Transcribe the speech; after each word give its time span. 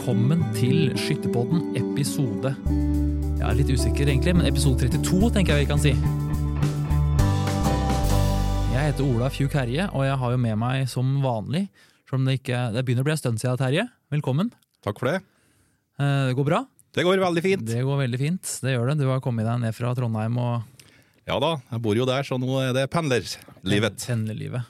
Velkommen 0.00 0.40
til 0.56 0.94
Skytterpodden 0.96 1.74
episode 1.76 2.54
Jeg 2.56 3.42
er 3.44 3.56
litt 3.58 3.68
usikker, 3.68 4.08
egentlig, 4.08 4.32
men 4.32 4.46
episode 4.48 4.88
32, 4.88 5.28
tenker 5.34 5.58
jeg 5.58 5.66
vi 5.66 5.68
kan 5.68 5.82
si. 5.82 5.92
Jeg 8.72 8.86
heter 8.94 9.04
Ola 9.04 9.28
Fjuk 9.28 9.52
Herje, 9.60 9.90
og 9.92 10.06
jeg 10.08 10.16
har 10.22 10.32
jo 10.32 10.40
med 10.40 10.56
meg 10.62 10.86
som 10.88 11.10
vanlig 11.20 11.66
Selv 12.08 12.16
om 12.22 12.30
det 12.30 12.38
ikke 12.38 12.62
Det 12.78 12.86
begynner 12.88 13.04
å 13.04 13.10
bli 13.10 13.14
en 13.18 13.20
stund 13.20 13.42
siden, 13.44 13.60
Terje. 13.60 13.84
Velkommen. 14.16 14.48
Takk 14.88 15.04
for 15.04 15.10
det. 15.12 15.18
Eh, 16.00 16.30
Det 16.30 16.36
går 16.40 16.48
bra? 16.48 16.62
Det 16.96 17.04
går 17.04 17.20
veldig 17.26 17.44
fint. 17.50 17.68
Det 17.68 17.84
går 17.84 18.00
veldig 18.06 18.22
fint. 18.24 18.56
Det 18.64 18.72
gjør 18.72 18.88
det. 18.94 18.98
Du 19.04 19.08
har 19.12 19.20
kommet 19.20 19.44
deg 19.52 19.60
ned 19.66 19.76
fra 19.76 19.92
Trondheim 20.00 20.40
og 20.40 20.62
Ja 21.28 21.36
da, 21.44 21.58
jeg 21.76 21.84
bor 21.84 21.92
jo 22.00 22.08
der, 22.08 22.24
så 22.24 22.40
nå 22.40 22.56
er 22.64 22.72
det 22.72 22.88
pendlerlivet. 22.88 24.00
pendlerlivet. 24.08 24.64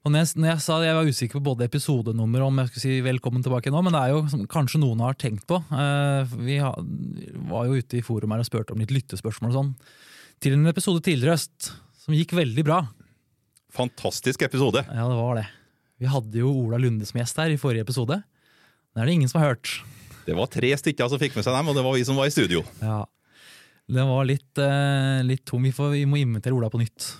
Og 0.00 0.12
når 0.12 0.22
jeg, 0.22 0.28
når 0.40 0.48
jeg 0.48 0.62
sa 0.64 0.78
jeg 0.80 0.96
var 0.96 1.08
usikker 1.12 1.36
på 1.36 1.44
både 1.50 1.66
episodenummer 1.66 2.40
og 2.40 2.48
om 2.48 2.60
jeg 2.62 2.70
skulle 2.70 2.84
si 2.86 3.02
velkommen 3.04 3.42
tilbake 3.44 3.72
nå, 3.72 3.82
men 3.84 3.92
det 3.92 4.00
er 4.00 4.14
jo 4.14 4.22
som 4.32 4.46
kanskje 4.48 4.80
noen 4.80 5.02
har 5.04 5.18
tenkt 5.20 5.44
på. 5.50 5.58
Eh, 5.76 6.32
vi 6.40 6.56
ha, 6.62 6.70
var 7.50 7.68
jo 7.68 7.76
ute 7.76 7.98
i 7.98 8.04
forum 8.04 8.32
her 8.32 8.40
og 8.40 8.48
spurte 8.48 8.72
om 8.72 8.80
litt 8.80 8.94
lyttespørsmål 8.96 9.52
og 9.52 9.58
sånn. 9.58 9.74
Til 10.40 10.56
en 10.56 10.70
episode 10.72 11.04
tidligere 11.04 11.34
i 11.34 11.36
høst, 11.36 11.72
som 12.00 12.16
gikk 12.16 12.32
veldig 12.38 12.64
bra. 12.64 12.80
Fantastisk 13.76 14.46
episode. 14.48 14.86
Ja, 14.88 15.04
det 15.04 15.20
var 15.20 15.36
det. 15.42 15.46
Vi 16.00 16.08
hadde 16.08 16.40
jo 16.40 16.56
Ola 16.62 16.80
Lunde 16.80 17.04
som 17.04 17.20
gjest 17.20 17.36
her 17.44 17.52
i 17.52 17.60
forrige 17.60 17.84
episode. 17.84 18.22
Det 18.24 19.02
er 19.02 19.10
det 19.10 19.20
ingen 19.20 19.28
som 19.28 19.42
har 19.42 19.52
hørt. 19.52 19.82
Det 20.24 20.32
var 20.36 20.48
tre 20.48 20.72
stykker 20.80 21.12
som 21.12 21.20
fikk 21.20 21.36
med 21.36 21.44
seg 21.44 21.52
dem, 21.58 21.68
og 21.68 21.76
det 21.76 21.84
var 21.84 21.98
vi 21.98 22.08
som 22.08 22.16
var 22.16 22.30
i 22.30 22.32
studio. 22.32 22.64
Ja. 22.80 23.02
Den 23.90 24.08
var 24.08 24.24
litt, 24.24 24.48
eh, 24.56 25.20
litt 25.28 25.44
tom. 25.44 25.68
Vi, 25.68 25.76
får, 25.76 25.92
vi 25.92 26.06
må 26.08 26.22
invitere 26.22 26.56
Ola 26.56 26.72
på 26.72 26.80
nytt. 26.80 27.12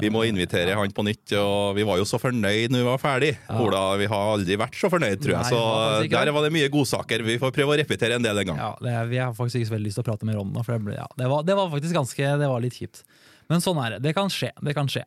Vi 0.00 0.10
må 0.12 0.22
invitere 0.28 0.74
han 0.76 0.92
på 0.94 1.04
nytt, 1.06 1.32
og 1.40 1.76
vi 1.78 1.84
var 1.88 2.00
jo 2.00 2.06
så 2.08 2.18
fornøyd 2.20 2.72
når 2.74 2.82
vi 2.82 2.86
var 2.88 3.00
ferdig. 3.02 3.30
Ja. 3.46 3.58
Ola, 3.62 3.82
vi 4.00 4.08
har 4.12 4.32
aldri 4.34 4.58
vært 4.60 4.78
så 4.78 4.90
fornøyd, 4.92 5.20
tror 5.22 5.34
jeg. 5.36 5.50
Så 5.50 5.60
Nei, 6.02 6.08
der 6.12 6.32
var 6.36 6.46
det 6.46 6.52
mye 6.54 6.70
godsaker. 6.72 7.24
Vi 7.26 7.38
får 7.42 7.54
prøve 7.56 7.74
å 7.74 7.78
repetere 7.80 8.18
en 8.18 8.26
del 8.26 8.42
en 8.42 8.50
gang. 8.52 8.60
Ja, 8.60 8.72
det 8.82 8.96
Vi 9.12 9.20
har 9.22 9.36
faktisk 9.36 9.60
ikke 9.60 9.70
så 9.70 9.76
veldig 9.76 9.90
lyst 9.90 10.00
til 10.00 10.06
å 10.06 10.08
prate 10.10 10.28
mer 10.28 10.40
om 10.42 10.50
det. 10.54 10.64
For 10.66 10.76
det, 10.76 10.82
ble, 10.88 10.98
ja, 10.98 11.06
det, 11.20 11.30
var, 11.32 11.46
det 11.48 11.56
var 11.58 11.70
faktisk 11.72 11.96
ganske, 11.96 12.32
det 12.42 12.50
var 12.52 12.64
litt 12.64 12.76
kjipt. 12.76 13.04
Men 13.52 13.64
sånn 13.64 13.80
er 13.82 13.96
det. 13.96 14.02
Det 14.08 14.16
kan 14.16 14.32
skje. 14.32 14.52
det 14.66 14.76
kan 14.76 14.90
skje. 14.90 15.06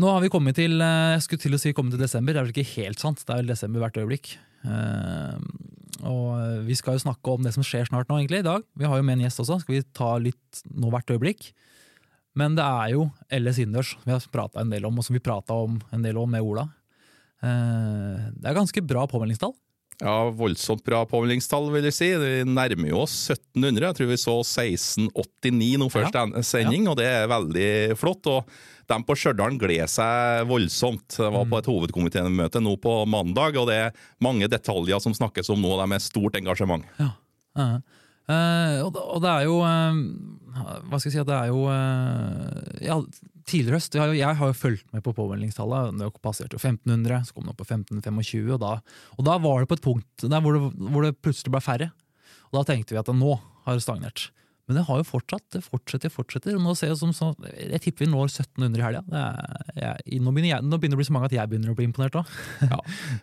Nå 0.00 0.08
har 0.14 0.22
vi 0.22 0.30
kommet 0.32 0.56
til 0.56 0.78
eh, 0.80 1.16
jeg 1.16 1.24
skulle 1.26 1.44
til 1.44 1.56
å 1.56 1.60
si 1.60 1.74
kommet 1.76 1.96
til 1.96 2.04
desember. 2.04 2.36
Det 2.36 2.40
er 2.40 2.48
vel 2.48 2.54
ikke 2.54 2.76
helt 2.78 3.02
sant. 3.02 3.24
Det 3.24 3.34
er 3.34 3.42
vel 3.42 3.52
desember 3.52 3.84
hvert 3.84 4.00
øyeblikk. 4.00 4.34
Eh, 4.64 5.36
og 6.08 6.64
vi 6.64 6.76
skal 6.78 6.96
jo 6.96 7.04
snakke 7.04 7.32
om 7.34 7.44
det 7.44 7.52
som 7.56 7.64
skjer 7.66 7.88
snart 7.90 8.08
nå, 8.08 8.20
egentlig, 8.20 8.40
i 8.40 8.46
dag. 8.46 8.64
Vi 8.78 8.88
har 8.88 9.00
jo 9.00 9.06
med 9.06 9.18
en 9.18 9.26
gjest 9.26 9.42
også. 9.42 9.60
Skal 9.64 9.76
vi 9.76 9.82
ta 9.96 10.14
litt 10.22 10.62
nå 10.72 10.92
hvert 10.92 11.12
øyeblikk? 11.12 11.50
Men 12.38 12.54
det 12.58 12.64
er 12.66 12.92
jo 12.94 13.08
LS 13.34 13.58
innendørs 13.64 13.96
vi 14.04 14.12
har 14.14 14.22
prata 14.32 14.62
en 14.62 14.70
del 14.70 14.86
om, 14.86 14.98
og 15.00 15.06
som 15.06 15.16
vi 15.16 15.22
prata 15.24 15.56
om 15.66 15.80
en 15.90 16.04
del 16.04 16.18
om 16.20 16.30
med 16.30 16.44
Ola. 16.46 16.68
Eh, 17.42 18.30
det 18.36 18.46
er 18.50 18.58
ganske 18.58 18.82
bra 18.86 19.06
påmeldingstall. 19.10 19.54
Ja, 20.00 20.30
Voldsomt 20.32 20.80
bra 20.86 21.02
påmeldingstall, 21.04 21.66
vil 21.74 21.84
jeg 21.90 21.92
si. 21.96 22.08
Vi 22.16 22.44
nærmer 22.48 22.88
jo 22.88 23.02
oss 23.02 23.16
1700. 23.34 23.90
Jeg 23.90 23.98
tror 23.98 24.08
vi 24.08 24.20
så 24.20 24.36
1689 24.40 25.76
nå 25.82 25.90
først 25.92 26.16
Ja. 26.16 26.24
sending, 26.40 26.88
og 26.88 26.96
det 26.96 27.06
er 27.06 27.28
veldig 27.28 27.98
flott. 28.00 28.26
og 28.26 28.46
de 28.90 29.04
på 29.06 29.14
Stjørdal 29.14 29.58
gleder 29.58 29.86
seg 29.86 30.48
voldsomt. 30.48 31.18
Jeg 31.18 31.30
var 31.30 31.44
på 31.46 31.58
et 31.60 31.68
hovedkomitémøte 31.70 32.60
nå 32.60 32.76
på 32.80 33.06
mandag, 33.06 33.56
og 33.56 33.68
det 33.68 33.76
er 33.76 33.92
mange 34.20 34.48
detaljer 34.48 35.00
som 35.00 35.14
snakkes 35.14 35.50
om 35.50 35.60
nå. 35.62 35.76
De 35.78 35.94
er 35.94 36.02
stort 36.02 36.34
engasjement. 36.34 36.82
Ja. 36.98 37.12
ja. 37.56 37.80
Eh, 38.30 38.78
og, 38.84 38.94
og 39.00 39.22
det 39.24 39.30
er 39.32 39.46
jo 39.48 39.56
uh, 39.64 39.96
Hva 40.86 41.00
skal 41.00 41.08
jeg 41.08 41.14
si 41.16 41.22
at 41.22 41.30
det 41.30 41.36
er 41.38 41.48
jo 41.50 41.64
uh, 41.66 42.80
ja, 42.84 42.98
Tidligere 43.48 43.80
høst 43.80 43.96
jeg 43.96 44.18
jeg 44.20 44.38
har 44.38 44.52
jo 44.52 44.54
fulgt 44.56 44.86
med 44.94 45.02
på 45.02 45.14
påmeldingstallet. 45.16 45.96
Det 45.98 46.10
passerte 46.22 46.54
jo 46.54 46.60
1500, 46.62 47.24
så 47.26 47.34
kom 47.34 47.48
det 47.48 47.54
opp 47.54 47.62
på 47.64 47.66
1525. 47.66 48.52
Og 48.54 48.60
da, 48.62 48.76
og 49.16 49.26
da 49.26 49.38
var 49.42 49.64
det 49.64 49.70
på 49.72 49.78
et 49.80 49.86
punkt 49.88 50.26
der 50.26 50.44
hvor, 50.44 50.54
det, 50.54 50.90
hvor 50.92 51.06
det 51.06 51.16
plutselig 51.18 51.50
ble 51.56 51.62
færre. 51.64 51.88
Og 52.52 52.60
da 52.60 52.68
tenkte 52.68 52.94
vi 52.94 53.00
at 53.00 53.10
nå 53.10 53.32
har 53.66 53.74
det 53.74 53.82
stagnert. 53.82 54.28
Men 54.70 54.78
det 54.78 54.84
har 54.86 55.00
jo 55.00 55.06
fortsatt. 55.08 55.42
Det 55.50 55.60
fortsetter, 55.66 56.12
fortsetter. 56.14 56.54
Nå 56.62 56.76
ser 56.78 56.92
jeg, 56.92 56.98
som, 57.00 57.10
så, 57.10 57.32
jeg 57.58 57.82
tipper 57.82 58.04
vi 58.04 58.10
når 58.12 58.28
1700 58.28 58.78
i 58.78 58.84
helga. 58.84 59.00
Nå, 59.10 60.30
nå 60.30 60.34
begynner 60.36 60.62
det 60.62 60.94
å 60.94 61.00
bli 61.00 61.06
så 61.08 61.14
mange 61.16 61.26
at 61.26 61.34
jeg 61.34 61.50
begynner 61.50 61.72
å 61.72 61.78
bli 61.78 61.88
imponert 61.88 62.20
òg. 62.20 62.30
Ja, 62.70 62.78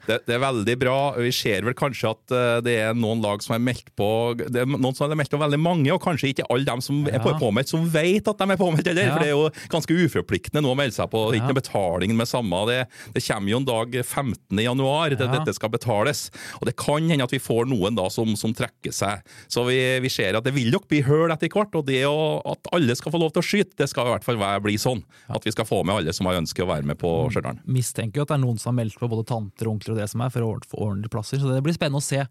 det, 0.09 0.17
det 0.27 0.33
er 0.35 0.41
veldig 0.43 0.75
bra. 0.81 0.97
Vi 1.23 1.31
ser 1.31 1.63
vel 1.63 1.75
kanskje 1.77 2.09
at 2.11 2.33
eh, 2.35 2.57
det 2.65 2.73
er 2.83 2.97
noen 2.97 3.21
lag 3.23 3.39
som 3.45 3.53
er 3.55 3.61
meldt 3.63 3.93
på 3.95 4.09
Det 4.41 4.59
er 4.59 4.67
noen 4.67 4.97
som 4.97 5.07
er 5.07 5.15
meldt 5.15 5.31
på 5.31 5.39
veldig 5.39 5.59
mange, 5.61 5.87
og 5.93 6.03
kanskje 6.03 6.33
ikke 6.33 6.47
alle 6.51 6.67
dem 6.67 6.83
som 6.83 6.99
er 7.07 7.23
påmeldt, 7.23 7.71
som 7.71 7.85
vet 7.93 8.27
at 8.27 8.41
de 8.41 8.49
er 8.51 8.59
påmeldt 8.59 8.91
heller. 8.91 9.07
Ja. 9.07 9.15
For 9.15 9.23
det 9.23 9.29
er 9.29 9.37
jo 9.37 9.71
ganske 9.71 9.97
uforpliktende 10.03 10.65
nå 10.65 10.73
å 10.73 10.79
melde 10.79 10.97
seg 10.97 11.07
på. 11.13 11.23
Det 11.29 11.37
er 11.37 11.45
ikke 11.45 11.53
noe 11.53 11.61
betaling 11.61 12.17
med 12.19 12.27
samme. 12.27 12.61
Det, 12.67 12.79
det 13.15 13.23
kommer 13.29 13.53
jo 13.53 13.61
en 13.61 13.69
dag 13.71 13.97
15. 14.03 14.63
januar 14.67 15.15
det, 15.15 15.21
at 15.23 15.37
dette 15.39 15.55
skal 15.55 15.71
betales. 15.71 16.27
Og 16.59 16.67
det 16.67 16.75
kan 16.79 17.07
hende 17.07 17.27
at 17.27 17.35
vi 17.37 17.41
får 17.43 17.71
noen 17.71 17.95
da 17.95 18.09
som, 18.11 18.35
som 18.39 18.55
trekker 18.57 18.95
seg. 18.95 19.23
Så 19.47 19.63
vi, 19.69 19.79
vi 20.03 20.11
ser 20.11 20.37
at 20.37 20.47
det 20.47 20.55
vil 20.57 20.73
nok 20.73 20.89
bli 20.91 21.03
høl 21.07 21.31
etter 21.37 21.53
hvert. 21.53 21.77
Og 21.79 21.85
det 21.87 22.01
å, 22.09 22.41
at 22.53 22.69
alle 22.75 22.97
skal 22.99 23.13
få 23.13 23.21
lov 23.21 23.31
til 23.35 23.43
å 23.43 23.47
skyte, 23.47 23.77
det 23.79 23.89
skal 23.91 24.09
i 24.09 24.15
hvert 24.15 24.27
fall 24.27 24.41
være, 24.41 24.63
bli 24.65 24.75
sånn. 24.81 25.05
At 25.31 25.47
vi 25.47 25.53
skal 25.55 25.69
få 25.69 25.83
med 25.87 26.01
alle 26.01 26.15
som 26.17 26.29
har 26.29 26.41
ønske 26.41 26.65
å 26.65 26.69
være 26.69 26.89
med 26.89 26.99
på 27.01 27.13
Stjørdal. 27.31 27.61
mistenker 27.69 28.21
jo 28.21 28.27
at 28.27 28.33
det 28.33 28.39
er 28.39 28.43
noen 28.43 28.61
som 28.61 28.73
har 28.73 28.81
meldt 28.81 28.99
på 28.99 29.09
både 29.11 29.27
tanter 29.29 29.69
og 29.69 29.77
onkler 29.77 29.95
og 29.95 30.01
det 30.01 30.11
som 30.11 30.23
er 30.25 30.33
for 30.33 30.45
å 30.45 30.53
få 30.67 30.83
ordentlige 30.89 31.15
plasser. 31.15 31.41
Så 31.41 31.53
det 31.53 31.63
blir 31.65 31.77
spennende 31.77 32.03
å 32.03 32.07
se 32.07 32.25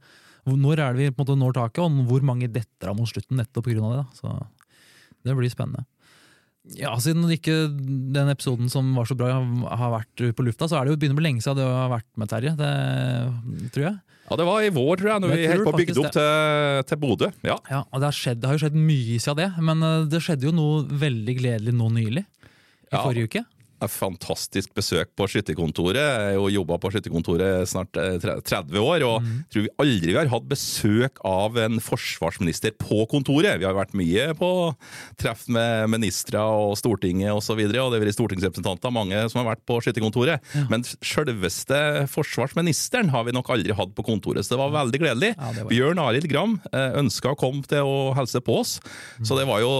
når 0.46 0.78
er 0.78 0.94
det 0.94 1.00
vi 1.00 1.10
på 1.10 1.24
en 1.24 1.26
måte 1.26 1.40
når 1.40 1.56
taket, 1.56 1.82
og 1.82 2.10
hvor 2.10 2.22
mange 2.26 2.46
detter 2.52 2.92
av 2.92 2.98
mot 2.98 3.10
slutten 3.10 3.40
nettopp 3.40 3.66
pga. 3.66 3.80
det. 3.82 4.02
da. 4.02 4.06
Så 4.14 4.34
det 5.26 5.34
blir 5.34 5.50
spennende. 5.50 5.86
Ja, 6.74 6.96
Siden 6.98 7.22
ikke 7.30 7.68
den 7.70 8.28
episoden 8.32 8.66
som 8.72 8.88
var 8.96 9.06
så 9.06 9.14
bra 9.18 9.28
har 9.38 9.92
vært 9.92 10.22
på 10.34 10.42
lufta, 10.46 10.66
så 10.66 10.80
er 10.80 10.84
det 10.88 10.94
jo 10.96 10.98
begynner 10.98 11.14
å 11.14 11.20
bli 11.20 11.26
lenge 11.28 11.44
siden 11.44 11.60
du 11.60 11.62
har 11.62 11.92
vært 11.92 12.08
med, 12.18 12.30
Terje. 12.32 12.56
Det 12.58 13.70
tror 13.76 13.84
jeg. 13.86 13.96
Ja, 14.26 14.36
det 14.40 14.46
var 14.48 14.64
i 14.66 14.70
vår, 14.74 14.96
tror 14.98 15.10
jeg, 15.12 15.22
når 15.22 15.30
vi 15.36 15.46
holdt 15.46 15.62
på 15.68 15.70
å 15.70 15.78
bygge 15.78 16.00
opp 16.02 16.14
til, 16.16 16.80
til 16.90 16.98
Bodø. 16.98 17.28
Ja. 17.46 17.56
Ja, 17.70 17.84
og 17.86 18.02
det 18.02 18.08
har, 18.08 18.16
skjedd, 18.18 18.40
det 18.42 18.48
har 18.50 18.56
jo 18.58 18.62
skjedd 18.64 18.78
mye 18.80 19.18
siden 19.22 19.38
det, 19.38 19.50
men 19.68 19.86
eh, 19.86 20.06
det 20.10 20.22
skjedde 20.26 20.48
jo 20.48 20.54
noe 20.56 20.80
veldig 21.06 21.36
gledelig 21.38 21.76
nå 21.78 21.90
nylig. 21.94 22.24
I 22.26 22.94
Ja. 22.94 23.02
forrige 23.02 23.30
uke. 23.30 23.44
Fantastisk 23.76 24.72
besøk 24.76 25.10
på 25.18 25.26
skytterkontoret. 25.28 26.00
Jeg 26.00 26.30
har 26.30 26.36
jo 26.36 26.48
jobba 26.48 26.78
på 26.80 26.90
skytterkontoret 26.94 27.68
snart 27.68 27.98
eh, 28.00 28.16
30 28.22 28.78
år, 28.80 29.04
og 29.06 29.24
mm. 29.24 29.34
tror 29.52 29.66
vi 29.66 29.72
aldri 29.82 30.14
vi 30.14 30.18
har 30.18 30.30
hatt 30.32 30.48
besøk 30.48 31.20
av 31.26 31.58
en 31.60 31.80
forsvarsminister 31.82 32.72
på 32.80 33.04
kontoret. 33.10 33.58
Vi 33.60 33.68
har 33.68 33.76
vært 33.76 33.92
mye 33.98 34.30
på 34.38 34.50
treff 35.20 35.44
med 35.52 35.92
ministre 35.92 36.40
og 36.40 36.76
Stortinget 36.80 37.32
osv., 37.32 37.36
og, 37.36 37.44
så 37.46 37.54
videre, 37.60 37.84
og 37.84 37.92
det 37.92 38.00
har 38.00 38.02
vært 38.02 38.16
stortingsrepresentanter, 38.16 38.90
mange 38.90 39.20
som 39.30 39.38
har 39.42 39.52
vært 39.52 39.62
på 39.68 39.76
skytterkontoret. 39.84 40.42
Men 40.72 40.82
selveste 40.82 41.78
forsvarsministeren 42.10 43.12
har 43.12 43.28
vi 43.28 43.34
nok 43.36 43.52
aldri 43.54 43.76
hatt 43.76 43.92
på 43.94 44.04
kontoret, 44.08 44.42
så 44.42 44.56
det 44.56 44.60
var 44.64 44.74
veldig 44.74 45.02
gledelig. 45.04 45.30
Ja, 45.36 45.52
var- 45.52 45.70
Bjørn 45.70 46.02
Arild 46.02 46.26
Gram 46.32 46.56
ønska 46.72 47.34
å 47.34 47.38
komme 47.38 47.62
til 47.68 47.86
å 47.86 48.10
hilse 48.18 48.42
på 48.42 48.58
oss, 48.64 48.78
så 49.22 49.38
det 49.38 49.46
var 49.46 49.62
jo 49.62 49.70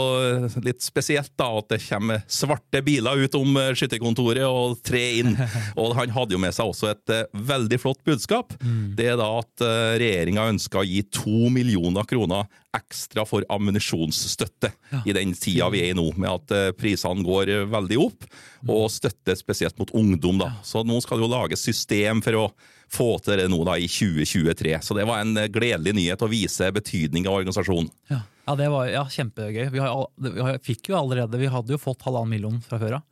litt 0.63 0.84
spesielt 0.84 1.33
da 1.41 1.51
at 1.59 1.73
det 1.73 1.83
kommer 1.89 2.23
svarte 2.31 2.83
biler 2.84 3.25
ut 3.25 3.37
om 3.39 3.57
eh, 3.61 3.73
skytterkontoret 3.86 4.44
og 4.47 4.76
tre 4.86 5.04
inn. 5.22 5.32
Og 5.80 5.97
han 5.98 6.12
hadde 6.14 6.36
jo 6.36 6.42
med 6.42 6.54
seg 6.56 6.69
også 6.69 6.91
et 6.92 7.14
uh, 7.14 7.24
veldig 7.48 7.80
flott 7.80 8.02
budskap. 8.06 8.54
Det 8.97 9.12
er 9.12 9.19
da 9.20 9.30
at 9.41 9.64
uh, 9.64 9.97
regjeringa 10.00 10.50
ønsker 10.52 10.82
å 10.82 10.86
gi 10.86 11.02
to 11.14 11.50
millioner 11.52 12.06
kroner 12.08 12.47
ekstra 12.76 13.24
for 13.28 13.44
ammunisjonsstøtte 13.52 14.70
i 15.06 15.14
den 15.16 15.34
tida 15.38 15.69
vi 15.72 15.82
er 15.84 15.92
i 15.92 15.97
nå, 15.97 16.06
med 16.16 16.30
at 16.30 16.54
uh, 16.54 16.70
prisene 16.76 17.24
går 17.26 17.52
uh, 17.52 17.66
veldig 17.72 17.98
opp, 18.02 18.26
og 18.66 18.88
støtte 18.92 19.36
spesielt 19.38 19.78
mot 19.80 19.92
ungdom. 19.97 20.41
da. 20.42 20.53
Så 20.66 20.84
nå 20.86 20.98
skal 21.04 21.20
det 21.20 21.26
jo 21.26 21.32
lages 21.32 21.64
system 21.66 22.22
for 22.24 22.41
å 22.41 22.47
få 22.92 23.16
til 23.24 23.41
det 23.41 23.48
nå 23.50 23.58
da 23.66 23.76
i 23.78 23.88
2023. 23.91 24.77
Så 24.82 24.97
det 24.98 25.06
var 25.09 25.22
en 25.22 25.36
uh, 25.39 25.48
gledelig 25.53 25.97
nyhet 25.97 26.24
å 26.24 26.30
vise 26.30 26.71
betydning 26.74 27.28
av 27.28 27.41
organisasjonen. 27.41 27.91
Ja, 28.12 28.22
ja 28.48 28.56
det 28.59 28.71
var 28.74 28.91
ja, 28.91 29.04
kjempegøy. 29.10 29.68
Vi, 29.74 29.82
har, 29.82 30.09
vi 30.28 30.48
har, 30.48 30.62
fikk 30.65 30.92
jo 30.92 31.00
allerede, 31.00 31.41
vi 31.41 31.53
hadde 31.53 31.77
jo 31.77 31.82
fått 31.82 32.06
halvannen 32.06 32.36
million 32.36 32.60
fra 32.65 32.80
før 32.82 33.00
av. 33.00 33.06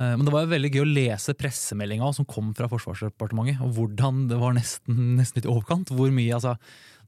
Eh, 0.00 0.16
Men 0.16 0.24
det 0.24 0.32
var 0.32 0.44
jo 0.46 0.52
veldig 0.54 0.70
gøy 0.72 0.82
å 0.84 0.92
lese 0.94 1.34
pressemeldinga 1.38 2.12
som 2.14 2.24
kom 2.28 2.52
fra 2.54 2.68
Forsvarsdepartementet. 2.72 3.60
Og 3.64 3.74
hvordan 3.76 4.26
det 4.28 4.38
var 4.40 4.54
nesten, 4.56 5.16
nesten 5.18 5.40
litt 5.40 5.50
overkant. 5.50 5.92
Hvor 5.92 6.10
mye, 6.14 6.32
altså, 6.34 6.56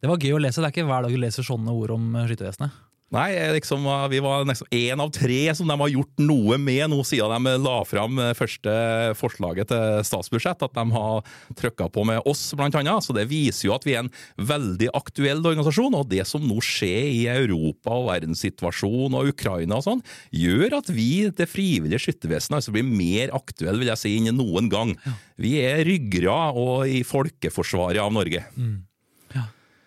Det 0.00 0.08
var 0.10 0.18
gøy 0.18 0.34
å 0.36 0.42
lese. 0.42 0.60
Det 0.60 0.68
er 0.68 0.74
ikke 0.74 0.88
hver 0.90 1.02
dag 1.06 1.14
du 1.14 1.16
leser 1.22 1.42
sånne 1.46 1.72
ord 1.72 1.90
om 1.94 2.12
skyttervesenet. 2.28 2.70
Nei, 3.12 3.30
liksom, 3.52 3.84
vi 4.10 4.18
var 4.24 4.46
nesten 4.48 4.66
én 4.74 4.98
av 4.98 5.10
tre 5.14 5.52
som 5.54 5.68
de 5.68 5.74
har 5.78 5.90
gjort 5.92 6.22
noe 6.24 6.56
med 6.58 6.88
nå 6.90 7.02
siden 7.06 7.46
de 7.46 7.52
la 7.62 7.74
fram 7.86 8.18
eh, 8.18 8.32
første 8.34 8.72
forslaget 9.20 9.68
til 9.70 10.00
statsbudsjett. 10.08 10.64
At 10.64 10.74
de 10.74 10.84
har 10.96 11.36
trykka 11.60 11.90
på 11.94 12.06
med 12.08 12.24
oss, 12.26 12.42
blant 12.56 12.74
annet. 12.80 13.04
Så 13.04 13.14
det 13.14 13.28
viser 13.30 13.68
jo 13.68 13.74
at 13.76 13.86
vi 13.86 13.94
er 13.94 14.02
en 14.02 14.10
veldig 14.40 14.88
aktuell 14.96 15.44
organisasjon. 15.44 15.98
Og 16.00 16.08
det 16.10 16.24
som 16.26 16.42
nå 16.42 16.58
skjer 16.64 17.10
i 17.12 17.20
Europa 17.30 17.94
og 17.94 18.08
verdenssituasjonen 18.08 19.18
og 19.20 19.30
Ukraina 19.34 19.78
og 19.78 19.86
sånn, 19.86 20.02
gjør 20.34 20.80
at 20.80 20.90
vi, 20.94 21.28
det 21.28 21.46
frivillige 21.50 22.08
skyttervesenet, 22.08 22.58
altså 22.58 22.74
blir 22.74 22.88
mer 22.88 23.36
aktuelle, 23.36 23.78
vil 23.82 23.92
jeg 23.92 24.00
si, 24.00 24.16
enn 24.18 24.40
noen 24.40 24.72
gang. 24.72 24.96
Vi 25.38 25.54
er 25.62 25.84
ryggrad 25.86 26.58
og 26.58 26.88
i 26.90 27.04
folkeforsvaret 27.06 28.02
av 28.02 28.10
Norge. 28.16 28.42
Ja. 28.56 28.72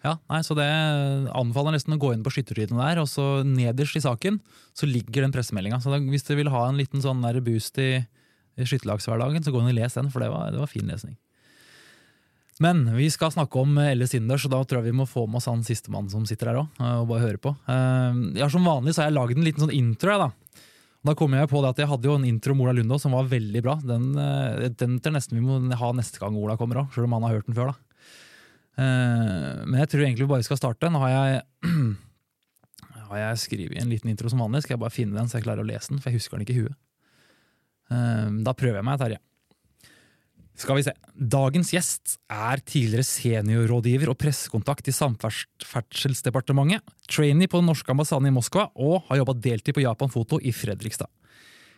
Ja, 0.07 0.15
nei, 0.31 0.39
så 0.45 0.55
det 0.57 0.67
anbefaler 1.35 1.75
nesten 1.75 1.97
å 1.97 1.99
gå 2.01 2.13
inn 2.15 2.23
på 2.25 2.31
skyttertidene 2.33 2.79
der, 2.79 3.01
og 3.03 3.09
så 3.11 3.43
nederst 3.43 3.99
i 3.99 4.03
saken 4.05 4.39
så 4.77 4.87
ligger 4.89 5.25
den 5.25 5.35
pressemeldinga. 5.35 5.81
Så 5.83 5.91
da, 5.91 5.99
hvis 5.99 6.25
dere 6.27 6.41
vil 6.41 6.53
ha 6.53 6.65
en 6.69 6.79
liten 6.79 7.03
sånn 7.03 7.23
der 7.25 7.41
boost 7.43 7.79
i, 7.83 7.91
i 8.57 8.67
skytterlagshverdagen, 8.67 9.43
så 9.43 9.53
gå 9.53 9.63
inn 9.63 9.73
og 9.73 9.79
les 9.79 9.97
den, 9.99 10.11
for 10.13 10.23
det 10.23 10.31
var, 10.31 10.53
det 10.55 10.61
var 10.63 10.71
fin 10.71 10.87
lesning. 10.87 11.17
Men 12.63 12.87
vi 12.95 13.05
skal 13.13 13.29
snakke 13.33 13.59
om 13.61 13.75
Elle 13.83 14.07
Sinders, 14.09 14.47
og 14.47 14.53
da 14.55 14.63
tror 14.65 14.81
jeg 14.81 14.89
vi 14.89 14.97
må 14.97 15.05
få 15.09 15.27
med 15.29 15.41
oss 15.41 15.49
han 15.49 15.61
sistemann 15.65 16.07
som 16.09 16.23
sitter 16.25 16.51
her 16.51 16.63
òg, 16.63 16.79
og 16.81 17.11
bare 17.11 17.25
høre 17.27 17.41
på. 17.41 17.53
Ja, 17.67 18.47
Som 18.49 18.65
vanlig 18.65 18.95
så 18.95 19.03
har 19.03 19.11
jeg 19.11 19.17
lagd 19.19 19.37
en 19.37 19.45
liten 19.45 19.65
sånn 19.65 19.75
intro. 19.77 20.17
Da. 20.23 20.31
Da 21.05 21.13
kom 21.15 21.35
jeg 21.37 21.49
på 21.51 21.61
det 21.63 21.69
at 21.75 21.81
jeg 21.83 21.89
hadde 21.91 22.09
jo 22.09 22.15
en 22.17 22.25
intro 22.27 22.55
om 22.55 22.63
Ola 22.65 22.73
Lundå 22.75 22.97
som 22.99 23.13
var 23.15 23.29
veldig 23.29 23.61
bra. 23.63 23.77
Den, 23.79 24.09
eh, 24.19 24.71
den 24.73 24.97
jeg 24.97 25.13
nesten 25.13 25.37
vi 25.37 25.45
må 25.45 25.59
ha 25.77 25.91
neste 25.95 26.19
gang 26.19 26.35
Ola 26.35 26.57
kommer 26.59 26.81
òg, 26.81 26.89
selv 26.95 27.07
om 27.07 27.15
han 27.15 27.27
har 27.27 27.37
hørt 27.37 27.47
den 27.47 27.57
før. 27.57 27.71
da. 27.71 27.86
Eh, 28.77 29.63
Men 29.65 29.79
jeg 29.81 29.89
tror 29.91 30.03
egentlig 30.05 30.25
vi 30.27 30.33
bare 30.35 30.45
skal 30.47 30.59
starte. 30.59 30.89
Nå 30.93 30.99
har 31.01 31.13
jeg, 31.13 31.41
har 33.09 33.17
jeg 33.23 33.43
skrevet 33.45 33.79
en 33.81 33.89
liten 33.93 34.11
intro 34.11 34.29
som 34.29 34.39
vanlig. 34.43 34.63
Skal 34.65 34.77
jeg 34.77 34.83
bare 34.85 34.93
finne 34.93 35.17
den 35.17 35.29
så 35.31 35.39
jeg 35.39 35.47
klarer 35.47 35.63
å 35.65 35.69
lese 35.69 35.93
den, 35.93 36.01
for 36.03 36.11
jeg 36.11 36.19
husker 36.21 36.37
den 36.37 36.45
ikke 36.47 36.57
i 36.57 36.61
huet. 36.65 36.77
Eh, 37.91 38.27
Da 38.45 38.53
prøver 38.57 38.81
jeg 38.81 38.87
meg, 38.89 38.99
Terje. 39.01 39.21
Skal 40.57 40.79
vi 40.79 40.81
se. 40.87 40.93
Dagens 41.13 41.69
gjest 41.69 42.15
er 42.33 42.57
tidligere 42.65 43.05
seniorrådgiver 43.05 44.09
og 44.09 44.17
pressekontakt 44.17 44.87
i 44.89 44.93
Samferdselsdepartementet, 44.95 46.81
trainee 47.13 47.45
på 47.51 47.61
den 47.61 47.69
norske 47.69 47.93
ambassaden 47.93 48.25
i 48.25 48.33
Moskva 48.33 48.63
og 48.73 49.03
har 49.11 49.19
jobba 49.21 49.35
deltid 49.37 49.77
på 49.77 49.83
Japan 49.85 50.09
Foto 50.09 50.39
i 50.41 50.49
Fredrikstad. 50.49 51.11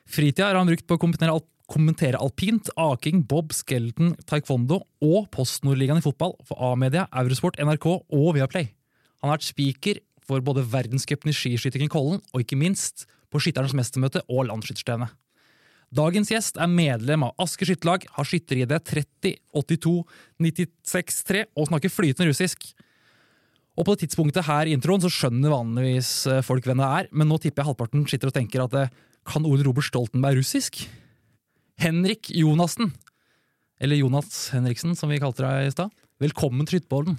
Fritida 0.07 0.47
har 0.47 0.55
han 0.61 0.71
brukt 0.71 0.87
på 0.87 0.95
å 0.95 1.01
kombinere 1.01 1.35
al 1.35 1.43
kommentere 1.69 2.19
alpint, 2.19 2.71
aking, 2.79 3.21
bob, 3.29 3.53
skeleton, 3.53 4.15
taekwondo 4.29 4.81
og 5.05 5.29
Post-Nordligaen 5.33 6.01
i 6.01 6.05
fotball 6.05 6.35
for 6.47 6.59
A-media, 6.71 7.05
Eurosport, 7.21 7.59
NRK 7.61 7.87
og 7.93 8.33
Viaplay. 8.37 8.71
Han 9.21 9.29
har 9.29 9.37
vært 9.37 9.49
speaker 9.51 10.01
for 10.25 10.43
både 10.45 10.65
verdenscupen 10.69 11.31
i 11.31 11.35
skiskyting 11.35 11.85
i 11.87 11.91
Kollen 11.91 12.21
og 12.33 12.43
ikke 12.43 12.59
minst 12.59 13.05
på 13.29 13.41
Skytternes 13.41 13.75
mestermøte 13.77 14.23
og 14.27 14.47
Landsskytterstevnet. 14.49 15.13
Dagens 15.89 16.29
gjest 16.29 16.59
er 16.61 16.69
medlem 16.69 17.23
av 17.25 17.41
Asker 17.41 17.65
skytterlag, 17.65 18.03
har 18.13 18.27
skytter-ID 18.27 18.75
30 18.85 19.39
82 19.57 19.95
96 20.45 21.23
3 21.25 21.43
og 21.57 21.69
snakker 21.71 21.93
flytende 21.93 22.29
russisk. 22.29 22.67
Og 23.73 23.87
på 23.87 23.95
det 23.95 24.03
tidspunktet 24.03 24.45
her 24.45 24.69
i 24.69 24.75
introen 24.75 25.01
så 25.01 25.09
skjønner 25.09 25.53
vanligvis 25.53 26.11
eh, 26.29 26.43
folk 26.45 26.67
hvem 26.67 26.81
det 26.83 26.89
er, 26.99 27.09
men 27.09 27.29
nå 27.31 27.39
tipper 27.41 27.63
jeg 27.63 27.71
halvparten 27.71 28.05
sitter 28.11 28.29
og 28.29 28.35
tenker 28.37 28.65
at 28.65 28.75
eh, 28.77 28.91
kan 29.29 29.47
Ole 29.49 29.65
Robert 29.65 29.87
Stoltenberg 29.87 30.43
russisk? 30.43 30.83
Henrik 31.79 32.29
Jonassen, 32.35 32.91
eller 33.79 33.95
Jonas 33.95 34.49
Henriksen 34.53 34.95
som 34.99 35.09
vi 35.11 35.19
kalte 35.21 35.45
deg 35.45 35.69
i 35.69 35.75
stad. 35.75 35.91
Velkommen 36.19 36.67
til 36.67 36.81
Hyttbollen. 36.81 37.15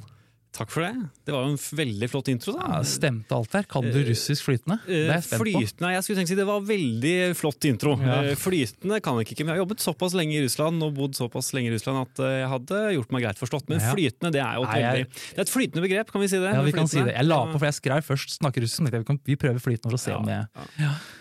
Takk 0.51 0.73
for 0.75 0.83
det. 0.83 0.91
Det 1.25 1.31
var 1.33 1.45
jo 1.47 1.53
en 1.53 1.61
veldig 1.79 2.09
flott 2.11 2.27
intro. 2.33 2.57
da. 2.59 2.65
Ja, 2.75 2.79
stemte 2.85 3.37
alt 3.37 3.53
der. 3.55 3.62
Kan 3.71 3.87
du 3.87 3.95
russisk 4.03 4.49
flytende? 4.49 4.81
Det 4.83 4.97
er 5.07 5.12
jeg 5.15 5.23
spent 5.29 5.39
på. 5.39 5.45
Flytende, 5.47 5.93
jeg 5.95 6.03
skulle 6.03 6.19
tenke 6.19 6.33
si 6.33 6.39
Det 6.41 6.47
var 6.49 6.65
veldig 6.67 7.12
flott 7.39 7.67
intro. 7.71 7.93
Ja. 8.03 8.17
Eh, 8.27 8.35
Flytende 8.35 8.99
kan 9.07 9.21
jeg 9.21 9.29
ikke, 9.31 9.45
men 9.47 9.55
jeg 9.55 9.61
har 9.61 9.62
jobbet 9.62 9.85
såpass 9.87 10.17
lenge 10.19 10.35
i 10.35 10.43
Russland 10.43 10.83
og 10.83 10.97
bodd 10.99 11.15
såpass 11.15 11.53
lenge 11.55 11.71
i 11.71 11.75
Russland 11.77 12.03
at 12.03 12.19
eh, 12.27 12.35
jeg 12.43 12.51
hadde 12.51 12.83
gjort 12.99 13.15
meg 13.15 13.23
greit 13.29 13.39
forstått. 13.41 13.69
Men 13.71 13.79
Ja. 13.79 13.95
flytende 13.95 14.33
det 14.35 14.43
er 14.43 14.55
jo 14.59 14.62
et 14.67 14.69
Nei, 14.75 14.81
jeg- 14.83 14.91
veldig 15.07 15.15
Det 15.31 15.39
er 15.39 15.47
et 15.47 15.55
flytende 15.55 15.83
begrep, 15.87 16.11
kan 16.12 16.21
vi 16.21 16.29
si 16.35 16.37
det? 16.43 16.53
Ja, 16.53 16.62
vi 16.67 16.73
kan 16.73 16.89
si 16.91 16.99
det. 16.99 17.15
Jeg 17.15 17.25
la 17.31 17.41
på, 17.47 17.57
for 17.62 17.67
jeg 17.71 17.79
skrev 17.79 18.03
først 18.11 18.37
snakke 18.43 18.61
russisk. 18.67 18.81
men 18.83 19.21
Vi, 19.25 19.37
prøver 19.37 19.62
flytende 19.62 19.87
for 19.95 20.03
å 20.03 20.03
se 20.03 20.12
om 20.19 20.27
det 20.27 20.49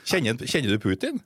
Kjenner, 0.09 0.41
kjenner 0.41 0.69
du 0.73 0.79
Putin? 0.81 1.21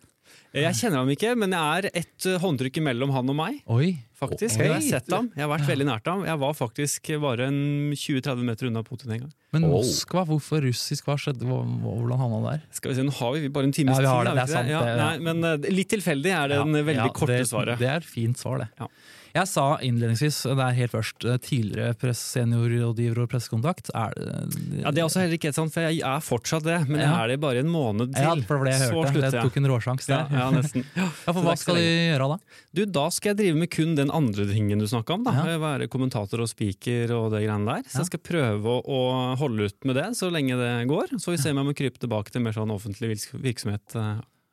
Jeg 0.54 0.78
kjenner 0.78 1.02
ham 1.02 1.10
ikke, 1.10 1.34
men 1.40 1.54
jeg 1.56 1.84
er 1.84 1.88
et 2.04 2.26
eh, 2.30 2.40
håndtrykk 2.44 2.78
mellom 2.86 3.14
han 3.16 3.32
og 3.34 3.38
meg. 3.40 3.62
Oi! 3.74 3.94
faktisk. 4.24 4.56
okay. 4.56 4.68
Jeg 4.68 4.74
har 4.74 4.84
sett 4.86 5.14
ham. 5.14 5.30
Jeg 5.36 5.44
har 5.44 5.52
vært 5.52 5.68
veldig 5.68 5.88
nært 5.90 6.10
ham. 6.10 6.22
Jeg 6.28 6.40
var 6.44 6.54
faktisk 6.58 7.10
bare 7.24 7.48
en 7.50 7.58
20-30 7.98 8.46
meter 8.48 8.70
unna 8.70 8.84
Putin 8.88 9.16
en 9.16 9.24
gang. 9.26 9.34
Men 9.56 9.64
Oh. 9.68 9.80
Moskva, 9.80 10.24
hvorfor 10.28 10.64
russisk? 10.66 11.08
Hva 11.08 11.16
skjedde? 11.20 11.48
Hvordan 11.48 12.20
havna 12.20 12.40
han 12.40 12.46
der? 12.48 12.64
Skal 12.76 12.92
vi 12.94 12.98
se, 13.00 13.06
Nå 13.08 13.14
har 13.20 13.34
vi 13.36 13.50
bare 13.54 13.70
en 13.70 13.76
times 13.76 13.98
Ja, 13.98 14.02
vi 14.02 14.08
har 14.12 14.24
tid. 14.24 14.30
det, 14.30 14.36
det 14.36 14.44
er 14.44 14.54
sant, 14.54 14.68
det, 14.68 14.74
ja. 14.74 14.96
nei, 15.00 15.18
men 15.28 15.50
eh, 15.50 15.70
litt 15.74 15.90
tilfeldig 15.94 16.32
er 16.34 16.54
det 16.54 16.62
den 16.64 16.80
veldig 16.80 16.96
Ja, 17.10 17.10
korte 17.14 17.38
det, 17.38 17.50
svaret. 17.50 17.80
Det 17.82 17.90
er 17.90 18.08
fint 18.08 18.40
svar, 18.40 18.64
det. 18.64 18.88
Ja. 19.34 19.42
Jeg 19.44 19.48
sa 19.50 19.64
innledningsvis, 19.82 20.44
det 20.46 20.62
er 20.62 20.76
helt 20.78 20.92
først, 20.94 21.26
eh, 21.26 21.38
tidligere 21.42 22.14
seniorrådgiver 22.14 23.24
og 23.24 23.30
pressekontakt. 23.32 23.90
Er 23.98 24.14
det 24.14 24.84
Ja, 24.84 24.92
Det 24.92 25.00
er 25.02 25.06
også 25.08 25.22
heller 25.22 25.38
ikke 25.38 25.50
helt 25.50 25.56
sant, 25.58 25.74
for 25.74 25.82
jeg 25.82 26.02
er 26.06 26.20
fortsatt 26.22 26.64
det, 26.64 26.88
men 26.88 27.00
jeg 27.02 27.10
Ja. 27.10 27.24
er 27.24 27.28
det 27.30 27.40
bare 27.42 27.58
en 27.60 27.68
måned 27.68 28.14
til. 28.14 28.22
Ja, 28.22 28.36
for 28.46 28.64
det 28.64 28.74
jeg 28.80 28.90
så 28.92 29.04
hørte. 29.04 29.22
Jeg. 29.22 29.32
Det 29.32 29.42
tok 29.42 29.58
en 29.58 29.66
råsjans 29.66 30.06
der. 30.06 30.28
ja, 30.30 30.52
nesten. 30.52 30.86
Ja, 30.96 31.08
for 31.10 31.34
Så 31.34 31.44
hva 31.44 31.58
skal 31.58 31.76
de 31.76 31.82
gjøre 32.14 32.30
da? 32.30 32.38
Du, 32.74 32.86
Da 32.86 33.10
skal 33.10 33.36
jeg 33.36 33.38
drive 33.38 33.58
med 33.58 33.70
kun 33.72 33.96
den 33.96 34.12
andre 34.12 34.46
tingen 34.46 34.78
du 34.80 34.86
snakka 34.86 35.14
om. 35.16 35.24
da. 35.24 35.32
Ja. 35.32 35.58
Være 35.58 35.88
kommentator 35.90 36.40
og 36.40 36.48
speaker 36.50 37.10
og 37.12 37.32
det 37.32 37.42
greiene 37.48 37.66
der. 37.66 37.84
Så 37.90 38.04
jeg 38.04 38.06
skal 38.14 38.20
prøve 38.20 38.84
å, 38.86 39.36
holde 39.38 39.66
ut 39.66 39.86
med 39.86 39.96
det 39.96 40.06
så 40.16 40.30
lenge 40.32 40.56
det 40.56 40.88
går. 40.88 41.10
Så 41.20 41.32
vi 41.32 41.38
se 41.38 41.50
om 41.50 41.58
jeg 41.58 41.66
må 41.66 41.74
krype 41.76 41.98
tilbake 41.98 42.30
til 42.30 42.42
mer 42.42 42.52
sånn 42.54 42.70
offentlig 42.70 43.18
virksomhet 43.34 43.88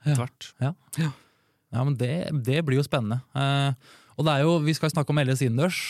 tvert. 0.04 0.52
Ja. 0.60 0.72
Ja, 0.98 1.12
ja 1.72 1.84
men 1.84 1.96
det, 1.96 2.30
det 2.44 2.64
blir 2.64 2.76
jo 2.80 2.82
spennende. 2.86 3.20
Eh, 3.36 3.72
og 4.20 4.26
det 4.28 4.34
er 4.36 4.44
jo, 4.44 4.58
Vi 4.60 4.74
skal 4.76 4.92
snakke 4.92 5.10
om 5.14 5.20
LS 5.24 5.40
innendørs, 5.46 5.80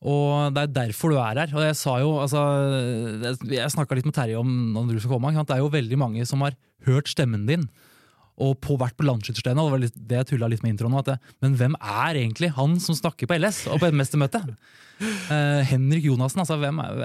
og 0.00 0.54
det 0.56 0.62
er 0.62 0.74
derfor 0.86 1.10
du 1.12 1.18
er 1.20 1.36
her. 1.42 1.50
Og 1.52 1.60
Jeg 1.66 1.76
sa 1.76 1.98
jo, 2.00 2.12
altså, 2.22 2.40
jeg- 3.50 3.70
snakka 3.74 3.98
litt 3.98 4.06
med 4.08 4.14
Terje 4.16 4.38
om 4.38 4.48
når 4.72 4.94
du 4.94 5.00
skal 5.02 5.10
komme. 5.18 5.34
Det 5.34 5.50
er 5.56 5.60
jo 5.60 5.68
veldig 5.68 5.98
mange 5.98 6.24
som 6.26 6.40
har 6.46 6.54
hørt 6.86 7.10
stemmen 7.10 7.44
din. 7.46 7.68
Og 8.40 8.56
på 8.62 8.78
vært 8.80 8.96
på 8.98 9.06
Landsskytterstevnet, 9.06 9.62
og 9.62 9.70
det 9.70 9.76
var 9.76 9.84
litt, 9.86 9.98
det 10.10 10.20
jeg 10.20 10.30
tulla 10.32 10.50
litt 10.50 10.64
med 10.64 10.74
introen. 10.74 10.98
At 11.00 11.12
det, 11.12 11.18
men 11.44 11.56
hvem 11.60 11.76
er 11.80 12.22
egentlig 12.22 12.52
han 12.56 12.78
som 12.82 12.96
snakker 12.96 13.30
på 13.30 13.40
LS 13.40 13.66
og 13.68 13.82
på 13.82 13.92
mestermøtet? 13.92 14.20
mestermøte? 14.20 14.56
Eh, 15.30 15.62
Henrik 15.64 16.04
Jonassen, 16.04 16.42
altså 16.42 16.58
hvem 16.60 16.80
er 16.82 16.98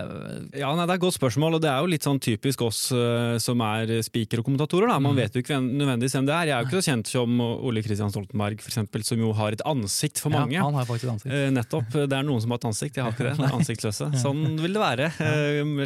Ja, 0.59 0.71
nei, 0.75 0.83
Det 0.83 0.91
er 0.91 0.97
et 0.97 1.03
godt 1.03 1.15
spørsmål, 1.15 1.55
og 1.55 1.61
det 1.63 1.69
er 1.71 1.79
jo 1.79 1.87
litt 1.87 2.03
sånn 2.03 2.19
typisk 2.19 2.65
oss 2.65 2.79
uh, 2.91 3.37
som 3.39 3.61
er 3.63 3.93
speaker 4.03 4.41
og 4.41 4.47
kommentatorer. 4.49 4.89
da. 4.91 4.97
Man 4.99 5.15
vet 5.15 5.35
jo 5.35 5.43
ikke 5.43 5.53
hvem, 5.53 5.69
nødvendigvis 5.79 6.17
hvem 6.17 6.27
det 6.27 6.33
er. 6.35 6.49
Jeg 6.49 6.55
er 6.55 6.65
jo 6.65 6.67
ikke 6.67 6.81
så 6.81 6.91
kjent 6.91 7.11
som 7.11 7.43
Ole 7.45 7.83
Kristian 7.85 8.11
Stoltenberg, 8.11 8.59
for 8.63 8.73
eksempel, 8.73 9.05
som 9.07 9.21
jo 9.21 9.31
har 9.37 9.55
et 9.55 9.63
ansikt 9.69 10.19
for 10.23 10.33
mange. 10.33 10.57
Ja, 10.57 10.65
han 10.65 10.75
har 10.75 10.89
faktisk 10.89 11.13
ansikt. 11.13 11.31
Uh, 11.31 11.47
nettopp. 11.55 11.95
Det 11.95 12.17
er 12.17 12.27
noen 12.27 12.43
som 12.43 12.55
har 12.55 12.59
et 12.59 12.67
ansikt, 12.71 12.99
jeg 12.99 13.05
har 13.05 13.15
ikke 13.15 13.29
det. 13.29 13.35
det 13.45 13.51
ansiktsløse. 13.59 14.09
Sånn 14.19 14.43
vil 14.59 14.75
det 14.75 14.83
være 14.83 15.11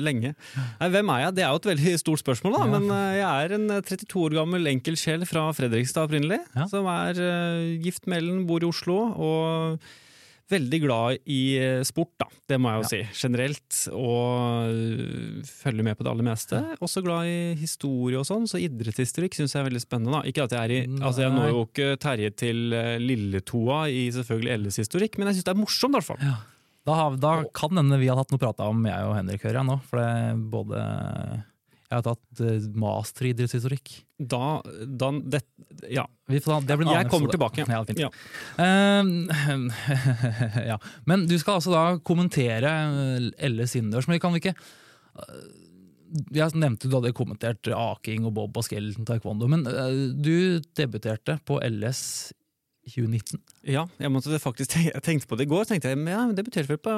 lenge. 0.02 0.34
Nei, 0.80 0.92
hvem 0.96 1.14
er 1.14 1.26
jeg? 1.26 1.38
Det 1.38 1.46
er 1.46 1.54
jo 1.54 1.62
et 1.62 1.70
veldig 1.74 1.96
stort 2.02 2.24
spørsmål, 2.24 2.58
da. 2.58 2.70
Men 2.78 2.90
jeg 3.20 3.28
er 3.30 3.58
en 3.60 3.76
eh, 3.76 3.86
32 3.86 4.24
år 4.24 4.38
gammel 4.40 4.72
enkel 4.74 4.98
sjel 5.00 5.28
fra 5.30 5.39
Fredrikstad 5.56 6.08
opprinnelig. 6.10 6.42
Ja. 6.56 6.68
Som 6.72 6.88
er 6.92 7.18
eh, 7.24 7.80
gift 7.86 8.06
med 8.10 8.22
Ellen, 8.24 8.46
bor 8.50 8.64
i 8.64 8.70
Oslo. 8.70 9.00
og 9.16 9.82
Veldig 10.50 10.78
glad 10.82 11.20
i 11.30 11.42
eh, 11.62 11.84
sport, 11.86 12.10
da. 12.18 12.26
Det 12.50 12.58
må 12.58 12.72
jeg 12.74 12.82
jo 12.82 12.88
si. 12.90 13.00
Generelt. 13.20 13.76
Og 13.94 14.72
øh, 14.74 15.44
følger 15.46 15.86
med 15.86 15.94
på 16.00 16.02
det 16.08 16.10
aller 16.10 16.26
meste. 16.26 16.62
Også 16.82 17.04
glad 17.06 17.30
i 17.30 17.36
historie 17.60 18.18
og 18.18 18.26
sånn, 18.26 18.48
så 18.50 18.58
idrettshistorikk 18.58 19.38
syns 19.38 19.54
jeg 19.54 19.62
er 19.62 19.68
veldig 19.70 19.84
spennende. 19.84 20.16
da. 20.18 20.24
Ikke 20.26 20.48
at 20.48 20.56
jeg 20.58 20.64
er 20.64 20.74
i 20.74 20.80
Altså, 21.06 21.22
jeg 21.28 21.36
når 21.36 21.52
jo 21.54 21.62
ikke 21.68 21.90
Terje 22.02 22.32
til 22.42 22.74
eh, 22.74 22.96
Lilletoa 22.98 23.84
i 23.94 24.08
selvfølgelig 24.16 24.56
Elles 24.56 24.82
historikk, 24.82 25.20
men 25.22 25.30
jeg 25.30 25.38
syns 25.38 25.50
det 25.52 25.54
er 25.54 25.62
morsomt, 25.62 25.94
i 25.94 26.00
hvert 26.00 26.10
fall. 26.10 26.24
Ja. 26.26 26.40
Da, 26.90 26.96
har- 26.98 27.20
da 27.22 27.36
kan 27.54 27.78
hende 27.78 28.02
vi 28.02 28.10
har 28.10 28.18
hatt 28.18 28.34
noe 28.34 28.42
prata 28.42 28.66
om, 28.74 28.82
jeg 28.90 29.06
og 29.06 29.14
Henrik, 29.20 29.46
hører 29.46 29.62
jeg 29.62 29.70
nå. 29.70 29.78
For 29.86 30.02
det 30.02 30.50
både 30.50 30.82
Jeg 31.90 31.98
har 31.98 32.06
tatt 32.06 32.42
eh, 32.46 32.66
master 32.78 33.26
i 33.26 33.32
idrettshistorikk. 33.34 33.92
Da, 34.22 34.60
da 34.86 35.10
det, 35.26 35.42
Ja. 35.90 36.06
Vi 36.30 36.38
får, 36.46 36.62
det 36.70 36.78
blir 36.78 36.86
en 36.86 37.00
Jeg 37.00 37.10
kommer 37.10 37.34
tilbake. 37.34 37.66
Ja. 37.66 37.82
Ja. 37.98 38.10
Uh, 38.60 39.72
ja. 40.70 40.78
Men 41.10 41.26
du 41.26 41.34
skal 41.42 41.58
altså 41.58 41.74
da 41.74 41.86
kommentere 42.06 42.70
LS 43.42 43.80
innendørs, 43.80 44.06
men 44.06 44.20
vi 44.20 44.22
kan 44.22 44.38
ikke 44.38 44.54
eh, 44.54 45.40
Jeg 46.38 46.54
nevnte 46.62 46.86
du 46.86 46.94
hadde 47.00 47.16
kommentert 47.18 47.72
aking 47.74 48.30
og 48.30 48.36
bob 48.38 48.62
og 48.62 48.68
skeleton 48.70 49.10
taekwondo, 49.10 49.50
men 49.50 49.66
eh, 49.66 50.14
du 50.14 50.62
debuterte 50.78 51.40
på 51.50 51.58
LS 51.66 52.04
2019. 52.90 53.40
Ja, 53.70 53.84
jeg 54.00 54.10
måtte 54.12 54.40
faktisk 54.42 54.74
jeg 54.80 55.02
tenkte 55.06 55.28
på 55.30 55.38
det 55.38 55.46
i 55.46 55.50
går. 55.52 55.66
tenkte 55.70 55.90
jeg, 55.92 55.98
men 56.00 56.14
ja, 56.14 56.22
betyr 56.46 56.66
vel 56.70 56.80
på, 56.82 56.94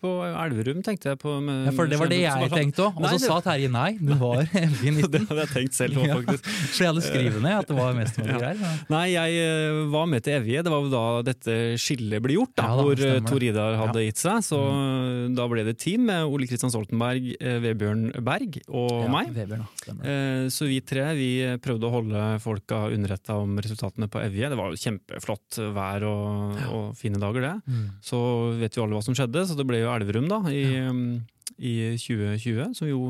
på 0.00 0.10
Elverum, 0.26 0.80
tenkte 0.84 1.12
jeg. 1.12 1.18
på. 1.22 1.36
Med, 1.44 1.66
Ja, 1.68 1.72
for 1.76 1.86
det 1.90 1.98
var 2.00 2.10
det 2.10 2.20
jeg 2.22 2.50
tenkte 2.52 2.86
òg. 2.88 2.98
Og 3.00 3.06
så 3.14 3.18
sa 3.22 3.38
Terje 3.44 3.68
nei, 3.70 3.96
du 4.00 4.14
var 4.20 4.42
i 4.54 4.92
Det 5.04 5.20
hadde 5.28 5.44
jeg 5.44 5.52
tenkt 5.52 5.76
selv 5.76 6.00
òg, 6.00 6.06
Ja. 6.10 6.16
faktisk. 6.20 6.48
Så 6.74 6.84
jeg 6.84 6.90
hadde 6.92 7.04
skrevet 7.04 7.42
ned 7.44 7.56
at 7.58 7.68
det 7.70 7.76
var 7.78 7.94
mest 7.98 8.18
mulig 8.20 8.32
Ja. 8.34 8.40
greier. 8.40 8.62
Ja. 8.64 8.72
Nei, 8.94 9.04
jeg 9.14 9.38
eh, 9.44 9.80
var 9.94 10.06
med 10.10 10.24
til 10.26 10.36
Evje. 10.38 10.64
Det 10.66 10.72
var 10.74 10.86
jo 10.86 10.92
da 10.94 11.04
dette 11.30 11.56
skillet 11.80 12.24
ble 12.24 12.38
gjort, 12.38 12.54
da, 12.58 12.66
Ja, 12.70 12.76
da, 12.80 12.86
hvor 12.88 12.94
eh, 12.98 13.14
det. 13.18 13.24
Tor 13.30 13.46
Idar 13.50 13.78
hadde 13.82 14.02
Ja. 14.04 14.08
gitt 14.10 14.22
seg. 14.24 14.40
Så 14.48 14.60
mm. 14.64 15.36
da 15.38 15.46
ble 15.52 15.64
det 15.68 15.76
team 15.84 16.08
med 16.10 16.24
Ole 16.26 16.48
Kristian 16.50 16.72
Stoltenberg, 16.74 17.30
eh, 17.38 17.58
Vebjørn 17.64 18.06
Berg 18.24 18.58
og 18.68 18.90
Ja, 19.04 19.12
meg. 19.12 19.30
Vebjørn, 19.36 19.66
da. 19.86 20.48
Så 20.54 20.66
vi 20.70 20.80
tre 20.84 21.04
vi 21.18 21.30
prøvde 21.62 21.86
å 21.88 21.92
holde 21.94 22.24
folka 22.42 22.84
underretta 22.92 23.36
om 23.40 23.56
resultatene 23.62 24.08
på 24.10 24.20
Evje. 24.24 24.48
Det 24.52 24.58
var 24.58 24.72
jo 24.72 24.80
kjempeflott 25.04 25.58
vær 25.74 26.04
og, 26.08 26.60
og 26.72 26.84
fine 26.98 27.20
dager, 27.20 27.44
det. 27.44 27.54
Mm. 27.68 27.88
Så 28.04 28.18
vet 28.60 28.74
vi 28.76 28.82
alle 28.82 28.96
hva 28.96 29.02
som 29.04 29.16
skjedde, 29.16 29.46
så 29.48 29.56
det 29.58 29.66
ble 29.68 29.82
jo 29.82 29.92
Elverum 29.92 30.28
da, 30.30 30.40
i, 30.50 30.64
i 31.58 31.74
2020. 32.00 32.74
Så 32.78 32.88
jo, 32.88 33.02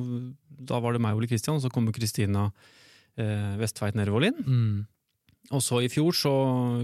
da 0.49 0.81
var 0.83 0.95
det 0.97 1.03
meg 1.05 1.15
og 1.15 1.23
Ole 1.23 1.31
Kristian, 1.31 1.57
og 1.59 1.63
så 1.65 1.71
kom 1.73 1.91
Kristina 1.95 2.49
eh, 3.17 3.55
Vestveit 3.61 3.97
Nervold 3.99 4.31
inn. 4.33 4.43
Mm. 4.45 4.83
Og 5.53 5.61
så 5.61 5.83
i 5.85 5.91
fjor 5.93 6.17
så 6.17 6.31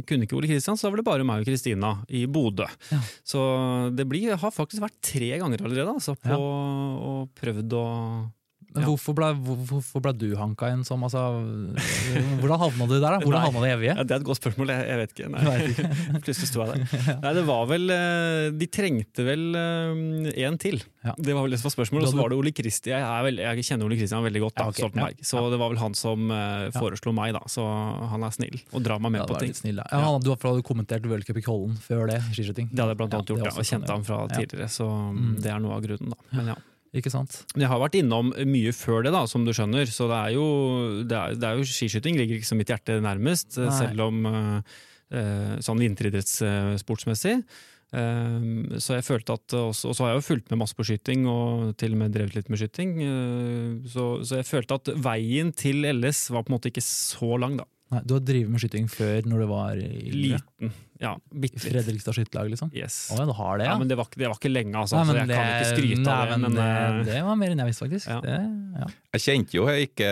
kunne 0.07 0.27
ikke 0.27 0.37
Ole 0.37 0.51
Kristian, 0.51 0.77
så 0.77 0.87
da 0.87 0.93
var 0.93 1.01
det 1.01 1.07
bare 1.09 1.27
meg 1.27 1.43
og 1.43 1.49
Kristina 1.49 1.95
i 2.13 2.27
Bodø. 2.29 2.67
Ja. 2.93 3.01
Så 3.25 3.41
det 3.97 4.05
blir, 4.09 4.35
har 4.37 4.53
faktisk 4.53 4.85
vært 4.85 4.99
tre 5.05 5.33
ganger 5.41 5.65
allerede, 5.65 5.97
altså, 5.97 6.15
på 6.21 6.29
Ja. 6.29 6.37
og 6.37 7.33
prøvd 7.41 7.73
å 7.81 7.87
Men 8.75 8.85
hvorfor, 8.87 9.15
ble, 9.19 9.29
hvorfor 9.67 10.03
ble 10.05 10.13
du 10.15 10.29
hanka 10.39 10.69
inn 10.71 10.85
som 10.87 11.03
altså, 11.03 11.21
Hvordan 12.41 12.61
havna 12.63 12.87
du 12.87 12.95
der? 13.01 13.17
da? 13.17 13.19
Hvordan 13.25 13.43
havna 13.49 13.63
du 13.63 13.67
i 13.67 13.73
evige? 13.75 13.95
Ja, 13.97 14.05
det 14.07 14.15
er 14.15 14.21
et 14.23 14.27
godt 14.29 14.39
spørsmål, 14.41 14.71
jeg, 14.71 14.85
jeg 14.87 15.01
vet 15.01 15.15
ikke. 15.15 15.31
Nei. 15.35 15.57
Plutselig 16.25 16.49
sto 16.51 16.63
jeg 16.63 16.71
der. 16.85 17.17
Nei, 17.25 17.33
det 17.41 17.45
var 17.49 17.65
vel 17.71 17.95
eh, 17.95 18.47
De 18.61 18.69
trengte 18.71 19.27
vel 19.27 19.45
én 20.35 20.59
til. 20.63 20.79
Ja. 21.05 21.15
Det 21.19 21.35
var 21.35 21.47
vel 21.47 21.55
det 21.57 21.61
som 21.63 21.69
var 21.71 21.75
spørsmålet. 21.79 22.07
Og 22.09 22.15
så 22.15 22.21
var 22.21 22.33
det 22.33 22.39
Ole 22.39 22.53
Kristian. 22.55 23.01
Jeg, 23.03 23.27
vel- 23.27 23.43
jeg 23.43 23.67
kjenner 23.71 23.89
Ole 23.89 23.99
Kristian 24.01 24.25
veldig 24.27 24.45
godt, 24.47 24.57
da, 24.61 24.69
Ja, 24.71 24.87
okay. 24.91 25.19
Så 25.27 25.43
det 25.53 25.59
var 25.61 25.73
vel 25.75 25.83
han 25.83 25.99
som 25.99 26.31
eh, 26.35 26.69
foreslo 26.77 27.15
meg, 27.17 27.35
da. 27.37 27.43
Så 27.51 27.65
han 28.15 28.27
er 28.27 28.35
snill 28.37 28.59
og 28.71 28.85
drar 28.87 29.03
meg 29.03 29.17
med 29.19 29.27
på 29.31 29.39
ting. 29.43 29.55
snill, 29.57 29.83
han, 29.91 30.21
du 30.23 30.31
hadde 30.35 30.63
kommentert 30.67 31.07
World 31.11 31.27
Cup 31.29 31.39
i 31.41 31.45
Kollen 31.47 31.75
før 31.83 32.07
det, 32.13 32.21
skiskyting. 32.31 32.71
Det 32.71 32.79
hadde 32.85 32.95
jeg 32.95 33.01
blant 33.03 33.19
annet 33.19 33.35
gjort, 33.35 33.47
ja, 33.51 33.55
og 33.57 33.67
kjente 33.67 33.95
han 33.95 34.07
fra 34.07 34.23
tidligere. 34.31 34.71
Så 34.71 34.89
Mm. 35.11 35.37
det 35.43 35.51
er 35.51 35.59
noe 35.63 35.75
av 35.75 35.83
grunnen, 35.83 36.13
da. 36.13 36.37
Men 36.37 36.49
ja. 36.53 36.55
Ikke 36.97 37.11
sant? 37.13 37.43
Men 37.55 37.65
jeg 37.65 37.71
har 37.71 37.83
vært 37.85 37.97
innom 38.01 38.33
mye 38.51 38.73
før 38.75 39.05
det, 39.07 39.13
da, 39.15 39.23
som 39.31 39.45
du 39.47 39.53
skjønner. 39.55 39.87
Så 39.91 40.09
det 40.11 40.19
er 40.19 40.33
jo, 40.35 40.47
det 41.07 41.17
er, 41.17 41.37
det 41.39 41.47
er 41.49 41.59
jo 41.61 41.67
skiskyting 41.71 42.19
ligger 42.19 42.41
ikke 42.41 42.51
så 42.51 42.59
mitt 42.59 42.73
hjerte 42.73 42.99
nærmest, 43.05 43.59
eh, 43.61 43.69
Nei. 43.69 43.77
selv 43.79 44.07
om 44.09 44.25
eh, 44.31 44.79
eh, 45.15 45.53
sånn 45.63 45.83
vinteridrettssportsmessig. 45.87 47.37
Så 47.91 48.95
jeg 48.95 49.03
følte 49.03 49.35
at 49.35 49.55
også, 49.59 49.89
Og 49.91 49.97
så 49.99 50.05
har 50.05 50.13
jeg 50.13 50.21
jo 50.21 50.27
fulgt 50.29 50.53
med 50.53 50.61
masse 50.61 50.77
på 50.79 50.85
skyting, 50.87 51.25
og 51.27 51.73
til 51.75 51.97
og 51.97 51.99
med 51.99 52.13
drevet 52.15 52.37
litt 52.37 52.47
med 52.47 52.61
skyting. 52.61 52.93
så, 53.91 54.05
så 54.23 54.39
jeg 54.39 54.47
følte 54.47 54.77
at 54.79 54.91
veien 54.95 55.51
til 55.51 55.83
LS 55.91 56.29
var 56.31 56.45
på 56.47 56.53
en 56.53 56.55
måte 56.55 56.71
ikke 56.71 56.85
så 56.87 57.35
lang, 57.43 57.59
da. 57.59 57.67
Nei, 57.91 58.01
du 58.07 58.13
har 58.15 58.21
drevet 58.23 58.53
med 58.53 58.63
skyting 58.63 58.87
før, 58.91 59.27
når 59.27 59.41
du 59.43 59.47
var 59.51 59.81
yngre? 59.81 60.39
Liten. 60.39 60.75
Ja, 61.01 61.17
I 61.17 61.41
bitte 61.43 61.57
litt. 61.59 61.65
Fredrikstad 61.65 62.15
skytterlag, 62.15 62.53
liksom? 62.53 62.71
Yes. 62.77 62.99
Å, 63.11 63.19
ja, 63.19 63.25
du 63.27 63.33
har 63.35 63.59
det, 63.59 63.67
Ja, 63.67 63.73
ja? 63.73 63.79
men 63.81 63.91
det 63.91 63.97
var, 63.99 64.07
det 64.15 64.29
var 64.29 64.39
ikke 64.39 64.53
lenge, 64.53 64.77
altså. 64.79 65.01
Nei, 65.01 65.09
så 65.09 65.17
jeg 65.17 65.27
jeg 65.27 65.41
kan 65.41 65.51
ikke 65.57 65.73
skryte 65.73 66.05
nei, 66.05 66.15
av 66.15 66.31
det. 66.31 66.39
Men, 66.45 66.59
det, 66.61 66.69
eh, 66.71 67.01
det 67.09 67.23
var 67.27 67.41
mer 67.41 67.55
enn 67.55 67.63
jeg 67.65 67.73
visste, 67.73 67.87
faktisk. 67.89 68.11
Ja. 68.13 68.21
Det, 68.23 68.37
ja. 68.85 68.91
Jeg 69.17 69.25
kjente 69.27 69.59
jo 69.59 69.67
jeg 69.73 69.91
ikke 69.91 70.11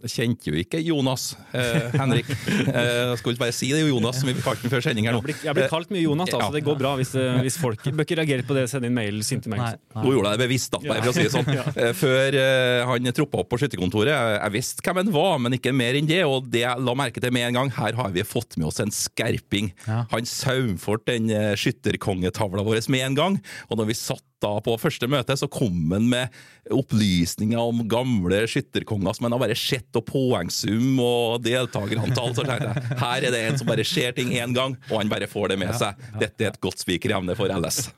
jeg 0.00 0.12
kjente 0.14 0.50
jo 0.52 0.58
ikke 0.60 0.80
Jonas 0.84 1.32
eh, 1.52 1.90
Henrik. 1.96 2.28
Eh, 2.70 3.10
jeg 3.10 3.18
skulle 3.18 3.40
bare 3.40 3.54
si 3.54 3.70
det, 3.72 3.80
Jonas, 3.88 4.20
som 4.20 4.28
vi 4.28 4.34
kalte 4.38 4.64
den 4.64 4.72
før 4.72 4.82
sending 4.84 5.06
her 5.08 5.16
nå. 5.16 5.20
jeg 5.26 5.54
blir 5.56 5.68
kalt 5.70 5.90
mye 5.92 6.02
Jonas, 6.02 6.30
da, 6.30 6.38
så 6.44 6.54
det 6.54 6.62
går 6.66 6.76
bra 6.78 6.92
hvis, 6.98 7.12
hvis 7.42 7.56
folk 7.60 7.82
bør 7.88 8.04
ikke 8.04 8.18
reagere 8.20 8.44
på 8.46 8.54
det. 8.56 8.66
sende 8.70 8.90
inn 8.90 8.96
mail, 8.96 9.20
sinte 9.26 9.50
mail. 9.50 9.78
Nå 9.96 10.12
gjorde 10.14 10.32
jeg 10.32 10.40
det 10.40 10.44
bevisst, 10.44 10.72
da, 10.74 10.80
bare 10.84 11.02
for 11.04 11.12
å 11.12 11.16
si 11.16 11.26
det 11.26 11.32
sånn. 11.34 11.48
Eh, 11.80 11.92
Før 11.96 12.34
eh, 12.36 12.82
han 12.88 13.10
troppa 13.14 13.42
opp 13.42 13.50
på 13.52 13.58
skytterkontoret. 13.60 14.10
Jeg, 14.10 14.36
jeg 14.36 14.54
visste 14.56 14.84
hvem 14.84 15.00
han 15.02 15.12
var, 15.14 15.36
men 15.42 15.56
ikke 15.56 15.72
mer 15.76 15.98
enn 15.98 16.08
det. 16.08 16.20
Og 16.28 16.48
det 16.50 16.64
jeg 16.64 16.86
la 16.86 16.94
merke 16.98 17.22
til 17.22 17.34
med 17.34 17.48
en 17.48 17.58
gang, 17.60 17.72
her 17.76 17.96
har 17.98 18.14
vi 18.14 18.24
fått 18.26 18.58
med 18.60 18.68
oss 18.70 18.80
en 18.82 18.92
skerping. 18.94 19.70
Han 19.86 20.28
saumfort 20.28 21.06
den 21.10 21.30
eh, 21.34 21.52
skytterkongetavla 21.60 22.64
vår 22.66 22.82
med 22.92 23.06
en 23.06 23.18
gang. 23.18 23.38
Og 23.68 23.80
når 23.80 23.92
vi 23.92 23.98
satt 23.98 24.24
da 24.42 24.52
på 24.64 24.76
første 24.80 25.08
møte, 25.10 25.36
så 25.36 25.48
kom 25.50 25.92
han 25.94 26.08
med 26.10 26.40
opplysninger 26.72 27.60
om 27.60 27.82
gamle 27.90 28.42
skytterkonger 28.50 29.16
som 29.16 29.28
han 29.28 29.36
har 29.36 29.42
bare 29.44 29.58
sett, 29.58 29.88
og 29.98 30.06
poengsum 30.08 31.00
og 31.04 31.42
deltakerantall. 31.44 32.34
Så 32.36 32.46
tenkte 32.48 32.70
jeg, 32.70 33.00
her 33.02 33.26
er 33.28 33.34
det 33.36 33.42
en 33.48 33.60
som 33.60 33.70
bare 33.70 33.86
ser 33.86 34.16
ting 34.16 34.32
én 34.36 34.56
gang, 34.56 34.76
og 34.90 35.02
han 35.02 35.12
bare 35.12 35.28
får 35.30 35.54
det 35.54 35.60
med 35.64 35.74
seg. 35.80 36.00
Dette 36.20 36.46
er 36.46 36.54
et 36.54 36.62
godt 36.62 36.82
spikerevne 36.84 37.36
for 37.38 37.52
LS. 37.52 37.90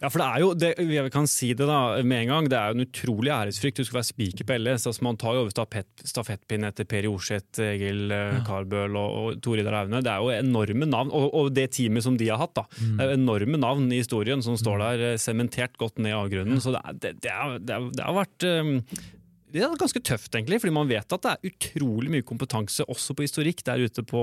Ja, 0.00 0.10
for 0.10 0.20
det 0.20 0.26
er 0.26 0.42
jo, 0.42 0.50
det, 0.58 0.70
jeg 0.92 1.12
kan 1.14 1.28
si 1.30 1.52
det 1.56 1.66
da 1.68 1.80
med 2.04 2.24
en 2.24 2.32
gang, 2.32 2.48
det 2.52 2.58
er 2.58 2.72
jo 2.72 2.76
en 2.76 2.84
utrolig 2.84 3.32
æresfrykt. 3.32 3.80
Du 3.80 3.88
skal 3.88 4.00
være 4.00 4.08
spiker 4.10 4.48
på 4.48 4.58
LS. 4.58 4.86
altså 4.90 5.06
Man 5.06 5.18
tar 5.20 5.36
jo 5.36 5.44
over 5.44 5.54
stafett, 5.54 5.88
stafettpinnen 6.04 6.68
etter 6.68 6.88
Per 6.88 7.08
Jorseth, 7.08 7.62
Egil 7.64 8.12
ja. 8.12 8.42
Karbøl 8.46 8.98
og, 9.00 9.16
og 9.20 9.40
Tore 9.44 9.64
Idar 9.64 9.80
Aune. 9.80 10.02
Det 10.04 10.12
er 10.12 10.22
jo 10.22 10.34
enorme 10.36 10.88
navn. 10.90 11.12
Og, 11.16 11.28
og 11.32 11.50
det 11.56 11.70
teamet 11.78 12.04
som 12.04 12.18
de 12.20 12.28
har 12.28 12.40
hatt, 12.42 12.54
da. 12.58 12.66
Mm. 12.76 12.92
Det 12.92 13.06
er 13.06 13.12
jo 13.12 13.20
enorme 13.22 13.62
navn 13.62 13.90
i 13.90 14.02
historien 14.02 14.44
som 14.44 14.58
står 14.60 14.84
der 14.84 15.06
eh, 15.12 15.20
sementert 15.20 15.76
godt 15.80 16.00
ned 16.00 16.12
i 16.12 16.18
avgrunnen. 16.18 16.60
Så 16.62 16.76
det, 16.76 16.84
det, 17.00 17.16
det, 17.24 17.32
er, 17.32 17.56
det, 17.58 17.78
er, 17.78 17.90
det 17.96 18.04
har 18.04 18.18
vært 18.20 18.48
eh, 18.48 18.74
det 19.56 19.66
er 19.66 19.80
ganske 19.80 20.02
tøft, 20.04 20.30
egentlig, 20.36 20.60
fordi 20.62 20.74
man 20.76 20.90
vet 20.90 21.16
at 21.16 21.24
det 21.26 21.32
er 21.34 21.50
utrolig 21.50 22.12
mye 22.12 22.26
kompetanse 22.26 22.86
også 22.86 23.16
på 23.16 23.26
historikk 23.26 23.64
der 23.66 23.82
ute 23.86 24.04
på 24.06 24.22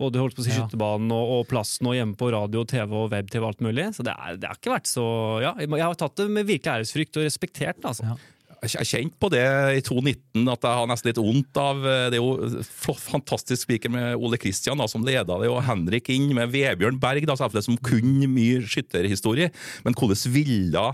både 0.00 0.20
holdt 0.22 0.36
på 0.38 0.44
å 0.44 0.46
si 0.46 0.52
Ja. 0.52 0.60
skytterbanen 0.62 1.12
og, 1.14 1.32
og 1.38 1.48
plassen 1.52 1.88
og 1.90 1.96
hjemme 1.98 2.18
på 2.18 2.32
radio, 2.34 2.64
TV 2.68 2.92
og 3.04 3.10
web-TV 3.14 3.42
og 3.44 3.52
alt 3.52 3.64
mulig. 3.64 3.88
Så 3.96 4.06
det, 4.06 4.14
er, 4.16 4.36
det 4.40 4.50
har 4.50 4.60
ikke 4.60 4.76
vært 4.76 4.90
så 4.90 5.06
Ja, 5.42 5.54
jeg 5.60 5.82
har 5.82 5.98
tatt 5.98 6.16
det 6.20 6.30
med 6.30 6.48
virkelig 6.48 6.72
æresfrykt 6.82 7.18
og 7.20 7.26
respektert 7.28 7.80
det, 7.80 7.90
altså. 7.94 8.12
Ja. 8.12 8.20
Jeg 8.62 8.78
har 8.78 8.86
kjent 8.86 9.14
på 9.18 9.26
det 9.32 9.42
i 9.74 9.80
2019, 9.82 10.44
at 10.52 10.62
jeg 10.62 10.78
har 10.78 10.86
nesten 10.86 11.08
litt 11.08 11.18
vondt 11.18 11.58
av 11.58 11.80
eh, 11.82 12.04
Det 12.14 12.20
er 12.20 12.22
jo 12.22 12.62
fantastisk 12.94 13.64
spiker 13.64 13.90
med 13.90 14.14
Ole 14.14 14.38
Kristian 14.38 14.78
da, 14.78 14.86
som 14.86 15.02
leda 15.02 15.34
det, 15.42 15.48
og 15.50 15.64
Henrik 15.66 16.12
inn 16.14 16.28
med 16.36 16.52
Vebjørn 16.54 17.00
Berg, 17.02 17.26
da, 17.26 17.34
som 17.34 17.80
kunne 17.82 18.28
mye 18.30 18.60
skytterhistorie. 18.62 19.50
Men 19.82 19.98
hvordan 19.98 20.30
ville 20.36 20.84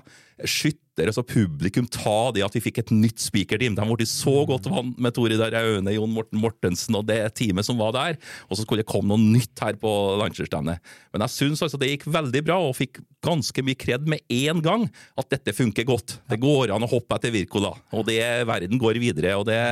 skytter, 0.48 0.87
altså 1.06 1.22
publikum, 1.22 1.86
ta 1.86 2.32
det 2.34 2.42
at 2.42 2.56
vi 2.56 2.62
fikk 2.64 2.80
et 2.82 2.90
nytt 2.90 3.22
spikerteam? 3.22 3.76
De 3.78 3.86
ble 3.86 4.08
så 4.08 4.42
godt 4.48 4.66
vant 4.72 4.98
med 4.98 5.14
Tore 5.14 5.36
Idar 5.36 5.54
Aune, 5.60 5.94
Jon 5.94 6.10
Morten 6.10 6.42
Mortensen 6.42 6.98
og 6.98 7.06
det 7.06 7.20
teamet 7.38 7.68
som 7.68 7.78
var 7.78 7.94
der, 7.94 8.18
og 8.48 8.58
så 8.58 8.64
skulle 8.64 8.82
det 8.82 8.90
komme 8.90 9.14
noe 9.14 9.38
nytt 9.38 9.62
her 9.62 9.78
på 9.78 9.92
Landsstevnet. 10.18 10.82
Men 11.14 11.26
jeg 11.26 11.36
syns 11.36 11.62
altså 11.62 11.78
det 11.78 11.92
gikk 11.92 12.08
veldig 12.10 12.42
bra, 12.48 12.58
og 12.58 12.76
fikk 12.78 12.98
ganske 13.24 13.62
mye 13.66 13.78
kred 13.78 14.10
med 14.10 14.22
en 14.32 14.62
gang 14.64 14.88
at 15.18 15.30
dette 15.30 15.54
funker 15.54 15.86
godt. 15.86 16.18
Det 16.30 16.40
går 16.42 16.74
an 16.74 16.86
å 16.86 16.90
hoppe 16.90 17.18
etter 17.18 17.34
Wirkola, 17.34 17.76
og 17.94 18.06
det, 18.10 18.20
verden 18.48 18.82
går 18.82 18.98
videre. 19.02 19.36
og 19.38 19.46
det 19.48 19.62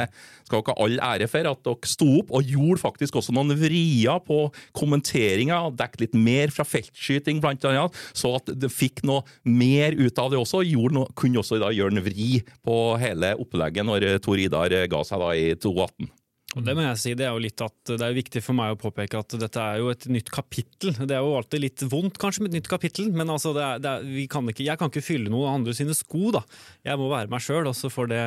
skal 0.47 0.63
dere 0.63 0.75
ha 0.75 0.85
all 0.85 1.01
ære 1.03 1.29
for 1.31 1.51
at 1.51 1.63
dere 1.67 1.91
sto 1.91 2.09
opp 2.21 2.33
og 2.37 2.51
gjorde 2.51 2.83
faktisk 2.83 3.19
også 3.19 3.35
noen 3.35 3.57
vrier 3.59 4.21
på 4.27 4.45
kommenteringa. 4.77 5.59
Dekket 5.77 6.05
litt 6.05 6.19
mer 6.19 6.53
fra 6.55 6.67
feltskyting, 6.67 7.41
blant 7.43 7.65
annet, 7.67 7.97
så 8.17 8.37
at 8.39 8.53
det 8.55 8.71
fikk 8.73 9.03
noe 9.07 9.25
mer 9.43 9.97
ut 9.99 10.23
av 10.23 10.33
det 10.33 10.41
også. 10.41 10.63
Gjorde 10.67 11.01
noe, 11.01 11.16
kunne 11.19 11.43
også 11.43 11.61
da 11.63 11.73
gjøre 11.75 11.97
en 11.97 12.05
vri 12.05 12.43
på 12.67 12.77
hele 13.03 13.35
opplegget 13.41 13.87
når 13.89 14.09
Tor 14.25 14.41
Idar 14.41 14.77
ga 14.91 15.03
seg 15.07 15.23
da 15.23 15.33
i 15.37 15.51
2018. 15.57 16.13
Og 16.57 16.65
det 16.65 16.73
må 16.73 16.85
jeg 16.87 16.99
si, 17.03 17.13
det 17.19 17.27
er 17.27 17.35
jo 17.35 17.43
litt 17.43 17.61
at 17.61 17.91
det 17.91 18.05
er 18.05 18.15
viktig 18.17 18.41
for 18.41 18.57
meg 18.57 18.73
å 18.73 18.79
påpeke 18.81 19.19
at 19.21 19.35
dette 19.37 19.61
er 19.61 19.81
jo 19.83 19.91
et 19.93 20.07
nytt 20.09 20.31
kapittel. 20.33 20.95
Det 20.97 21.13
er 21.13 21.21
jo 21.21 21.35
alltid 21.37 21.61
litt 21.61 21.83
vondt 21.93 22.17
kanskje 22.23 22.45
med 22.45 22.55
et 22.55 22.61
nytt 22.61 22.71
kapittel, 22.71 23.11
men 23.13 23.29
altså 23.33 23.53
det 23.53 23.65
er, 23.65 23.83
det 23.85 23.91
er, 23.91 24.07
vi 24.09 24.25
kan 24.33 24.49
ikke, 24.49 24.65
jeg 24.65 24.81
kan 24.81 24.93
ikke 24.93 25.05
fylle 25.05 25.33
noen 25.33 25.59
andre 25.59 25.75
sine 25.77 25.93
sko. 25.97 26.31
da. 26.39 26.41
Jeg 26.87 26.97
må 27.01 27.11
være 27.13 27.29
meg 27.33 27.45
sjøl, 27.45 27.69
og 27.69 27.77
så 27.77 27.91
får 27.93 28.09
det 28.15 28.23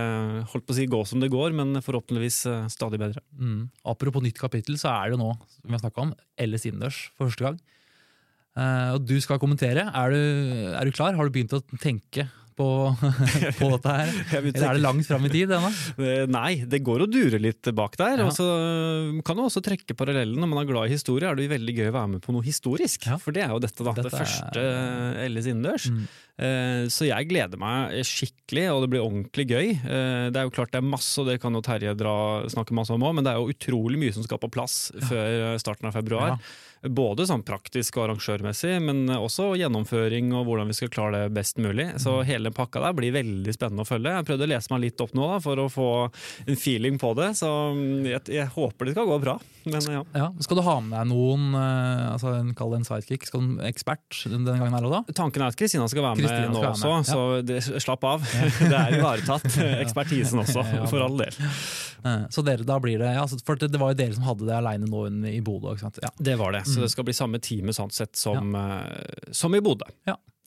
holdt 0.51 0.67
på 0.67 0.75
å 0.75 0.77
si, 0.77 0.85
gå 0.93 1.01
som 1.09 1.23
det 1.23 1.31
går, 1.33 1.57
men 1.57 1.81
forhåpentligvis 1.81 2.39
eh, 2.51 2.69
stadig 2.69 3.01
bedre. 3.01 3.25
Mm. 3.33 3.63
Apropos 3.95 4.25
nytt 4.25 4.41
kapittel, 4.41 4.77
så 4.77 4.93
er 4.93 5.09
det 5.09 5.17
jo 5.17 5.23
nå, 5.23 5.33
som 5.55 5.65
vi 5.65 5.77
har 5.79 5.81
snakka 5.87 6.05
om, 6.05 6.13
Ellis 6.45 6.69
innendørs 6.69 7.01
for 7.15 7.31
første 7.31 7.47
gang. 7.47 7.59
Eh, 8.59 8.91
og 8.93 9.09
du 9.09 9.15
skal 9.25 9.41
kommentere. 9.41 9.89
Er 9.89 10.13
du, 10.13 10.21
er 10.75 10.85
du 10.85 10.93
klar? 10.93 11.17
Har 11.17 11.25
du 11.25 11.33
begynt 11.33 11.57
å 11.57 11.63
tenke 11.81 12.29
på, 12.59 12.67
på 13.59 13.69
dette 13.73 13.95
her? 13.95 14.11
Eller 14.39 14.65
er 14.69 14.77
det 14.79 14.83
langt 14.83 15.07
fram 15.07 15.25
i 15.29 15.31
tid 15.33 15.55
ennå? 15.55 15.71
Eh, 16.09 16.25
Nei, 16.31 16.61
det 16.69 16.79
går 16.85 17.03
å 17.03 17.09
dure 17.11 17.39
litt 17.41 17.67
bak 17.75 17.95
der. 17.99 18.21
Ja. 18.21 18.27
Og 18.29 18.35
så 18.35 18.45
eh, 18.45 19.19
kan 19.27 19.37
du 19.39 19.43
også 19.45 19.61
trekke 19.65 19.95
parallellen. 19.99 20.37
Når 20.39 20.49
man 20.51 20.61
er 20.63 20.69
glad 20.69 20.87
i 20.89 20.93
historie, 20.95 21.27
er 21.29 21.35
det 21.39 21.47
veldig 21.51 21.75
gøy 21.79 21.89
å 21.91 21.95
være 21.97 22.11
med 22.15 22.23
på 22.23 22.35
noe 22.35 22.45
historisk. 22.45 23.07
Ja. 23.09 23.17
For 23.21 23.35
det 23.35 23.43
er 23.45 23.53
jo 23.55 23.59
dette, 23.63 23.83
da. 23.83 23.93
Dette 23.97 24.09
det 24.09 24.15
er- 24.15 24.23
første 24.23 24.65
LS 25.29 25.49
innendørs. 25.51 25.87
Mm. 25.91 26.03
Eh, 26.39 26.83
Så 26.93 27.09
jeg 27.09 27.27
gleder 27.31 27.59
meg 27.59 27.99
skikkelig, 28.07 28.65
og 28.73 28.85
det 28.85 28.91
blir 28.93 29.03
ordentlig 29.03 29.47
gøy. 29.51 29.67
Eh, 29.75 30.29
Det 30.31 30.39
er 30.39 30.47
jo 30.47 30.53
klart 30.55 30.71
det 30.71 30.79
er 30.81 30.87
masse, 30.87 31.15
og 31.19 31.27
det 31.27 31.39
kan 31.43 31.53
jo 31.57 31.61
Terje 31.65 31.95
dra, 31.99 32.15
snakke 32.51 32.75
masse 32.77 32.93
om 32.95 33.03
òg, 33.03 33.15
men 33.19 33.27
det 33.27 33.33
er 33.33 33.41
jo 33.43 33.51
utrolig 33.51 33.99
mye 34.01 34.15
som 34.15 34.23
skal 34.25 34.39
på 34.41 34.51
plass 34.51 34.91
før 35.09 35.59
starten 35.61 35.89
av 35.91 35.95
februar. 35.99 36.35
Ja. 36.37 36.39
Både 36.83 37.25
sånn 37.27 37.41
praktisk 37.43 37.97
og 37.99 38.05
arrangørmessig, 38.07 38.77
men 38.81 39.01
også 39.11 39.49
gjennomføring 39.59 40.29
og 40.37 40.45
hvordan 40.47 40.69
vi 40.71 40.77
skal 40.77 40.91
klare 40.93 41.23
det 41.25 41.33
best 41.35 41.57
mulig. 41.59 41.89
Så 41.99 42.19
Mm. 42.19 42.25
hele 42.25 42.51
pakka 42.51 42.79
der 42.79 42.93
blir 42.95 43.11
veldig 43.11 43.51
spennende 43.53 43.83
å 43.83 43.87
følge. 43.87 44.13
Jeg 44.15 44.25
prøvde 44.25 44.45
å 44.47 44.51
lese 44.53 44.71
meg 44.71 44.81
litt 44.85 45.01
opp 45.01 45.11
nå 45.13 45.27
da, 45.33 45.39
for 45.43 45.55
å 45.57 45.67
få 45.69 45.87
en 46.47 46.55
feeling 46.55 46.97
på 46.97 47.13
det, 47.15 47.33
så 47.35 47.49
jeg, 48.07 48.21
jeg 48.31 48.47
håper 48.55 48.85
det 48.85 48.93
skal 48.95 49.07
gå 49.07 49.19
bra. 49.21 49.35
Men 49.65 49.81
ja. 49.91 50.03
Ja. 50.15 50.29
Skal 50.39 50.55
du 50.57 50.63
ha 50.63 50.79
med 50.79 50.95
deg 50.95 51.09
noen, 51.11 51.49
eh, 51.53 52.05
altså 52.13 52.31
en, 52.39 52.53
kall 52.55 52.71
det 52.71 52.79
en 52.79 52.87
sidekick, 52.87 53.27
skal 53.27 53.41
du 53.43 53.59
ekspert 53.67 54.23
denne 54.29 54.55
gangen 54.55 54.73
her 54.73 54.87
òg, 54.87 54.91
da? 55.05 55.13
Tanken 55.19 55.43
er 55.43 55.51
at 55.51 55.59
Kristina 55.59 55.87
skal 55.91 56.03
være 56.07 56.15
med 56.23 56.49
nå 56.53 56.61
være 56.63 56.71
også, 56.71 56.95
med, 56.95 57.05
så 57.11 57.45
det, 57.45 57.59
slapp 57.83 58.03
av. 58.07 58.23
Det 58.69 58.71
er 58.71 58.97
ivaretatt. 59.01 59.45
Ekspertisen 59.83 60.39
også, 60.45 60.63
for 60.91 61.03
all 61.03 61.17
del. 61.19 61.35
Eh, 62.05 62.25
Så 62.31 62.43
dere, 62.47 62.63
da 62.63 62.79
blir 62.79 62.97
det, 63.01 63.11
ja, 63.15 63.25
altså, 63.25 63.39
for 63.45 63.59
det, 63.59 63.71
det 63.73 63.79
var 63.81 63.91
jo 63.91 63.99
dere 63.99 64.15
som 64.15 64.23
hadde 64.23 64.47
det 64.47 64.55
aleine 64.55 64.87
nå 64.87 65.05
i 65.27 65.41
Bodø. 65.43 65.73
ikke 65.75 65.83
sant? 65.89 65.99
Ja. 66.03 66.09
Det 66.15 66.37
var 66.39 66.55
det. 66.55 66.63
Så 66.73 66.79
Mm. 66.79 66.81
det 66.85 66.89
skal 66.91 67.03
bli 67.03 67.13
samme 67.13 67.39
time 67.39 67.73
sånn 67.73 67.91
sett 67.91 68.15
som, 68.15 68.55
eh, 68.55 69.31
som 69.31 69.55
i 69.55 69.61
Bodø. 69.61 69.85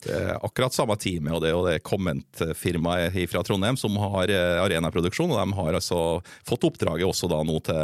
Det 0.03 0.13
er 0.15 0.39
akkurat 0.43 0.75
samme 0.75 0.95
teamet, 0.99 1.33
og 1.35 1.41
det 1.43 1.49
er 1.49 1.55
jo 1.55 1.63
det 1.67 1.75
Comment-firmaet 1.87 3.15
fra 3.31 3.43
Trondheim 3.45 3.77
som 3.79 3.95
har 4.01 4.31
eh, 4.33 4.61
arenaproduksjon. 4.63 5.31
og 5.31 5.39
De 5.39 5.57
har 5.59 5.77
altså 5.79 5.99
fått 6.47 6.67
oppdraget 6.67 7.07
også 7.07 7.29
da 7.31 7.39
nå 7.45 7.59
til 7.65 7.79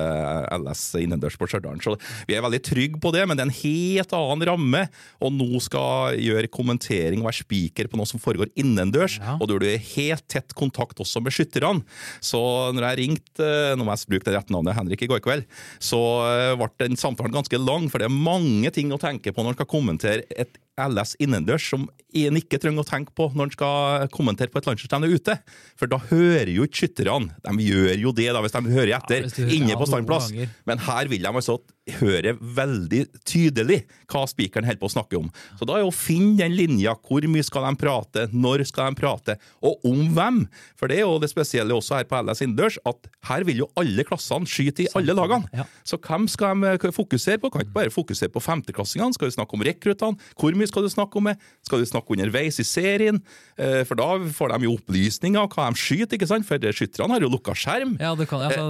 LS 0.59 0.83
innendørs 1.01 1.37
på 1.39 1.49
Stjørdal. 1.49 1.81
Så 1.83 1.95
vi 2.27 2.37
er 2.37 2.45
veldig 2.45 2.61
trygge 2.65 3.01
på 3.01 3.13
det, 3.15 3.25
men 3.27 3.39
det 3.39 3.45
er 3.45 3.51
en 3.51 3.59
helt 3.61 4.15
annen 4.17 4.47
ramme. 4.51 4.83
Og 5.23 5.33
nå 5.35 5.63
skal 5.63 6.19
gjøre 6.19 6.51
kommentering 6.51 7.23
og 7.23 7.29
være 7.29 7.41
spiker 7.43 7.89
på 7.89 7.99
noe 7.99 8.09
som 8.09 8.21
foregår 8.21 8.51
innendørs. 8.59 9.19
Ja. 9.21 9.37
Og 9.39 9.51
du 9.51 9.57
er 9.59 9.89
helt 9.95 10.25
tett 10.31 10.55
kontakt 10.57 10.99
også 10.99 11.23
med 11.23 11.35
skytterne. 11.35 11.83
Så 12.23 12.39
når 12.75 12.89
jeg 12.89 13.01
ringte, 13.03 13.49
nå 13.77 13.85
må 13.85 13.95
jeg 13.95 14.11
bruke 14.13 14.27
det 14.27 14.37
rette 14.37 14.53
navnet, 14.53 14.77
Henrik 14.77 15.03
i 15.05 15.09
går 15.09 15.23
kveld, 15.23 15.45
så 15.83 15.99
eh, 16.29 16.55
ble 16.59 16.71
den 16.81 16.99
samtalen 16.99 17.35
ganske 17.35 17.59
lang, 17.61 17.89
for 17.91 18.01
det 18.01 18.09
er 18.09 18.15
mange 18.15 18.71
ting 18.75 18.93
å 18.93 19.01
tenke 19.01 19.33
på 19.33 19.41
når 19.41 19.53
man 19.53 19.59
skal 19.59 19.71
kommentere 19.71 20.27
et 20.39 20.57
LS 20.87 21.15
innendørs 21.21 21.65
som 21.71 21.87
en 22.19 22.39
ikke 22.39 22.57
trenger 22.61 22.81
å 22.81 22.87
tenke 22.87 23.13
på 23.17 23.27
når 23.35 23.49
en 23.49 23.53
skal 23.53 24.07
kommentere 24.15 24.49
på 24.53 24.61
et 24.61 24.69
landslagsstevne 24.69 25.09
ute. 25.13 25.35
For 25.77 25.91
da 25.91 25.99
hører 26.09 26.49
jo 26.53 26.65
ikke 26.65 26.83
skytterne. 26.85 27.35
De 27.45 27.65
gjør 27.67 27.93
jo 28.01 28.13
det 28.17 28.29
da 28.33 28.41
hvis 28.41 28.55
de 28.55 28.63
hører 28.73 28.95
etter 28.97 29.27
ja, 29.27 29.33
hører- 29.35 29.53
inne 29.59 29.77
på 29.77 29.89
standplass. 29.91 30.31
Men 30.65 30.81
her 30.87 31.11
vil 31.11 31.21
de 31.25 31.29
altså 31.29 31.59
høre 31.99 32.35
veldig 32.39 33.03
tydelig 33.27 33.83
hva 34.09 34.23
spikeren 34.29 34.67
holder 34.67 34.81
på 34.81 34.89
å 34.89 34.93
snakke 34.93 35.19
om. 35.19 35.29
Så 35.59 35.67
da 35.67 35.77
er 35.77 35.83
jo 35.83 35.91
å 35.91 35.95
finne 35.95 36.37
den 36.41 36.55
linja. 36.57 36.95
Hvor 37.05 37.25
mye 37.31 37.45
skal 37.45 37.67
de 37.67 37.79
prate? 37.81 38.27
Når 38.33 38.65
skal 38.69 38.91
de 38.91 38.99
prate? 38.99 39.37
Og 39.65 39.85
om 39.87 40.05
hvem? 40.15 40.41
For 40.79 40.91
det 40.91 40.99
er 40.99 41.05
jo 41.05 41.19
det 41.21 41.31
spesielle 41.31 41.75
også 41.75 41.99
her 41.99 42.09
på 42.09 42.19
LS 42.23 42.43
innendørs, 42.45 42.79
at 42.89 43.09
her 43.29 43.45
vil 43.47 43.63
jo 43.63 43.69
alle 43.79 44.05
klassene 44.07 44.49
skyte 44.49 44.85
i 44.85 44.89
alle 44.97 45.15
lagene. 45.17 45.49
Ja. 45.55 45.67
Så 45.87 45.99
hvem 46.01 46.27
skal 46.31 46.59
de 46.63 46.73
eh, 46.75 46.95
fokusere 46.95 47.41
på? 47.41 47.51
Kan 47.53 47.65
ikke 47.65 47.77
bare 47.77 47.93
fokusere 47.93 48.33
på 48.33 48.43
femteklassingene. 48.43 49.15
Skal 49.17 49.31
du 49.31 49.37
snakke 49.37 49.57
om 49.57 49.65
rekruttene? 49.65 50.31
Hvor 50.39 50.57
mye 50.57 50.69
skal 50.69 50.85
du 50.85 50.91
snakke 50.93 51.19
om 51.19 51.29
det? 51.31 51.37
Skal 51.67 51.83
du 51.83 51.89
snakke 51.89 52.15
underveis 52.15 52.59
i 52.61 52.67
serien? 52.67 53.21
Eh, 53.59 53.81
For 53.87 53.99
da 53.99 54.11
får 54.35 54.55
de 54.55 54.69
jo 54.69 54.75
opplysninger 54.79 55.41
om 55.41 55.51
hva 55.53 55.69
de 55.69 55.81
skyter, 55.81 56.17
ikke 56.17 56.29
sant? 56.29 56.47
For 56.47 56.69
skytterne 56.79 57.15
har 57.15 57.25
jo 57.25 57.31
lukka 57.33 57.55
skjerm. 57.57 57.95
Ja, 58.01 58.13
du 58.17 58.25
kan, 58.29 58.43
altså, 58.47 58.65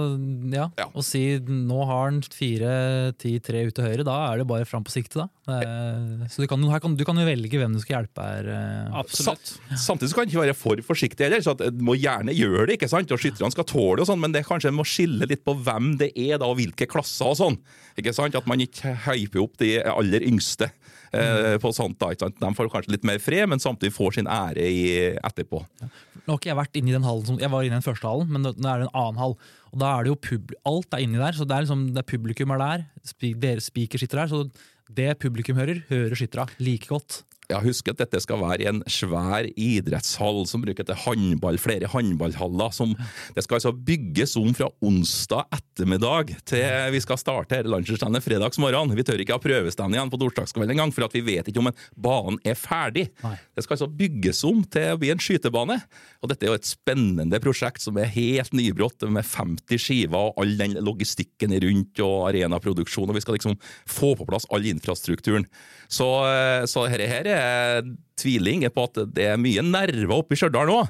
ja. 0.52 0.68
ja. 0.78 0.88
Og 0.94 1.04
si 1.06 1.24
nå 1.40 1.84
har 1.88 2.06
han 2.08 2.20
fire, 2.34 3.09
ti, 3.18 3.38
tre 3.42 3.64
ut 3.66 3.74
til 3.74 3.84
høyre, 3.86 4.04
da 4.06 4.14
er 4.32 4.38
det 4.42 4.46
bare 4.50 4.66
fram 4.68 4.84
på 4.86 4.92
sikte, 4.94 5.22
da. 5.22 5.28
Er- 5.50 6.28
Så 6.30 6.42
du 6.42 6.46
kan, 6.46 6.62
her 6.70 6.78
kan, 6.80 6.94
du 6.94 7.04
kan 7.04 7.16
jo 7.16 7.24
velge 7.26 7.50
hvem 7.58 7.72
du 7.74 7.80
skal 7.82 7.98
hjelpe 8.04 8.22
her. 8.22 8.48
eh. 8.48 8.90
Absolutt. 9.00 9.54
Sam- 9.70 9.76
Samtidig 9.98 10.10
så 10.10 10.14
kan 10.20 10.26
du 10.28 10.30
ikke 10.36 10.44
være 10.46 10.54
for 10.56 10.76
forsiktig 10.86 11.26
heller, 11.26 11.40
så 11.42 11.52
at 11.58 11.64
du 11.76 11.82
må 11.82 11.96
gjerne 11.98 12.30
gjøre 12.36 12.66
det, 12.68 12.78
ikke 12.78 12.88
sant? 12.92 13.10
og 13.10 13.18
skytterne 13.18 13.50
skal 13.50 13.64
tåle 13.64 13.96
det 13.96 14.06
og 14.06 14.12
sånn, 14.12 14.20
men 14.20 14.32
det 14.32 14.44
kanskje 14.46 14.70
må 14.72 14.84
skille 14.86 15.26
litt 15.26 15.44
på 15.44 15.56
hvem 15.58 15.96
det 15.98 16.12
er 16.16 16.38
da, 16.38 16.46
og 16.46 16.56
hvilke 16.60 16.86
klasser 16.86 17.26
og 17.32 17.36
sånn. 17.40 17.58
Ikke 17.98 18.14
sant? 18.14 18.34
At 18.38 18.46
man 18.46 18.60
ikke 18.60 18.94
hyper 19.08 19.42
opp 19.42 19.56
de 19.58 19.78
aller 19.82 20.20
yngste 20.22 20.70
eh, 21.12 21.56
på 21.58 21.72
sånt 21.74 21.98
da, 21.98 22.12
ikke 22.14 22.28
sant? 22.28 22.38
De 22.40 22.54
får 22.54 22.70
kanskje 22.70 22.92
litt 22.94 23.04
mer 23.04 23.18
fred, 23.18 23.48
men 23.50 23.58
samtidig 23.58 23.92
får 23.96 24.14
sin 24.20 24.26
ære 24.30 24.62
i, 24.70 25.16
etterpå. 25.18 25.64
Nå 25.80 26.34
har 26.36 26.38
ikke 26.38 26.50
jeg 26.52 26.56
vært 26.60 26.76
inne 26.78 26.92
i 26.92 26.92
den 26.94 27.02
hallen 27.08 27.26
som, 27.26 27.38
Jeg 27.40 27.50
var 27.50 27.62
inne 27.64 27.74
i 27.78 27.80
den 27.80 27.86
første 27.86 28.06
hallen, 28.06 28.28
men 28.30 28.42
nå 28.44 28.52
er 28.54 28.84
det 28.84 28.86
en 28.86 28.94
annen 28.94 29.18
hall. 29.18 29.34
Og 29.70 29.80
da 29.82 29.94
er 29.94 30.06
det 30.06 30.12
jo 30.12 30.18
pub, 30.18 30.52
Alt 30.66 30.94
er 30.94 31.04
inni 31.04 31.20
der, 31.20 31.36
så 31.36 31.46
det 31.46 31.56
er 31.56 31.66
liksom, 31.66 31.86
det 31.94 32.02
er 32.02 32.08
publikum 32.10 32.54
er 32.54 32.62
der. 32.62 32.86
sp 33.06 33.34
deres 33.38 33.70
speaker 33.70 33.98
sitter 34.02 34.22
der, 34.22 34.30
så 34.32 34.44
det 34.90 35.18
publikum 35.22 35.56
hører, 35.56 35.82
hører 35.88 36.18
skyttera 36.18 36.48
like 36.58 36.90
godt. 36.90 37.22
Ja, 37.50 37.58
husk 37.64 37.88
at 37.90 37.98
dette 37.98 38.20
skal 38.22 38.38
være 38.42 38.62
i 38.62 38.68
en 38.70 38.80
svær 38.90 39.48
idrettshall 39.58 40.44
som 40.48 40.62
bruker 40.62 40.86
til 40.86 40.98
håndball, 41.04 41.58
flere 41.60 41.88
håndballhaller. 41.90 42.70
Som, 42.74 42.92
det 43.34 43.44
skal 43.44 43.58
altså 43.58 43.72
bygges 43.74 44.36
om 44.38 44.52
fra 44.54 44.68
onsdag 44.86 45.48
ettermiddag 45.56 46.34
til 46.48 46.94
vi 46.94 47.00
skal 47.02 47.18
starte 47.20 47.58
her 47.58 47.68
landslagsstevnet 47.70 48.24
fredagsmorgen. 48.24 48.94
Vi 48.94 49.06
tør 49.06 49.22
ikke 49.24 49.34
ha 49.36 49.42
prøvestevne 49.42 49.98
igjen 49.98 50.12
på 50.12 50.20
torsdagskvelden 50.22 50.76
engang, 50.76 50.94
for 50.94 51.08
at 51.08 51.16
vi 51.16 51.24
vet 51.26 51.50
ikke 51.50 51.62
om 51.62 51.70
en 51.72 51.80
banen 51.98 52.38
er 52.46 52.58
ferdig. 52.58 53.08
Nei. 53.24 53.34
Det 53.56 53.66
skal 53.66 53.76
altså 53.78 53.90
bygges 54.00 54.44
om 54.46 54.62
til 54.70 54.94
å 54.94 55.00
bli 55.00 55.10
en 55.14 55.22
skytebane. 55.22 55.80
Og 56.22 56.30
dette 56.30 56.46
er 56.46 56.52
jo 56.52 56.60
et 56.60 56.70
spennende 56.70 57.42
prosjekt 57.42 57.82
som 57.82 57.98
er 57.98 58.10
helt 58.14 58.54
nybrått, 58.56 59.02
med 59.10 59.26
50 59.26 59.80
skiver 59.80 60.30
og 60.30 60.40
all 60.42 60.54
den 60.60 60.76
logistikken 60.84 61.54
rundt 61.64 62.02
og 62.04 62.28
arenaproduksjon. 62.30 63.10
Og 63.10 63.16
vi 63.16 63.24
skal 63.24 63.38
liksom 63.38 63.58
få 63.88 64.14
på 64.18 64.28
plass 64.28 64.46
all 64.54 64.66
infrastrukturen. 64.70 65.48
Så, 65.90 66.06
eh, 66.28 66.64
så 66.70 66.86
dette 66.86 67.08
her 67.10 67.26
er 67.26 67.39
er 67.40 67.82
tviling 68.20 68.66
på 68.74 68.86
at 68.88 69.02
det 69.16 69.26
er 69.32 69.40
mye 69.40 69.64
nerver 69.66 70.16
oppe 70.20 70.36
i 70.36 70.40
Stjørdal 70.40 70.68
nå. 70.70 70.80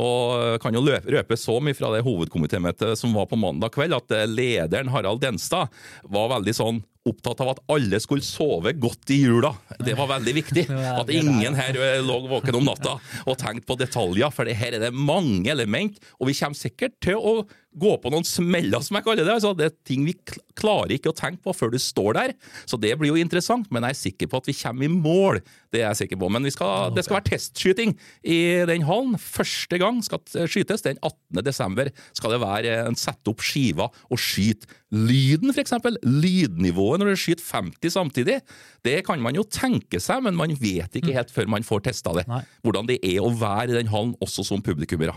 Og 0.00 0.58
kan 0.62 0.76
jo 0.76 0.84
røpe 0.84 1.38
så 1.40 1.58
mye 1.64 1.76
fra 1.78 1.92
det 1.94 2.04
hovedkomitémøtet 2.06 2.98
som 3.00 3.14
var 3.16 3.28
på 3.30 3.38
mandag 3.40 3.74
kveld, 3.74 3.96
at 3.96 4.14
eh, 4.14 4.26
lederen 4.30 4.92
Harald 4.94 5.22
Denstad 5.24 5.72
var 6.12 6.32
veldig 6.36 6.56
sånn 6.60 6.82
opptatt 7.04 7.42
av 7.44 7.50
at 7.52 7.58
alle 7.68 7.98
skulle 8.00 8.24
sove 8.24 8.70
godt 8.80 9.10
i 9.12 9.18
jula. 9.26 9.50
Det 9.84 9.92
var 9.98 10.08
veldig 10.14 10.32
viktig. 10.38 10.62
At 11.02 11.10
er- 11.12 11.18
ingen 11.20 11.52
her 11.58 11.76
eh, 11.76 11.98
lå 12.00 12.14
våken 12.30 12.56
om 12.56 12.64
natta 12.64 12.94
og 13.28 13.36
tenkte 13.42 13.68
på 13.68 13.76
detaljer, 13.76 14.32
for 14.32 14.48
det 14.48 14.54
her 14.56 14.78
er 14.78 14.86
det 14.86 14.94
mange 14.96 15.52
element, 15.52 15.98
og 16.16 16.30
vi 16.30 16.36
kommer 16.38 16.56
sikkert 16.56 16.96
til 17.04 17.20
å 17.20 17.34
gå 17.74 17.92
på 18.00 18.08
noen 18.14 18.24
smeller, 18.24 18.80
som 18.86 18.96
jeg 18.96 19.04
kaller 19.04 19.26
det. 19.26 19.34
Altså, 19.34 19.50
det 19.58 19.66
er 19.68 19.76
ting 19.84 20.06
vi 20.06 20.14
klarer 20.56 20.94
ikke 20.96 21.10
å 21.12 21.16
tenke 21.18 21.42
på 21.44 21.52
før 21.58 21.72
du 21.74 21.78
står 21.82 22.16
der. 22.16 22.32
Så 22.70 22.78
det 22.80 22.94
blir 23.00 23.10
jo 23.12 23.20
interessant, 23.20 23.66
men 23.74 23.84
jeg 23.84 23.96
er 23.98 24.00
sikker 24.00 24.30
på 24.32 24.40
at 24.40 24.48
vi 24.48 24.54
kommer 24.62 24.86
i 24.86 24.92
mål. 24.94 25.40
Det 25.74 25.82
er 25.82 25.88
jeg 25.90 26.04
sikker 26.04 26.20
på. 26.22 26.30
Men 26.32 26.46
vi 26.46 26.52
skal, 26.54 26.70
det 26.94 27.04
skal 27.06 27.18
være 27.18 27.28
testskyting 27.32 27.94
i 28.26 28.38
den 28.68 28.84
hallen. 28.88 29.16
Første 29.20 29.78
gang 29.80 30.00
skal 30.04 30.22
skytes 30.50 30.84
den 30.86 30.98
18. 31.00 31.42
desember. 31.46 31.90
Skal 32.16 32.34
det 32.34 32.40
være 32.42 32.76
en 32.88 32.98
sette 32.98 33.32
opp 33.32 33.44
skiva 33.44 33.88
og 33.90 34.20
skyte 34.20 34.68
lyden, 34.94 35.50
f.eks. 35.54 35.74
Lydnivået 36.04 37.02
når 37.02 37.12
du 37.14 37.20
skyter 37.24 37.44
50 37.48 37.96
samtidig. 37.96 38.38
Det 38.86 38.98
kan 39.06 39.22
man 39.22 39.36
jo 39.38 39.44
tenke 39.48 40.00
seg, 40.02 40.22
men 40.26 40.36
man 40.38 40.54
vet 40.60 41.00
ikke 41.00 41.14
helt 41.16 41.32
før 41.34 41.50
man 41.50 41.66
får 41.66 41.86
testa 41.88 42.14
det. 42.18 42.26
Nei. 42.30 42.42
Hvordan 42.64 42.88
det 42.90 43.00
er 43.02 43.20
å 43.24 43.32
være 43.32 43.72
i 43.72 43.78
den 43.80 43.90
hallen, 43.92 44.14
også 44.24 44.46
som 44.46 44.62
publikummere. 44.64 45.16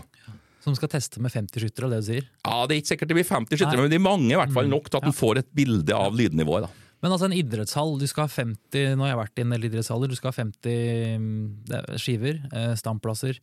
Som 0.64 0.74
skal 0.76 0.90
teste 0.92 1.22
med 1.22 1.32
50 1.32 1.62
skyttere, 1.62 1.86
er 1.86 1.94
det 1.94 2.02
du 2.02 2.08
sier. 2.10 2.26
Ja, 2.44 2.66
Det 2.66 2.74
er 2.74 2.82
ikke 2.82 2.92
sikkert 2.92 3.12
det 3.12 3.16
blir 3.20 3.28
50 3.30 3.56
skyttere, 3.60 3.80
men 3.84 3.92
det 3.92 4.00
er 4.00 4.04
mange 4.04 4.34
i 4.34 4.38
hvert 4.40 4.52
fall 4.52 4.68
nok 4.68 4.90
til 4.90 5.00
at 5.00 5.08
en 5.08 5.16
får 5.16 5.40
et 5.44 5.50
bilde 5.54 5.94
av 5.96 6.16
lydnivået. 6.18 6.66
da. 6.66 6.87
Men 7.02 7.14
altså 7.14 7.28
en 7.28 7.36
idrettshall, 7.36 7.94
du 8.00 8.06
skal 8.10 8.26
ha 8.26 8.32
50 8.32 8.96
Nå 8.98 9.06
har 9.06 9.12
jeg 9.12 9.20
vært 9.20 9.38
i 9.38 9.44
en 9.44 9.54
del 9.54 9.68
idrettshaller. 9.68 10.10
Du 10.10 10.18
skal 10.18 10.32
ha 10.32 10.38
50 10.40 11.20
mm, 11.22 11.44
er 11.78 12.00
skiver, 12.02 12.40
eh, 12.50 12.74
standplasser. 12.78 13.38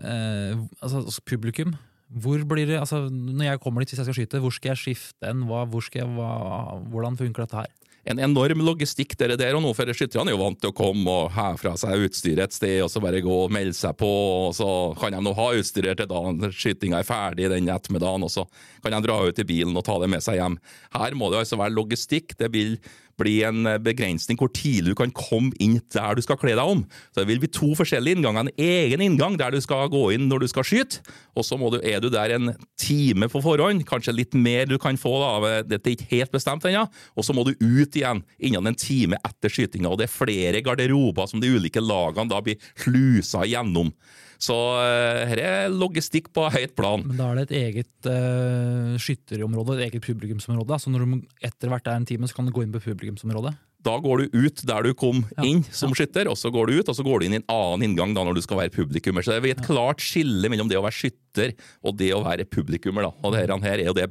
Eh, 0.00 0.58
altså 0.80 1.04
altså, 1.04 1.22
publikum. 1.28 1.76
Hvor 2.10 2.42
blir 2.50 2.66
det, 2.66 2.80
altså 2.80 3.04
Når 3.06 3.44
jeg 3.44 3.60
kommer 3.62 3.84
dit 3.84 3.92
hvis 3.92 4.00
jeg 4.00 4.08
skal 4.08 4.16
skyte, 4.18 4.40
hvor 4.42 4.54
skal 4.54 4.72
jeg 4.72 4.82
skifte 4.82 5.30
en? 5.30 5.44
Hva, 5.46 5.62
skal 5.86 6.02
jeg, 6.02 6.10
hva, 6.16 6.80
hvordan 6.90 7.18
funker 7.20 7.46
dette 7.46 7.60
her? 7.62 7.70
En 8.08 8.20
enorm 8.22 8.62
logistikk 8.64 9.12
der, 9.20 9.34
der 9.36 9.56
og 9.58 9.60
nå, 9.64 9.74
for 9.76 9.90
skytterne 9.92 10.32
er 10.32 10.36
jo 10.36 10.40
vant 10.40 10.60
til 10.62 10.70
å 10.70 10.76
komme 10.76 11.04
og 11.12 11.34
ha 11.34 11.50
fra 11.60 11.74
seg 11.80 12.06
utstyret 12.06 12.46
et 12.46 12.56
sted, 12.56 12.78
og 12.84 12.88
så 12.92 13.02
bare 13.04 13.20
gå 13.24 13.34
og 13.42 13.52
melde 13.52 13.76
seg 13.76 13.98
på, 14.00 14.08
og 14.46 14.54
så 14.56 14.68
kan 15.00 15.12
de 15.12 15.20
nå 15.26 15.34
ha 15.36 15.50
utstyret 15.58 16.00
til 16.00 16.08
dagen 16.08 16.40
skytinga 16.48 17.02
er 17.02 17.08
ferdig 17.08 17.50
den 17.52 17.68
ettermiddagen, 17.68 18.24
og 18.24 18.32
så 18.32 18.46
kan 18.80 18.96
de 18.96 19.02
dra 19.04 19.18
ut 19.20 19.42
i 19.44 19.48
bilen 19.52 19.76
og 19.76 19.84
ta 19.84 19.98
det 20.00 20.08
med 20.14 20.24
seg 20.24 20.40
hjem. 20.40 20.56
Her 20.96 21.18
må 21.18 21.28
det 21.28 21.42
altså 21.42 21.60
være 21.60 21.76
logistikk. 21.76 22.38
Det 22.40 22.48
vil 22.54 22.78
bli 23.20 23.40
en 23.46 23.66
begrensning 23.84 24.38
hvor 24.40 24.50
tidlig 24.54 24.94
du 24.94 24.98
kan 24.98 25.12
komme 25.16 25.50
inn 25.62 25.78
der 25.94 26.16
du 26.16 26.22
skal 26.24 26.38
kle 26.40 26.54
deg 26.56 26.72
om. 26.76 26.84
Så 27.10 27.22
det 27.22 27.28
vil 27.30 27.42
bli 27.42 27.50
to 27.52 27.72
forskjellige 27.78 28.18
innganger. 28.18 28.46
En 28.46 28.64
egen 28.66 29.04
inngang 29.04 29.38
der 29.40 29.54
du 29.54 29.60
skal 29.62 29.90
gå 29.92 30.06
inn 30.14 30.28
når 30.30 30.44
du 30.44 30.48
skal 30.52 30.66
skyte, 30.66 31.02
og 31.36 31.46
så 31.46 31.58
er 31.80 32.00
du 32.02 32.08
der 32.12 32.36
en 32.36 32.54
time 32.80 33.28
på 33.30 33.42
forhånd, 33.44 33.84
kanskje 33.88 34.16
litt 34.16 34.36
mer 34.36 34.68
du 34.70 34.76
kan 34.80 34.98
få, 35.00 35.16
da, 35.20 35.60
dette 35.66 35.90
er 35.90 35.96
ikke 35.96 36.10
helt 36.14 36.34
bestemt 36.34 36.66
ennå, 36.68 36.86
og 37.16 37.26
så 37.26 37.36
må 37.36 37.44
du 37.46 37.52
ut 37.58 37.96
igjen 37.96 38.24
innen 38.38 38.70
en 38.70 38.78
time 38.78 39.20
etter 39.26 39.52
skytinga. 39.52 39.90
Og 39.90 40.00
det 40.00 40.08
er 40.08 40.16
flere 40.16 40.64
garderober 40.64 41.30
som 41.30 41.42
de 41.42 41.52
ulike 41.52 41.82
lagene 41.82 42.30
da 42.30 42.40
blir 42.44 42.60
slusa 42.78 43.46
gjennom. 43.48 43.92
Så 44.40 44.56
uh, 44.56 45.22
her 45.28 45.42
er 45.44 45.72
logistikk 45.72 46.30
på 46.36 46.46
høyt 46.52 46.72
plan. 46.78 47.04
Men 47.06 47.18
da 47.18 47.30
er 47.30 47.40
det 47.40 47.48
et 47.48 47.56
eget 47.60 48.08
uh, 48.08 48.94
skytterområde, 49.00 49.76
et 49.78 49.90
eget 49.90 50.06
publikumsområde. 50.06 50.78
Så 50.80 50.92
når 50.92 51.04
du 51.04 51.18
etter 51.44 51.72
hvert 51.72 51.90
er 51.90 52.00
en 52.00 52.08
time, 52.08 52.28
så 52.28 52.38
kan 52.38 52.48
du 52.48 52.54
gå 52.56 52.64
inn 52.64 52.72
på 52.72 52.82
publikumsområdet. 52.84 53.52
Da 53.80 53.94
går 54.00 54.20
du 54.20 54.40
ut 54.44 54.62
der 54.68 54.84
du 54.84 54.90
kom 54.98 55.22
Ja, 55.38 55.44
inn 55.48 55.62
som 55.72 55.94
skytter, 55.96 56.28
og 56.28 56.36
så 56.36 56.50
går 56.52 56.68
du 56.68 56.80
ut, 56.80 56.88
og 56.92 56.96
så 56.96 57.04
går 57.04 57.20
du 57.20 57.26
inn 57.26 57.36
i 57.38 57.40
en 57.40 57.46
annen 57.52 57.86
inngang 57.88 58.12
da 58.16 58.24
når 58.28 58.36
du 58.36 58.42
skal 58.44 58.60
være 58.60 58.74
publikummer. 58.74 59.24
Så 59.24 59.32
det 59.32 59.40
blir 59.44 59.56
et 59.56 59.64
klart 59.64 60.04
skille 60.04 60.50
mellom 60.52 60.68
det 60.68 60.76
å 60.76 60.84
være 60.84 60.98
skytter 60.98 61.54
og 61.80 61.96
det 62.00 62.10
å 62.12 62.20
være 62.26 62.48
publikummer. 62.48 63.08
da. 63.08 63.14
Og 63.24 63.32
det 63.32 63.46
her 63.48 63.78
er 63.78 63.86
jo 63.88 63.96
det 63.96 64.10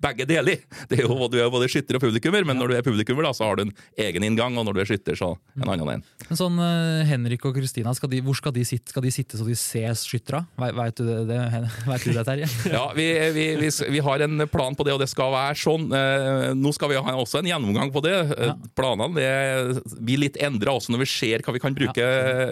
begge 0.00 0.26
deler. 0.28 0.62
Det 0.90 1.00
er 1.00 1.04
jo, 1.06 1.16
du 1.30 1.36
er 1.40 1.50
både 1.52 1.68
skytter 1.70 1.98
og 1.98 2.04
publikummer, 2.04 2.46
men 2.48 2.58
når 2.60 2.72
du 2.72 2.76
er 2.78 2.86
publikummer, 2.86 3.26
da, 3.26 3.32
så 3.36 3.48
har 3.48 3.58
du 3.60 3.66
en 3.66 3.72
egen 4.00 4.26
inngang, 4.26 4.56
og 4.58 4.66
når 4.68 4.78
du 4.78 4.82
er 4.84 4.90
skytter, 4.90 5.18
så 5.18 5.32
en 5.60 5.68
annen 5.68 5.92
en. 5.96 6.04
Men 6.28 6.38
sånn, 6.40 6.58
uh, 6.60 7.02
Henrik 7.08 7.44
og 7.48 7.56
Kristina, 7.56 7.92
hvor 7.92 8.38
skal 8.38 8.54
de 8.56 8.64
sitte? 8.66 8.94
Skal 8.94 9.04
de 9.04 9.12
sitte 9.14 9.40
så 9.40 9.46
de 9.46 9.56
ser 9.58 9.92
skyttera? 9.98 10.42
Veit 10.60 11.00
du 11.00 11.04
det, 11.28 11.40
vet 11.90 12.06
du 12.06 12.14
det 12.16 12.26
Terje? 12.28 12.50
Ja, 12.74 12.84
vi, 12.96 13.06
vi, 13.34 13.46
vi, 13.60 13.70
vi 13.96 14.02
har 14.04 14.24
en 14.24 14.46
plan 14.50 14.76
på 14.78 14.86
det, 14.86 14.94
og 14.96 15.02
det 15.02 15.10
skal 15.10 15.32
være 15.34 15.58
sånn. 15.58 15.88
Eh, 15.96 16.50
nå 16.56 16.72
skal 16.76 16.92
vi 16.92 17.00
ha 17.00 17.16
også 17.18 17.40
en 17.42 17.50
gjennomgang 17.50 17.92
på 17.94 18.04
det. 18.06 18.16
Eh, 18.36 18.46
Ja. 18.50 18.56
Planene 18.74 19.14
det 19.14 19.82
blir 20.00 20.18
litt 20.22 20.38
endra 20.42 20.72
også 20.74 20.90
når 20.90 21.02
vi 21.04 21.08
ser 21.12 21.42
hva 21.44 21.52
vi 21.54 21.60
kan 21.62 21.74
bruke, 21.76 22.06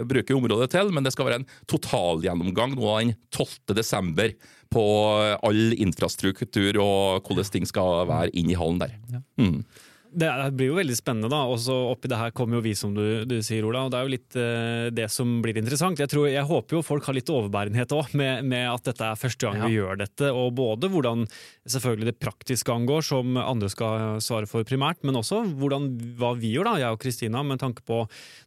bruke 0.07 0.37
området 0.37 0.69
til, 0.75 0.93
men 0.95 1.07
det 1.07 1.11
skal 1.15 1.27
være 1.27 1.41
en 1.41 1.49
totalgjennomgang 1.71 2.77
nå 2.77 2.93
den 3.01 3.15
12. 3.35 3.75
desember 3.79 4.35
på 4.73 4.85
all 5.43 5.75
infrastruktur 5.77 6.79
og 6.83 7.27
hvordan 7.27 7.53
ting 7.55 7.69
skal 7.69 8.09
være 8.09 8.33
inn 8.37 8.51
i 8.53 8.59
hallen 8.59 8.83
der. 8.83 8.97
Mm. 9.41 9.63
Det 10.11 10.29
blir 10.57 10.71
jo 10.71 10.77
veldig 10.79 10.97
spennende, 10.97 11.29
da. 11.33 11.43
Og 11.51 11.59
så 11.63 11.75
oppi 11.91 12.09
det 12.11 12.19
her 12.21 12.33
kommer 12.37 12.59
jo 12.59 12.65
vi, 12.65 12.75
som 12.79 12.95
du, 12.97 13.25
du 13.29 13.37
sier, 13.45 13.67
Ola. 13.69 13.85
Og 13.87 13.93
det 13.93 13.99
er 13.99 14.07
jo 14.07 14.13
litt 14.15 14.39
uh, 14.39 14.87
det 14.95 15.09
som 15.13 15.39
blir 15.45 15.59
interessant. 15.61 16.01
Jeg, 16.01 16.11
tror, 16.13 16.29
jeg 16.31 16.47
håper 16.49 16.79
jo 16.79 16.85
folk 16.87 17.09
har 17.09 17.17
litt 17.17 17.33
overbærenhet 17.33 17.93
òg, 17.97 18.15
med, 18.19 18.47
med 18.49 18.65
at 18.71 18.89
dette 18.89 19.05
er 19.05 19.21
første 19.21 19.45
gang 19.47 19.67
vi 19.67 19.77
gjør 19.77 20.01
dette. 20.01 20.33
Og 20.33 20.55
både 20.59 20.91
hvordan 20.93 21.27
selvfølgelig 21.69 22.11
det 22.11 22.17
praktiske 22.23 22.73
angår, 22.73 23.05
som 23.11 23.37
andre 23.43 23.71
skal 23.73 24.23
svare 24.25 24.49
for 24.51 24.67
primært, 24.69 25.05
men 25.07 25.21
også 25.21 25.43
hvordan, 25.59 25.91
hva 26.19 26.33
vi 26.39 26.55
gjør, 26.57 26.73
da, 26.73 26.83
jeg 26.85 26.97
og 26.97 27.03
Kristina, 27.05 27.45
med 27.47 27.63
tanke 27.63 27.85
på 27.87 28.03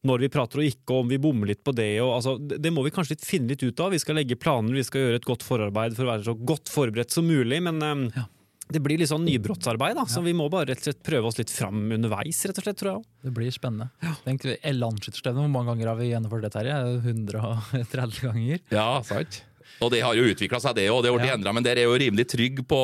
når 0.07 0.25
vi 0.25 0.33
prater 0.33 0.63
og 0.63 0.69
ikke, 0.71 0.89
og 0.91 1.05
om 1.05 1.13
vi 1.13 1.21
bommer 1.21 1.53
litt 1.53 1.63
på 1.65 1.75
det. 1.77 1.93
Og, 2.01 2.15
altså, 2.17 2.37
det, 2.41 2.73
må 2.73 2.85
vi 2.87 2.93
kanskje 2.95 3.17
litt 3.17 3.27
finne 3.27 3.53
litt 3.53 3.63
ut 3.65 3.85
av. 3.85 3.93
Vi 3.93 4.01
skal 4.01 4.17
legge 4.19 4.39
planer, 4.39 4.75
vi 4.75 4.85
skal 4.87 5.05
gjøre 5.05 5.21
et 5.21 5.31
godt 5.31 5.45
forarbeid 5.45 5.97
for 5.97 6.07
å 6.07 6.13
være 6.15 6.29
så 6.31 6.37
godt 6.37 6.73
forberedt 6.73 7.13
som 7.13 7.29
mulig. 7.29 7.61
men... 7.63 7.83
eh, 7.85 8.29
det 8.71 8.81
blir 8.83 8.97
litt 9.01 9.09
sånn 9.11 9.25
nybrottsarbeid, 9.27 9.95
da, 9.99 10.05
så 10.09 10.23
vi 10.23 10.33
må 10.33 10.49
bare 10.51 10.71
rett 10.71 10.81
og 10.81 10.87
slett 10.89 11.03
prøve 11.03 11.27
oss 11.29 11.37
litt 11.39 11.51
fram 11.53 11.83
underveis, 11.91 12.39
rett 12.47 12.57
og 12.57 12.63
slett, 12.65 12.77
tror 12.79 12.91
jeg. 12.95 13.05
Det 13.27 13.33
blir 13.35 13.51
spennende. 13.55 13.89
Tenk, 14.25 14.45
Landskytterstevne, 14.77 15.43
hvor 15.45 15.51
mange 15.53 15.73
ganger 15.73 15.91
har 15.91 15.99
vi 15.99 16.09
gjennomført 16.11 16.47
det, 16.47 16.51
Terje? 16.55 16.75
130 17.03 18.21
ganger? 18.27 18.59
Ja, 18.73 18.89
sant. 19.05 19.41
Og 19.81 19.89
det 19.93 20.01
har 20.03 20.13
jo 20.17 20.25
utvikla 20.29 20.59
seg, 20.61 20.75
det 20.77 20.89
òg. 20.91 21.01
Det 21.03 21.09
har 21.11 21.17
blitt 21.19 21.45
Ja. 21.45 21.51
men 21.53 21.63
dere 21.63 21.79
er 21.81 21.87
jo 21.89 21.97
rimelig 21.97 22.27
trygg 22.29 22.59
på 22.67 22.81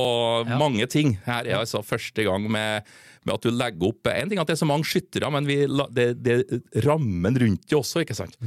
Ja. 0.48 0.58
mange 0.58 0.88
ting. 0.90 1.18
Her 1.26 1.46
er 1.46 1.58
altså 1.60 1.84
første 1.84 2.24
gang 2.24 2.50
med, 2.50 2.84
med 3.26 3.36
at 3.36 3.46
du 3.46 3.52
legger 3.54 3.90
opp 3.92 4.10
En 4.12 4.30
ting 4.30 4.42
at 4.42 4.50
det 4.50 4.58
er 4.58 4.64
så 4.64 4.70
mange 4.70 4.88
skyttere, 4.88 5.30
men 5.34 5.48
vi, 5.50 5.62
det, 5.96 6.08
det 6.24 6.38
rammen 6.86 7.38
rundt 7.38 7.68
det 7.68 7.78
også, 7.78 8.04
ikke 8.06 8.18
sant. 8.18 8.38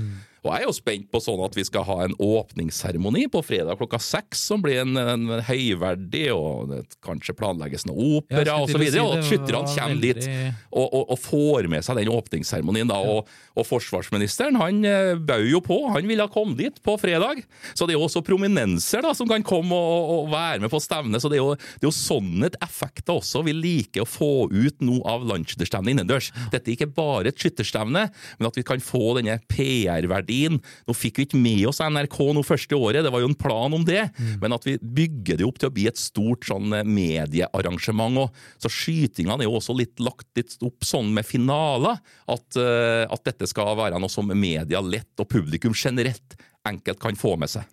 Og 0.40 0.54
jeg 0.54 0.62
er 0.62 0.68
jo 0.70 0.72
spent 0.72 1.09
på 1.12 1.20
sånn 1.20 1.40
at 1.44 1.56
vi 1.56 1.64
skal 1.68 1.85
ha 1.85 1.98
en 2.06 2.14
åpningsseremoni 2.16 3.26
på 3.33 3.42
fredag 3.44 3.76
klokka 3.76 3.98
seks, 4.00 4.40
som 4.48 4.62
blir 4.64 4.80
en, 4.80 4.96
en 4.96 5.42
høyverdig, 5.44 6.30
og 6.33 6.70
det 6.70 6.80
kanskje 7.04 7.35
planlegges 7.37 7.85
noe 7.88 8.22
opera 8.22 8.56
osv. 8.62 8.78
og 8.78 8.87
si 8.87 9.02
at 9.02 9.18
det 9.18 9.26
skytterne 9.28 9.61
kommer 9.68 9.92
veldig... 9.92 10.14
dit 10.16 10.30
og, 10.70 10.87
og, 10.87 11.02
og 11.12 11.20
får 11.20 11.68
med 11.72 11.85
seg 11.85 12.00
den 12.00 12.12
åpningsseremonien. 12.14 12.88
da, 12.88 12.96
og, 13.04 13.28
og 13.52 13.68
forsvarsministeren 13.68 14.56
han 14.61 14.80
eh, 14.88 15.12
bød 15.18 15.46
jo 15.50 15.61
på, 15.66 15.78
han 15.92 16.09
ville 16.09 16.28
komme 16.33 16.56
dit 16.56 16.80
på 16.85 16.96
fredag. 17.00 17.44
Så 17.74 17.85
det 17.85 17.94
er 17.94 18.00
jo 18.00 18.06
også 18.09 18.24
prominenser 18.24 19.04
da, 19.04 19.12
som 19.16 19.28
kan 19.28 19.44
komme 19.44 19.76
og, 19.76 20.14
og 20.14 20.33
være 20.33 20.64
med 20.64 20.72
på 20.72 20.80
stevnet. 20.80 21.20
Så 21.20 21.28
det 21.28 21.37
er 21.37 21.44
jo, 21.44 21.52
det 21.59 21.85
er 21.85 21.90
jo 21.90 21.96
sånne 21.96 22.52
effekter 22.64 23.18
også 23.20 23.44
vi 23.44 23.56
liker 23.56 24.06
å 24.06 24.09
få 24.09 24.33
ut 24.48 24.60
nå 24.85 25.01
av 25.09 25.25
landsskytterstevnet 25.29 25.94
innendørs. 25.94 26.31
Dette 26.53 26.70
er 26.70 26.77
ikke 26.77 26.90
bare 26.96 27.31
et 27.31 27.40
skytterstevne, 27.40 28.07
men 28.38 28.49
at 28.49 28.59
vi 28.59 28.64
kan 28.66 28.83
få 28.85 29.14
denne 29.18 29.38
PR-verdien. 29.51 30.61
Nå 30.87 30.96
fikk 30.96 31.20
vi 31.20 31.29
ikke 31.29 31.40
med 31.40 31.66
oss 31.70 31.83
NRK 31.83 32.18
nå 32.37 32.44
første 32.46 32.77
året, 32.77 33.05
det 33.05 33.12
var 33.12 33.25
jo 33.25 33.31
en 33.31 33.38
plan 33.38 33.77
om 33.77 33.87
det, 33.87 34.03
men 34.42 34.57
at 34.57 34.66
vi 34.68 34.77
bygger 34.81 35.40
det 35.40 35.46
opp 35.46 35.61
til 35.61 35.70
å 35.70 35.75
bli 35.75 35.87
et 35.90 36.01
stort 36.01 36.46
sånn 36.49 36.75
eh, 36.77 36.87
mediearrangement. 36.87 38.20
òg. 38.20 38.42
så 38.62 38.70
skytingene 38.73 39.44
er 39.44 39.49
jo 39.49 39.59
også 39.59 39.77
litt 39.77 40.01
lagt 40.03 40.29
litt 40.38 40.57
opp 40.66 40.85
sånn 40.87 41.12
med 41.14 41.27
finaler, 41.27 42.01
at, 42.31 42.46
uh, 42.59 43.05
at 43.11 43.25
dette 43.27 43.49
skal 43.51 43.77
være 43.79 43.99
noe 44.01 44.12
som 44.12 44.29
media 44.31 44.81
lett 44.83 45.20
og 45.20 45.29
publikum 45.31 45.75
generelt 45.77 46.37
enkelt 46.66 47.01
kan 47.01 47.16
få 47.18 47.37
med 47.40 47.51
seg. 47.51 47.66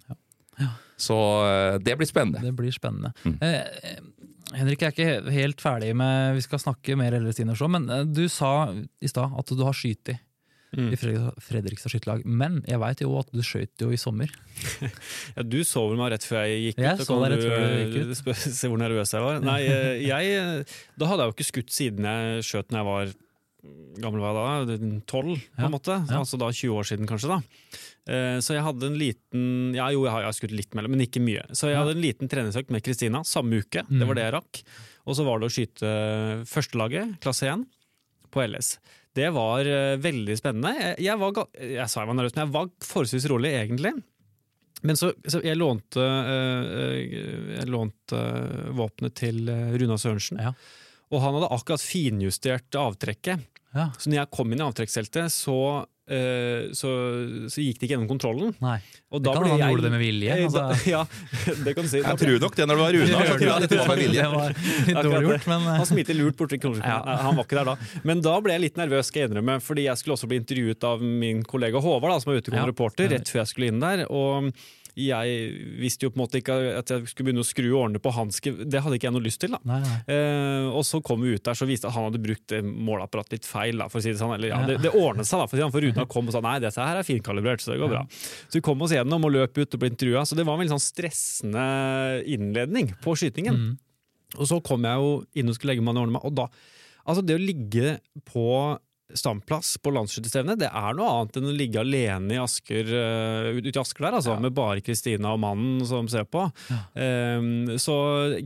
Så 0.97 1.15
eh, 1.45 1.75
det 1.79 1.93
blir 1.99 2.09
spennende. 2.09 2.41
Det 2.41 2.51
blir 2.57 2.73
spennende. 2.73 3.11
Mm. 3.23 3.37
Eh, 3.41 3.99
Henrik, 4.55 4.79
jeg 4.85 4.87
er 4.87 4.95
ikke 4.95 5.33
helt 5.35 5.59
ferdig 5.61 5.89
med 5.97 6.37
Vi 6.37 6.45
skal 6.45 6.61
snakke 6.63 6.95
mer 6.99 7.17
eller 7.17 7.35
senere, 7.35 7.57
så, 7.59 7.67
men 7.71 7.89
eh, 7.91 8.05
du 8.07 8.23
sa 8.31 8.69
i 8.73 9.09
stad 9.11 9.33
at 9.37 9.51
du 9.57 9.63
har 9.67 9.75
skutt 9.75 10.13
i 10.15 10.19
Mm. 10.77 10.89
i 10.91 10.97
Fredrikstad 10.99 11.87
skytterlag. 11.93 12.25
Men 12.27 12.57
jeg 12.67 12.75
veit 12.81 12.99
jo 12.99 13.13
at 13.17 13.29
du 13.31 13.39
skøyt 13.41 13.71
jo 13.79 13.87
i 13.95 13.97
sommer. 13.97 14.27
Ja, 15.37 15.41
du 15.47 15.61
så 15.63 15.85
vel 15.87 15.95
meg 15.97 16.11
rett 16.11 16.25
før 16.27 16.43
jeg 16.43 16.57
gikk 16.75 16.81
Jeg 16.83 16.99
ut. 16.99 17.05
så 17.07 17.15
deg 17.23 17.31
rett 17.31 17.45
før 17.47 17.63
du 17.63 17.77
gikk 17.79 17.95
ut. 18.03 18.27
eh, 18.33 18.41
Se 18.59 18.67
hvor 18.67 18.81
nervøs 18.81 19.13
jeg 19.15 19.23
var. 19.23 19.39
Nei, 19.47 19.61
eh, 19.71 20.01
jeg, 20.03 20.65
da 20.99 21.07
hadde 21.07 21.23
jeg 21.23 21.31
jo 21.31 21.35
ikke 21.37 21.47
skutt 21.53 21.71
siden 21.71 22.09
jeg 22.11 22.43
skjøt 22.49 22.75
når 22.75 22.81
jeg 22.83 22.89
var 22.91 23.15
gammel 23.97 24.21
var 24.21 24.35
jeg 24.67 24.67
da, 24.69 24.87
tolv, 25.09 25.37
på 25.39 25.57
Ja, 25.61 25.65
en 25.65 25.73
måte. 25.73 25.95
ja. 26.09 26.19
Altså 26.19 26.37
da 26.37 26.51
20 26.53 26.75
år 26.77 26.85
siden, 26.85 27.07
kanskje. 27.09 27.29
da. 27.33 27.39
Eh, 28.07 28.37
Så 28.39 28.53
jeg 28.53 28.63
hadde 28.63 28.85
en 28.85 28.97
liten 28.99 29.73
Ja, 29.75 29.89
jo, 29.89 30.03
jeg 30.05 30.11
har, 30.13 30.21
jeg 30.21 30.29
har 30.31 30.37
skutt 30.37 30.51
litt 30.55 30.75
mellom, 30.77 30.91
men 30.91 31.01
ikke 31.07 31.19
mye. 31.23 31.43
Så 31.51 31.67
jeg 31.67 31.73
Ja. 31.75 31.83
hadde 31.83 31.95
en 31.97 32.01
liten 32.05 32.29
treningsøkt 32.29 32.69
med 32.69 32.83
Kristina 32.83 33.23
samme 33.25 33.57
uke. 33.63 33.83
Mm. 33.89 33.99
Det 33.99 34.07
var 34.07 34.15
det 34.15 34.23
jeg 34.27 34.33
rakk. 34.33 34.63
Og 35.07 35.15
så 35.15 35.23
var 35.25 35.39
det 35.39 35.47
å 35.47 35.53
skyte 35.55 36.45
førstelaget, 36.45 37.19
klasse 37.23 37.47
1, 37.47 37.65
på 38.31 38.43
LS. 38.47 38.77
Det 39.15 39.31
var 39.33 39.61
eh, 39.65 39.97
veldig 39.97 40.35
spennende. 40.37 40.75
Jeg, 40.77 40.99
jeg, 41.07 41.17
var, 41.17 41.47
jeg 41.57 41.89
sa 41.89 42.01
jeg 42.03 42.07
var 42.11 42.17
nervøs, 42.19 42.35
men 42.35 42.45
jeg 42.45 42.53
var 42.53 42.69
forholdsvis 42.85 43.29
rolig, 43.31 43.53
egentlig. 43.57 43.93
Men 44.83 44.95
så, 44.95 45.09
så 45.25 45.41
jeg 45.41 45.57
lånte, 45.57 45.97
eh, 45.97 47.55
jeg 47.57 47.67
lånte 47.71 48.13
eh, 48.19 48.67
våpenet 48.77 49.15
til 49.17 49.47
eh, 49.49 49.71
Runa 49.79 49.97
Sørensen. 49.97 50.37
Ja. 50.43 50.51
Og 51.09 51.21
han 51.23 51.33
hadde 51.33 51.49
akkurat 51.55 51.81
finjustert 51.81 52.75
avtrekket. 52.77 53.41
Ja, 53.77 53.87
Så 53.97 54.09
når 54.09 54.23
jeg 54.23 54.31
kom 54.33 54.51
inn 54.51 54.59
i 54.63 54.65
avtrekksteltet, 54.65 55.29
så, 55.33 55.55
uh, 55.85 56.61
så, 56.75 56.89
så 57.51 57.61
gikk 57.61 57.77
det 57.77 57.85
ikke 57.87 57.93
gjennom 57.93 58.09
kontrollen. 58.09 58.55
nei. 58.63 58.79
Og 59.13 59.21
Det 59.23 59.33
kan 59.37 59.45
han 59.47 59.61
gjorde 59.61 59.85
det 59.85 59.91
med 59.93 60.01
vilje. 60.01 60.31
Eh, 60.33 60.45
Altså. 60.47 60.63
da- 60.65 60.79
Ja, 60.95 61.01
det 61.63 61.75
kan 61.77 61.85
du 61.85 61.89
si. 61.91 62.01
Jeg 62.03 62.19
tror 62.23 62.39
nok 62.43 62.55
det 62.57 62.65
når 62.67 62.79
det 62.79 62.83
var 62.83 62.97
Runa. 62.97 63.07
så 63.07 63.37
tror 63.37 63.47
jeg 63.47 63.69
det 63.69 63.79
var 63.79 63.91
med 63.93 64.01
vilje. 64.03 64.23
Det 64.23 64.31
var 64.33 64.49
litt 64.87 65.03
dårlig 65.07 65.27
gjort, 65.29 65.47
men 65.53 65.61
eh, 65.67 65.77
Han 65.77 65.89
smilte 65.91 66.17
lurt 66.17 66.39
borti. 66.41 66.59
Ja. 66.81 66.97
Han 67.27 67.35
var 67.37 67.43
ikke 67.47 67.59
der 67.61 67.69
da. 67.71 67.75
Men 68.03 68.21
da 68.25 68.35
ble 68.41 68.57
jeg 68.57 68.65
litt 68.65 68.81
nervøs, 68.81 69.11
skal 69.11 69.23
jeg 69.23 69.31
innrømme, 69.31 69.59
fordi 69.63 69.85
jeg 69.87 70.01
skulle 70.01 70.17
også 70.17 70.27
bli 70.31 70.41
intervjuet 70.41 70.83
av 70.89 71.01
min 71.05 71.43
kollega 71.47 71.79
Håvard, 71.83 72.11
da, 72.15 72.19
som 72.23 72.33
er 72.33 72.41
ute 72.41 72.51
Ja. 72.57 72.65
reporter, 72.67 73.07
rett 73.13 73.29
før 73.31 73.43
jeg 73.45 73.53
skulle 73.53 73.71
inn 73.71 73.79
der. 73.83 74.05
Og 74.09 74.51
jeg 74.97 75.49
visste 75.77 76.07
jo 76.07 76.11
på 76.13 76.17
en 76.17 76.23
måte 76.23 76.39
ikke 76.39 76.55
at 76.79 76.91
jeg 76.91 77.09
skulle 77.11 77.29
begynne 77.29 77.43
å 77.43 77.47
skru 77.47 77.67
årene 77.77 78.01
på 78.01 78.13
hanske. 78.15 78.53
Det 78.65 78.81
hadde 78.81 78.97
ikke 78.97 79.09
jeg 79.09 79.15
noe 79.15 79.25
lyst 79.25 79.41
til. 79.43 79.53
da. 79.53 79.59
nei, 79.69 79.77
nei. 79.83 79.97
Eh, 80.15 80.69
og 80.71 80.81
så 80.87 81.01
kom 81.05 81.21
vi 81.21 81.35
ut 81.35 81.43
der, 81.45 81.57
så 81.57 81.67
viste 81.69 81.89
at 81.89 81.95
han 81.95 82.07
hadde 82.07 82.21
brukt 82.23 82.55
eh, 82.55 82.65
måleapparatet 82.65 83.37
litt 83.37 83.49
feil. 83.49 83.77
Da, 83.83 83.89
for 83.93 84.01
å 84.01 84.05
si 84.05 84.13
det 84.13 84.21
sånn. 84.21 84.33
Eller, 84.37 84.51
ja, 84.53 84.61
det, 84.65 84.79
det 84.83 84.93
ordnet 84.97 85.29
seg, 85.29 85.43
da, 85.43 85.45
for, 85.45 85.53
å 85.53 85.57
si 85.57 85.61
det 85.61 85.67
sånn, 85.67 85.75
for 85.75 85.85
Runa 85.85 86.07
kom 86.09 86.31
og 86.31 86.35
sa 86.35 86.41
nei, 86.45 86.55
dette 86.63 86.87
her 86.89 87.01
er 87.01 87.07
finkalibrert, 87.07 87.63
så 87.63 87.73
det 87.73 87.81
går 87.83 87.93
bra. 87.93 88.05
Så 88.17 88.57
vi 88.57 88.63
kom 88.65 88.81
oss 88.85 88.95
gjennom 88.95 89.27
og 89.29 89.35
løp 89.35 89.61
ut 89.61 89.77
og 89.77 89.83
ble 89.83 89.91
intervjua. 89.93 90.25
Så 90.25 90.39
det 90.39 90.47
var 90.47 90.57
en 90.57 90.63
veldig 90.63 90.75
sånn 90.77 90.87
stressende 90.87 91.67
innledning 92.25 92.95
på 93.03 93.13
skytingen. 93.19 93.61
Mm. 93.61 93.77
Og 94.37 94.49
så 94.49 94.59
kom 94.65 94.89
jeg 94.89 95.03
jo 95.03 95.13
inn 95.37 95.51
og 95.51 95.59
skulle 95.59 95.75
legge 95.75 95.85
meg 95.85 95.93
ned 95.93 96.01
og 96.01 96.09
ordne 96.09 96.17
meg, 96.17 96.27
og 96.27 96.41
da 96.41 96.49
Altså, 97.07 97.21
det 97.23 97.37
å 97.37 97.39
ligge 97.39 97.93
på 98.27 98.43
standplass 99.15 99.77
på 99.79 99.91
landsskytterstevnet, 99.95 100.59
det 100.59 100.67
er 100.67 100.95
noe 100.97 101.07
annet 101.07 101.37
enn 101.39 101.47
å 101.47 101.53
ligge 101.55 101.79
alene 101.79 102.35
i 102.35 102.39
Asker, 102.43 102.89
uh, 102.91 103.55
ute 103.55 103.71
i 103.71 103.79
Asker 103.79 104.03
der, 104.03 104.17
altså, 104.19 104.33
med 104.43 104.51
bare 104.57 104.81
Kristina 104.83 105.31
og 105.31 105.39
mannen 105.39 105.85
som 105.87 106.09
ser 106.11 106.25
på. 106.27 106.43
Um, 106.97 107.69
så 107.79 107.95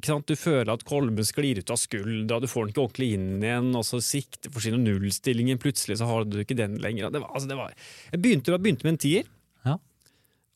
sant, 0.05 0.27
du 0.29 0.35
føler 0.37 0.69
at 0.75 0.85
kolben 0.85 1.25
sklir 1.25 1.63
ut 1.63 1.73
av 1.73 1.79
skuldra, 1.81 2.37
du 2.43 2.45
får 2.51 2.67
den 2.67 2.75
ikke 2.75 2.83
ordentlig 2.85 3.09
inn 3.17 3.27
igjen, 3.41 3.71
og 3.79 3.87
så 3.87 3.97
sikter 4.05 4.53
for 4.53 4.61
sin 4.61 4.77
nullstillingen, 4.85 5.57
plutselig 5.61 5.97
så 6.01 6.05
har 6.11 6.29
du 6.29 6.37
ikke 6.43 6.57
den 6.61 6.77
lenger. 6.83 7.09
Det 7.09 7.23
var, 7.23 7.33
altså, 7.33 7.49
det 7.49 7.57
var, 7.57 7.73
jeg 8.13 8.21
begynte, 8.21 8.53
jeg 8.53 8.61
begynte 8.67 8.85
med 8.85 8.93
en 8.99 9.01
tier, 9.07 9.31
Ja. 9.65 9.75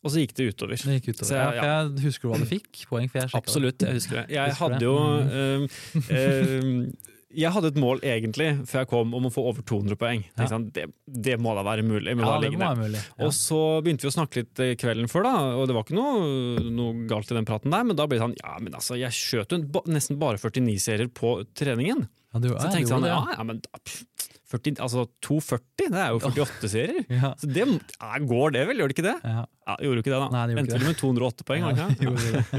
og 0.05 0.11
så 0.13 0.21
gikk 0.21 0.35
det 0.37 0.47
utover. 0.53 0.77
Det 0.85 0.99
gikk 0.99 1.09
utover. 1.15 1.31
Så 1.31 1.41
jeg- 1.41 1.57
ja, 1.57 1.65
jeg 1.81 2.05
husker 2.05 2.27
du 2.29 2.33
hva 2.35 2.39
du 2.43 2.45
fikk? 2.53 2.85
Poeng, 2.93 3.09
for 3.09 3.19
jeg. 3.23 3.33
Absolutt, 3.41 3.81
jeg 3.81 3.97
husker 3.97 4.21
det. 4.21 4.27
Jeg 4.37 4.53
Husker 4.53 4.69
hadde 4.69 4.79
det? 4.79 4.85
jo 4.85 4.95
um, 5.01 5.67
um, 6.13 6.93
Jeg 7.35 7.51
hadde 7.55 7.71
et 7.73 7.79
mål 7.79 8.01
egentlig 8.05 8.47
før 8.69 8.81
jeg 8.83 8.89
kom 8.91 9.13
om 9.17 9.27
å 9.27 9.31
få 9.33 9.43
over 9.51 9.65
200 9.67 9.99
poeng. 9.99 10.23
Ja. 10.39 10.59
Det, 10.75 10.85
det 11.27 11.37
må 11.41 11.55
da 11.57 11.65
være 11.67 11.85
mulig. 11.85 12.15
Ja, 12.15 12.37
ned. 12.41 12.57
være 12.61 12.79
mulig. 12.79 13.01
Ja. 13.01 13.27
Og 13.27 13.33
så 13.35 13.59
begynte 13.85 14.07
vi 14.07 14.11
å 14.11 14.15
snakke 14.15 14.43
litt 14.43 14.63
eh, 14.63 14.75
kvelden 14.79 15.11
før, 15.11 15.27
da, 15.27 15.33
og 15.59 15.67
det 15.69 15.77
var 15.77 15.87
ikke 15.87 15.97
noe, 15.97 16.63
noe 16.75 17.07
galt 17.09 17.31
i 17.31 17.37
den 17.37 17.47
praten 17.47 17.73
der, 17.75 17.85
men 17.87 17.99
da 17.99 18.07
ble 18.07 18.19
det 18.19 18.25
sånn 18.25 18.37
Ja, 18.39 18.55
men 18.63 18.77
altså, 18.77 18.97
jeg 18.99 19.15
skjøt 19.15 19.55
nesten 19.91 20.19
bare 20.21 20.39
49-serier 20.41 21.11
på 21.15 21.37
treningen. 21.57 22.07
Ja, 22.35 22.41
du, 22.43 22.49
Så 22.51 22.67
tenkte 22.67 22.83
jeg, 22.83 22.91
sånn, 22.91 23.07
ja, 23.07 23.21
ja, 23.31 23.47
men 23.47 23.61
da, 23.63 23.79
pff, 23.79 24.31
40, 24.55 24.79
altså 24.85 25.05
240, 25.25 25.91
det 25.93 26.01
er 26.01 26.13
jo 26.13 26.21
48 26.31 26.71
serier. 26.71 27.05
ja. 27.21 27.31
Så 27.39 27.49
det 27.51 27.67
går 28.29 28.55
det 28.55 28.65
vel, 28.71 28.81
gjør 28.81 28.91
det 28.91 28.97
ikke 28.97 29.07
det? 29.07 29.17
Ja. 29.23 29.45
Ja, 29.65 29.77
gjorde 29.81 29.97
jo 29.97 30.03
ikke 30.03 30.13
det, 30.13 30.21
da. 30.21 30.27
Nei, 30.33 30.43
det 30.45 30.57
Endte 30.61 30.77
vel 30.77 30.89
med 30.89 30.99
208 30.99 31.47
poeng, 31.47 31.63
det 31.65 31.85
Ja, 31.85 31.87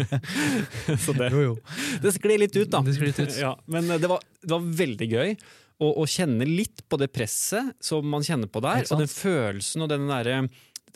det. 0.06 0.96
Så 1.04 1.14
det, 1.16 1.30
Jo, 1.34 1.44
jo. 1.44 1.54
det 2.02 2.14
skled 2.16 2.42
litt 2.42 2.56
ut, 2.58 2.70
da. 2.72 2.82
Det 2.86 2.96
litt 3.02 3.20
ut. 3.22 3.36
Ja, 3.40 3.52
men 3.70 3.90
eh, 3.90 4.00
det 4.02 4.10
var, 4.10 4.24
det 4.42 4.52
var 4.54 4.70
veldig 4.84 5.10
gøy 5.12 5.36
å, 5.36 5.90
å 6.02 6.06
kjenne 6.10 6.48
litt 6.48 6.82
på 6.88 6.98
det 7.00 7.12
presset 7.14 7.76
som 7.84 8.06
man 8.10 8.24
kjenner 8.26 8.50
på 8.50 8.62
der. 8.64 8.86
Og 8.90 9.04
den 9.04 9.12
følelsen 9.12 9.86
og 9.86 9.92
den 9.92 10.08
derre 10.10 10.46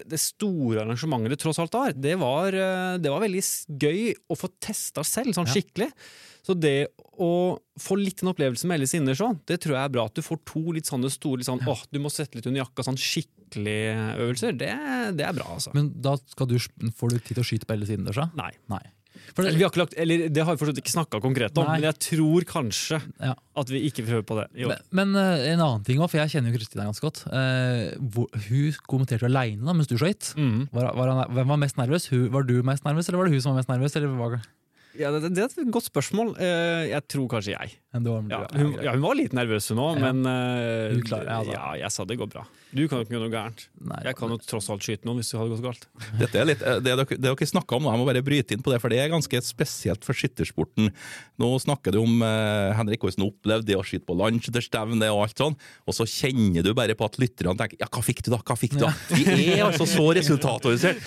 det 0.09 0.17
store 0.17 0.85
arrangementet 0.85 1.35
det 1.35 1.41
tross 1.43 1.59
alt 1.61 1.75
var, 1.77 1.93
det 1.93 2.15
var, 2.21 2.55
eh, 2.57 2.97
det 3.03 3.11
var 3.13 3.21
veldig 3.21 3.43
gøy 3.83 4.15
å 4.33 4.39
få 4.39 4.49
testa 4.63 5.05
selv, 5.05 5.35
sånn 5.37 5.51
Ja. 5.51 5.59
Skikkelig. 6.41 6.47
Så 6.47 6.57
det 6.59 6.89
å 7.21 7.59
få 7.81 7.99
litt 8.01 8.23
en 8.23 8.33
opplevelse 8.33 8.69
med 8.69 8.79
Ellis 8.81 8.95
Inner 8.97 9.15
sånn, 9.19 9.41
det 9.49 9.61
tror 9.61 9.77
jeg 9.77 9.85
er 9.85 9.93
bra. 9.93 10.07
At 10.09 10.17
du 10.17 10.23
får 10.25 10.41
to 10.49 10.63
litt 10.73 10.89
sånne 10.89 11.11
store 11.13 11.41
litt 11.41 11.49
sånn, 11.51 11.61
åh, 11.69 11.83
du 11.93 12.01
må 12.01 12.13
sette 12.13 12.39
litt 12.39 12.49
under 12.49 12.63
jakka, 12.63 12.87
sånn 12.87 13.01
skikkelige 13.01 14.07
øvelser. 14.21 14.57
Det, 14.57 14.71
det 15.19 15.27
er 15.27 15.37
bra, 15.37 15.51
altså. 15.59 15.75
Men 15.77 15.93
da 16.01 16.17
skal 16.33 16.49
du, 16.51 16.57
får 16.97 17.13
du 17.13 17.19
tid 17.19 17.35
til 17.37 17.45
å 17.45 17.51
skyte 17.51 17.69
på 17.69 17.77
alle 17.77 17.89
sider? 17.89 18.17
Så? 18.17 18.31
Nei. 18.39 18.53
Nei. 18.73 18.83
Eller, 19.37 19.51
det, 19.51 19.59
vi 19.59 19.65
har 19.65 19.71
ikke 19.71 19.81
lagt, 19.83 19.95
eller 20.01 20.23
det 20.33 20.45
har 20.47 20.55
vi 20.55 20.61
fortsatt 20.61 20.79
ikke 20.81 20.93
snakka 20.93 21.21
konkret 21.23 21.59
om, 21.59 21.67
Nei. 21.67 21.77
men 21.79 21.87
jeg 21.89 21.99
tror 22.07 22.47
kanskje 22.49 22.99
ja. 23.21 23.35
at 23.63 23.73
vi 23.73 23.83
ikke 23.89 24.05
prøver 24.07 24.25
på 24.27 24.37
det. 24.39 24.47
Jo. 24.63 24.71
Men, 24.71 25.13
men 25.13 25.21
eh, 25.21 25.45
en 25.53 25.63
annen 25.65 25.85
ting 25.87 26.01
også, 26.01 26.15
for 26.15 26.23
jeg 26.23 26.33
kjenner 26.35 26.53
jo 26.53 26.61
Kristina 26.61 26.87
ganske 26.89 27.05
godt. 27.05 27.23
Eh, 27.29 27.99
hvor, 28.15 28.31
hun 28.49 28.81
kommenterte 28.91 29.29
aleine 29.29 29.77
mens 29.77 29.91
du 29.91 29.97
skøyt. 30.01 30.33
Mm. 30.41 30.71
Var, 30.75 30.91
var 30.99 31.13
han- 31.13 31.37
hvem 31.37 31.53
var 31.55 31.61
mest 31.63 31.79
nervøs? 31.81 32.09
Hun, 32.13 32.27
var 32.35 32.49
du 32.49 32.57
mest 32.67 32.87
nervøs, 32.87 33.11
eller 33.11 33.23
var 33.23 33.31
det 33.31 33.37
hun 33.37 33.45
som 33.45 33.55
var 33.55 33.61
mest 33.63 33.73
nervøs? 33.73 33.99
Eller 34.01 34.17
var, 34.19 34.39
Ja, 34.99 35.11
det, 35.15 35.31
det 35.37 35.45
er 35.45 35.53
et 35.63 35.73
godt 35.73 35.87
spørsmål. 35.87 36.33
Eh, 36.41 36.89
Jeg 36.91 37.03
tror 37.09 37.29
kanskje 37.31 37.55
jeg. 37.55 37.77
Men 37.91 38.05
det 38.07 38.11
var, 38.11 38.27
Ja, 38.31 38.47
hun, 38.55 38.75
ja, 38.85 38.93
hun 38.95 39.03
var 39.03 39.17
litt 39.19 39.33
nervøs 39.35 39.67
hun 39.73 39.81
òg, 39.83 39.99
Ja. 39.99 40.13
men 40.13 40.23
uh, 40.23 41.01
klarer 41.03 41.27
det, 41.27 41.37
altså. 41.41 41.55
ja, 41.57 41.71
jeg 41.83 41.91
sa 41.91 42.05
det 42.07 42.17
går 42.21 42.29
bra. 42.31 42.45
Du 42.71 42.85
kan 42.87 43.01
jo 43.01 43.03
ikke 43.03 43.17
gjøre 43.17 43.25
noe 43.25 43.35
gærent. 43.35 43.65
Nei, 43.83 43.99
Jeg 44.07 44.15
kan 44.15 44.31
jo 44.31 44.37
tross 44.39 44.69
alt 44.71 44.85
skyte 44.87 45.09
noen 45.09 45.19
hvis 45.19 45.33
det 45.33 45.41
hadde 45.41 45.51
gått 45.57 45.65
galt. 45.65 45.87
Dette 46.21 46.39
er 46.39 46.47
litt, 46.47 46.63
det 46.63 46.87
dere, 46.87 47.07
det 47.11 47.19
dere 47.27 47.49
snakker 47.51 47.81
om 47.81 47.89
jeg 47.91 47.99
må 47.99 48.07
bare 48.07 48.23
bryte 48.23 48.55
inn 48.55 48.63
på 48.63 48.71
det, 48.71 48.79
for 48.79 48.95
det 48.95 49.01
er 49.03 49.11
ganske 49.11 49.41
spesielt 49.43 50.07
for 50.07 50.15
skyttersporten. 50.15 50.93
Nå 51.43 51.49
snakker 51.65 51.97
du 51.97 51.99
om 52.05 52.23
uh, 52.23 52.71
Henrik 52.79 53.03
hvordan 53.03 53.27
opplevde 53.27 53.73
det 53.73 53.79
å 53.81 53.83
skyte 53.83 54.07
på 54.07 54.15
landskytterstevne 54.21 55.11
og 55.11 55.25
alt 55.25 55.43
sånn, 55.43 55.59
og 55.83 55.99
så 55.99 56.07
kjenner 56.07 56.63
du 56.63 56.71
bare 56.79 56.95
på 56.95 57.11
at 57.11 57.19
lytterne 57.19 57.57
tenker 57.59 57.83
ja, 57.83 57.91
hva 57.91 58.05
fikk 58.07 58.23
du 58.23 58.31
da, 58.31 58.39
hva 58.39 58.59
fikk 58.61 58.79
du 58.79 58.85
da? 58.85 58.93
Vi 59.11 59.27
er 59.57 59.65
altså 59.67 59.89
så 59.91 60.07
resultatorientert. 60.15 61.03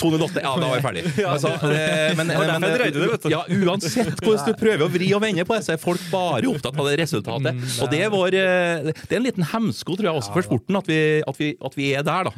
208, 0.00 0.40
ja, 0.40 0.56
da 0.56 0.72
var 0.72 0.80
vi 0.80 0.86
ferdig. 0.88 1.04
Altså, 1.32 1.52
det, 1.64 2.16
men, 2.18 2.28
men, 2.28 2.64
jeg 2.66 2.92
du. 2.92 3.28
Ja, 3.32 3.40
uansett 3.48 4.20
hvordan 4.20 4.48
du 4.48 4.58
prøver 4.58 4.84
å 4.84 4.90
vri 4.92 5.08
og 5.16 5.22
vende 5.24 5.44
på 5.48 5.56
det, 5.56 5.64
så 5.64 5.74
er 5.74 5.80
folk 5.80 6.02
bare 6.12 6.21
opptatt 6.52 6.78
av 6.78 6.88
det 6.90 6.96
resultatet. 7.02 7.62
Og 7.82 7.90
det 7.92 8.00
er, 8.06 8.10
vår, 8.12 8.36
eh, 8.38 8.90
det 8.92 9.12
er 9.12 9.20
en 9.20 9.26
liten 9.26 9.46
hemsko, 9.52 9.96
tror 9.98 10.08
jeg, 10.10 10.20
også 10.22 10.32
for 10.36 10.46
sporten, 10.46 10.78
at 10.80 10.86
vi, 10.90 10.98
at 11.26 11.40
vi, 11.40 11.48
at 11.70 11.76
vi 11.78 11.88
er 11.98 12.02
der, 12.06 12.30
da. 12.30 12.32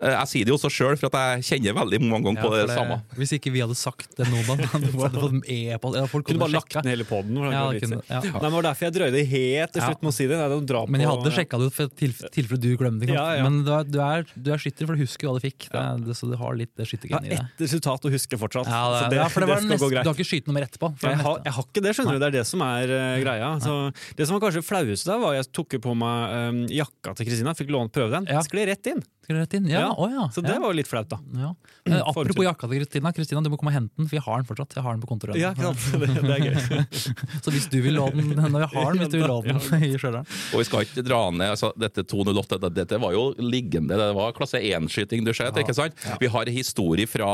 Eh, 0.00 0.14
Jeg 0.16 0.28
sier 0.32 0.44
det 0.48 0.54
jo 0.54 0.58
også 0.58 0.70
sjøl, 0.72 0.96
for 1.00 1.10
at 1.12 1.18
jeg 1.42 1.46
kjenner 1.50 1.76
veldig 1.80 2.00
mange 2.06 2.24
ganger 2.30 2.42
på 2.46 2.52
det, 2.56 2.66
samme. 2.76 3.00
Hvis 3.18 3.32
ikke 3.38 3.52
vi 3.54 3.62
hadde 3.64 3.76
sagt 3.78 4.16
det 4.18 4.26
nå, 4.30 4.42
da 4.48 4.56
hadde 4.72 4.92
fått 4.96 5.50
e-post 5.50 6.10
Folk 6.12 6.26
Kunne 6.30 6.42
bare 6.42 6.54
lagt 6.56 6.72
den 6.76 6.84
ned 6.86 6.92
hele 6.96 7.06
poden. 7.08 7.36
Ja, 7.52 7.64
det 7.72 7.82
kunne- 7.84 8.02
ja. 8.08 8.20
Nei, 8.20 8.32
men 8.32 8.42
det 8.46 8.52
var 8.56 8.66
derfor 8.70 8.86
jeg 8.88 8.94
drøyde 8.96 9.22
helt 9.30 9.72
til 9.76 9.82
slutt 9.82 10.02
med 10.02 10.10
å 10.12 10.16
si 10.16 10.26
det. 10.30 10.36
Nei, 10.38 10.48
det 10.48 10.74
var 10.76 10.86
Men 10.90 11.00
jeg 11.04 11.10
hadde 11.10 11.32
sjekka 11.36 11.58
det 11.60 11.66
ut 11.70 11.76
for 11.76 11.92
tilf- 12.00 12.24
tilfelle 12.34 12.60
du 12.60 12.70
glemte 12.80 13.06
det. 13.06 13.14
Ja, 13.16 13.26
ja. 13.38 13.42
Men 13.46 13.62
du 13.66 13.70
er, 13.74 13.84
du, 13.84 13.98
er, 14.02 14.26
du 14.36 14.50
er 14.54 14.58
skytter, 14.62 14.86
for 14.88 14.96
du 14.98 15.02
husker 15.04 15.28
hva 15.30 15.34
du 15.38 15.42
fikk. 15.46 15.68
Det 15.72 15.84
det, 16.06 16.16
så 16.18 16.28
du 16.30 16.36
har 16.40 16.54
litt 16.58 16.72
det 16.76 16.84
Jeg 16.86 16.92
skyttergenet 16.98 17.26
i 17.26 17.34
det. 17.34 17.38
ett 17.42 17.64
resultat 17.66 18.06
å 18.06 18.10
huske 18.12 18.38
fortsatt. 18.40 18.68
Ja, 18.70 18.82
så 19.00 19.10
det, 19.10 19.18
ja, 19.20 19.26
for 19.32 19.40
det 19.44 19.48
var 19.50 19.60
skal 19.62 19.70
nest, 19.74 19.82
gå 19.82 19.90
du 19.90 19.96
har 20.10 20.14
ikke 20.16 20.28
skyte 20.28 20.50
noe 20.50 20.56
mer 20.58 20.66
på? 20.76 20.90
For 21.00 21.08
Jeg 21.10 21.18
det 21.18 21.26
har, 21.26 21.38
jeg 21.46 21.54
har 21.56 21.66
ikke 21.66 21.82
det, 21.86 21.92
skjønner 21.96 22.12
du. 22.16 22.18
Det 22.22 22.28
er 22.28 22.36
det 22.36 22.44
som 22.46 22.62
er 22.66 22.92
eh, 22.96 23.16
greia. 23.26 23.52
Så 23.62 23.76
det 24.16 24.28
som 24.28 24.38
var 24.38 24.46
kanskje 24.46 24.64
flaueste 24.66 25.10
da, 25.10 25.18
var 25.22 25.34
at 25.34 25.42
jeg 25.42 25.52
tok 25.58 25.78
på 25.84 25.96
meg 25.98 26.36
um, 26.54 26.62
jakka 26.72 27.16
til 27.18 27.28
Kristina. 27.28 27.56
Fikk 27.58 27.74
lånt 27.74 27.94
prøve 27.94 28.14
den. 28.14 28.30
Ja. 28.30 28.42
Skled 28.46 28.70
rett 28.70 28.92
inn. 28.94 29.02
Rett 29.28 29.54
inn? 29.58 29.66
Ja, 29.70 29.80
Ja, 29.80 29.90
å 29.98 30.06
ja. 30.10 30.24
Så 30.32 30.42
det 30.44 30.52
ja. 30.54 30.60
var 30.62 30.70
jo 30.72 30.76
litt 30.78 30.88
flaut, 30.90 31.08
da. 31.10 31.18
ja. 31.34 31.50
Eh, 31.86 32.00
Apropos 32.02 32.44
jakka 32.44 32.68
til 32.70 32.80
Kristina. 32.82 33.12
Kristina, 33.14 33.40
du 33.42 33.50
må 33.50 33.58
komme 33.58 33.72
og 33.72 33.76
hente 33.78 33.92
den, 33.98 34.06
for 34.10 34.16
jeg 34.18 34.24
har 34.26 34.40
den 34.42 34.46
fortsatt. 34.48 34.74
Jeg 34.76 34.84
har 34.86 34.94
den 34.96 35.02
på 35.02 35.10
kontoret. 35.10 35.38
Ja, 35.40 35.52
klart. 35.54 35.76
Det, 36.00 36.08
det 36.22 36.36
er 36.36 36.44
gøy. 36.46 36.86
Så 37.44 37.50
hvis 37.54 37.66
du 37.72 37.78
vil 37.82 37.96
låne 37.98 38.22
den 38.22 38.52
når 38.52 38.66
jeg 38.66 38.70
har 38.74 38.92
den, 38.92 39.00
hvis 39.02 39.12
du 39.12 39.18
vil 39.18 39.28
låne 39.30 39.56
den 39.56 39.84
i 39.86 39.90
Stjørdal 39.98 40.26
Og 40.54 40.60
vi 40.60 40.64
skal 40.68 40.84
ikke 40.86 41.04
dra 41.06 41.20
ned 41.34 41.52
altså, 41.54 41.70
dette 41.78 42.04
208, 42.06 42.58
dette, 42.62 42.72
dette 42.76 43.00
var 43.02 43.14
jo 43.16 43.24
liggende, 43.42 43.96
det 43.98 44.08
var 44.16 44.34
klasse 44.36 44.60
1-skyting 44.62 45.24
du 45.26 45.32
skjøt, 45.36 45.56
ikke 45.62 45.74
sant? 45.76 45.96
Vi 46.22 46.30
har 46.32 46.50
historie 46.52 47.06
fra 47.10 47.30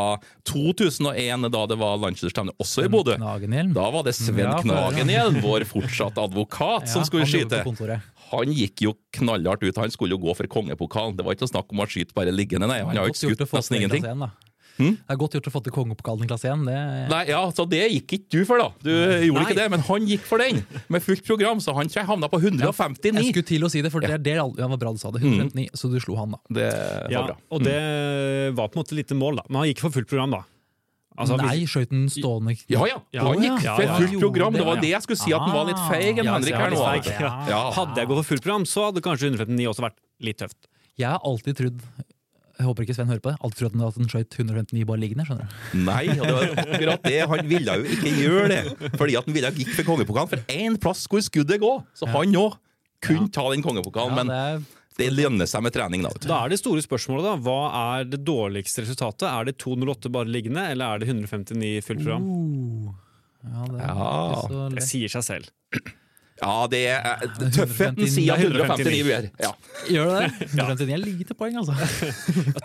2001, 0.48 1.48
da 1.52 1.62
det 1.70 1.78
var 1.80 1.98
landslagsstevne 2.02 2.54
også 2.62 2.86
i 2.86 2.90
Bodø. 2.92 3.16
Da 3.18 3.88
var 3.94 4.06
det 4.06 4.14
Sven 4.16 4.42
Ja, 4.44 4.56
for- 4.58 4.68
Knagenhjelm, 4.68 5.40
vår 5.44 5.64
fortsatt 5.68 6.18
advokat, 6.22 6.88
som 6.92 7.04
skulle 7.08 7.26
skyte. 7.28 7.62
Han 8.32 8.52
gikk 8.56 8.82
jo 8.86 8.94
knallhardt 9.18 9.62
ut, 9.66 9.76
han 9.80 9.92
skulle 9.92 10.16
jo 10.16 10.22
gå 10.22 10.34
for 10.38 10.48
kongepokalen. 10.50 11.16
Det 11.18 11.26
var 11.26 11.36
ikke 11.36 11.50
snakk 11.50 11.72
om 11.72 11.84
å 11.84 11.88
skyte 11.90 12.16
bare 12.16 12.32
liggende, 12.34 12.68
nei. 12.70 12.80
Han 12.82 12.96
har 12.96 13.06
jo 13.10 13.12
ikke 13.14 13.26
skutt 13.28 13.44
nesten 13.52 13.78
ingenting. 13.78 14.02
klasse 14.06 14.16
1, 14.16 14.24
da. 14.26 14.52
Hm? 14.78 14.94
Det 14.96 15.12
er 15.12 15.18
godt 15.20 15.34
gjort 15.36 15.48
å 15.50 15.52
få 15.52 15.60
til 15.66 15.74
kongepokalen 15.74 16.24
i 16.24 16.28
klasse 16.30 16.48
1. 16.48 16.62
Det, 16.64 16.76
Nei, 17.12 17.20
ja, 17.28 17.40
så 17.52 17.66
Det 17.68 17.82
gikk 17.92 18.14
ikke 18.16 18.30
du 18.32 18.46
for, 18.48 18.62
da. 18.62 18.70
Du 18.80 18.90
gjorde 18.92 19.44
ikke 19.44 19.58
det, 19.58 19.66
men 19.74 19.84
han 19.84 20.06
gikk 20.08 20.24
for 20.28 20.40
den, 20.42 20.62
med 20.88 21.04
fullt 21.04 21.26
program, 21.28 21.60
så 21.60 21.74
han 21.76 21.90
tror 21.92 22.00
jeg 22.02 22.08
havna 22.08 22.30
på 22.32 22.40
jeg 22.40 23.34
skulle 23.34 23.48
til 23.52 23.68
å 23.68 23.70
si 23.72 23.82
det, 23.84 23.92
for 23.92 24.00
det 24.04 24.16
det 24.24 24.38
var 24.40 24.80
bra 24.80 24.94
du 24.94 25.00
sa 25.02 25.12
det. 25.12 25.20
159, 25.22 25.68
så 25.76 25.92
du 25.92 25.98
slo 26.00 26.16
han, 26.16 26.36
da. 26.36 26.40
Det 26.48 26.70
var 26.72 27.12
Ja, 27.12 27.26
bra. 27.28 27.36
og 27.52 27.62
det 27.66 27.76
var 28.56 28.72
på 28.72 28.78
en 28.78 28.84
måte 28.84 28.96
lite 28.96 29.14
mål, 29.18 29.42
da. 29.42 29.46
Men 29.50 29.62
han 29.62 29.68
gikk 29.72 29.84
for 29.84 29.90
fullt 29.94 30.08
program, 30.08 30.38
da. 30.38 30.42
Altså, 31.18 31.36
Nei, 31.36 31.66
skøyt 31.68 31.90
den 31.92 32.06
stående 32.08 32.54
Ja 32.72 32.86
ja, 32.88 32.98
Ja, 33.12 33.26
han 33.28 33.42
gikk 33.44 33.66
for 33.66 33.90
fullt 33.98 34.20
program. 34.22 34.54
Det 34.56 34.64
var 34.64 34.80
det, 34.80 34.92
jeg 34.94 35.02
skulle 35.04 35.20
si, 35.20 35.32
at 35.36 35.42
han 35.44 35.52
var 35.52 35.68
litt 35.68 35.82
feig, 35.90 36.22
Ah, 36.22 36.38
Henrik 36.38 36.54
ja, 36.54 36.62
her 36.62 36.70
nå. 36.72 36.80
ja. 37.04 37.32
Ja. 37.50 37.60
Hadde 37.76 38.00
jeg 38.00 38.08
gått 38.08 38.22
for 38.22 38.30
fullt 38.32 38.46
program, 38.46 38.64
så 38.68 38.86
hadde 38.88 39.02
kanskje 39.04 39.28
159 39.34 39.68
også 39.68 39.84
vært 39.84 39.98
litt 40.24 40.38
tøft. 40.40 40.56
Jeg 40.96 41.08
har 41.12 41.20
alltid 41.24 41.56
trodd 41.60 41.84
jeg 42.62 42.68
håper 42.68 42.84
ikke 42.84 42.94
Sven 42.94 43.08
hører 43.10 43.22
på 43.24 43.30
det. 43.32 43.38
Alltid 43.42 43.58
trodd 43.62 43.82
at 43.88 43.96
den 43.98 44.08
skjøt 44.12 44.34
159 44.38 44.84
bare 44.86 45.00
liggende. 45.02 45.24
skjønner 45.26 45.48
du? 45.48 45.78
Nei, 45.82 46.02
og 46.12 46.20
det 46.28 46.34
var 46.36 46.60
akkurat 46.62 47.06
det. 47.08 47.16
Han 47.32 47.48
ville 47.50 47.74
jo 47.80 47.96
ikke 47.96 48.12
gjøre 48.20 48.44
det. 48.52 48.90
Fordi 49.00 49.16
at 49.18 49.26
han 49.26 49.34
ville 49.34 49.50
gikk 49.56 49.72
for 49.78 49.88
kongepokalen. 49.88 50.30
For 50.30 50.52
én 50.52 50.76
plass 50.78 51.00
skulle 51.08 51.24
skuddet 51.26 51.58
gå. 51.64 51.72
Så 51.98 52.06
han 52.12 52.36
òg 52.38 52.54
kunne 53.02 53.32
ta 53.34 53.48
den 53.50 53.64
kongepokalen. 53.64 54.14
Ja, 54.14 54.22
Men 54.22 54.66
det 54.98 55.06
er, 55.08 55.14
lønner 55.16 55.48
seg 55.48 55.62
med 55.64 55.72
trening, 55.74 56.02
da. 56.04 56.10
Da 56.26 56.40
er 56.44 56.52
det 56.52 56.58
store 56.60 56.82
spørsmålet, 56.84 57.24
da. 57.24 57.34
Hva 57.46 57.58
er 57.98 58.04
det 58.12 58.20
dårligste 58.28 58.84
resultatet? 58.84 59.24
Er 59.30 59.48
det 59.48 59.56
208 59.62 60.10
bare 60.12 60.28
liggende, 60.28 60.66
eller 60.72 60.84
er 60.96 61.02
det 61.02 61.08
159 61.08 61.80
fullt 61.86 62.04
program? 62.04 62.28
uh, 62.28 62.92
ja, 63.42 63.64
det 63.72 63.80
er 63.80 63.88
Ja. 63.88 64.12
ikke 64.36 64.52
så 64.52 64.68
Det 64.76 64.82
sier 64.86 65.08
seg 65.16 65.24
selv. 65.30 65.50
Ja, 66.42 66.54
det 66.66 66.80
er 66.90 67.20
Tøffheten 67.54 68.08
sier 68.10 68.34
at 68.34 68.42
159 68.42 69.10
er 69.14 69.28
ja. 69.40 69.50
Gjør 69.86 70.08
det 70.10 70.22
det? 70.40 70.48
159 70.58 70.94
er 70.96 71.02
lite 71.04 71.36
poeng, 71.38 71.58
altså. 71.60 71.76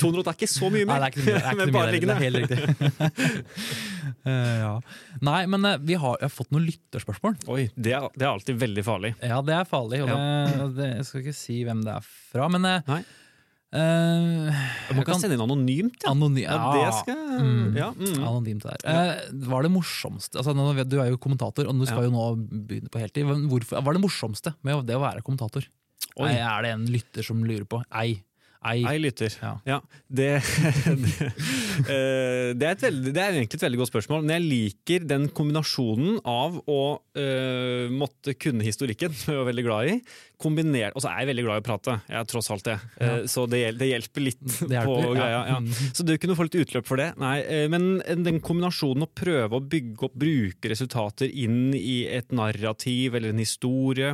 200 0.01 0.23
er 0.23 0.33
ikke 0.33 0.49
så 0.49 0.71
mye 0.73 0.81
Nei, 0.81 0.87
mer. 0.89 0.97
det 0.97 1.05
er 1.05 1.13
ikke, 1.13 1.25
det 1.27 1.33
er 1.35 1.37
ikke 1.37 1.51
så 1.51 1.57
mye 1.59 1.73
mer, 1.77 1.85
det 1.93 2.09
er 2.09 2.23
helt 2.25 2.37
riktig. 2.41 2.59
Eh, 4.27 4.57
ja. 4.59 4.71
Nei, 5.23 5.41
men 5.51 5.65
eh, 5.67 5.77
vi 5.83 5.95
har, 5.99 6.15
har 6.19 6.31
fått 6.31 6.49
noen 6.51 6.65
lytterspørsmål. 6.67 7.35
Oi, 7.51 7.67
det 7.75 7.93
er, 7.95 8.07
det 8.15 8.25
er 8.25 8.31
alltid 8.31 8.57
veldig 8.59 8.83
farlig. 8.83 9.11
Ja, 9.23 9.39
det 9.45 9.55
er 9.55 9.67
farlig, 9.67 10.01
og 10.03 10.11
det, 10.11 10.67
det, 10.77 10.87
jeg 10.97 11.07
skal 11.07 11.23
ikke 11.23 11.35
si 11.37 11.57
hvem 11.67 11.83
det 11.85 11.93
er 11.95 12.07
fra, 12.07 12.47
men 12.51 12.67
eh, 12.67 12.91
Eh, 13.75 14.59
Man 14.95 15.03
kan 15.03 15.19
sende 15.19 15.35
inn 15.35 15.43
anonymt, 15.43 15.97
ja. 15.99 16.13
Anony 16.13 16.45
Ja, 16.45 16.55
det 16.71 16.93
skal 17.01 17.17
Mm. 17.37 17.75
ja, 17.75 17.89
mm. 17.91 18.23
Anonymt 18.23 18.63
der. 18.63 18.79
Uh, 18.87 19.49
var 19.51 19.63
det 19.67 19.71
morsomste 19.73 20.39
altså, 20.39 20.55
Du 20.87 20.95
er 21.01 21.09
jo 21.11 21.17
kommentator, 21.17 21.67
og 21.67 21.75
du 21.75 21.85
skal 21.85 22.05
Ja. 22.05 22.07
jo 22.07 22.11
nå 22.15 22.47
begynne 22.65 22.89
på 22.89 23.01
heltid. 23.01 23.27
Hvorfor, 23.27 23.81
hva 23.81 23.91
er 23.91 23.99
det 23.99 24.05
morsomste 24.05 24.55
med 24.63 24.87
det 24.87 24.95
å 24.95 25.03
være 25.03 25.21
kommentator? 25.21 25.67
Oi. 26.17 26.31
Er 26.31 26.63
det 26.63 26.71
en 26.71 26.87
lytter 26.87 27.23
som 27.23 27.43
lurer 27.43 27.67
på? 27.67 27.83
Ei. 27.93 28.23
Ei. 28.65 28.81
Ei 28.89 28.97
lytter. 28.97 29.29
Ja. 29.41 29.51
Ja, 29.67 29.77
det, 30.09 30.41
det, 31.03 31.27
eh, 31.93 32.53
det, 32.57 32.65
er 32.65 32.79
veldig, 32.81 33.13
det 33.13 33.21
er 33.21 33.35
egentlig 33.35 33.59
et 33.59 33.65
veldig 33.67 33.79
godt 33.83 33.91
spørsmål, 33.91 34.23
men 34.25 34.33
jeg 34.37 34.47
liker 34.47 35.05
den 35.07 35.27
kombinasjonen 35.29 36.17
av 36.25 36.57
å 36.65 36.79
eh, 37.15 37.85
måtte 37.93 38.33
kunne 38.39 38.65
historikken, 38.65 39.13
som 39.13 39.35
jeg 39.35 39.43
er 39.43 39.49
veldig 39.51 39.65
glad 39.67 39.91
i, 39.93 39.95
kombinert 40.41 40.95
Og 40.95 41.03
så 41.03 41.11
er 41.11 41.23
jeg 41.23 41.31
veldig 41.31 41.45
glad 41.47 41.59
i 41.59 41.63
å 41.63 41.65
prate, 41.65 41.95
jeg 42.07 42.19
er 42.19 42.29
tross 42.29 42.49
alt 42.53 42.65
det. 42.67 42.77
Ja. 43.01 43.15
så 43.29 43.45
det, 43.49 43.61
det 43.79 43.89
hjelper 43.89 44.25
litt 44.25 44.43
Det 44.69 44.75
hjelper, 44.75 44.85
på 44.87 44.99
ja. 45.01 45.15
greia. 45.17 45.41
Ja. 45.51 45.57
Mm. 45.63 45.69
Så 45.97 46.05
du 46.05 46.13
kunne 46.21 46.37
få 46.37 46.47
litt 46.47 46.59
utløp 46.61 46.87
for 46.87 47.01
det. 47.01 47.09
Nei, 47.21 47.35
eh, 47.43 47.65
men 47.71 47.99
den 48.25 48.39
kombinasjonen 48.43 49.07
å 49.07 49.11
prøve 49.11 49.57
å 49.57 49.63
bygge 49.73 50.07
opp, 50.07 50.15
bruke 50.17 50.71
resultater 50.71 51.31
inn 51.31 51.75
i 51.77 51.99
et 52.09 52.33
narrativ 52.35 53.17
eller 53.17 53.33
en 53.33 53.41
historie, 53.41 54.13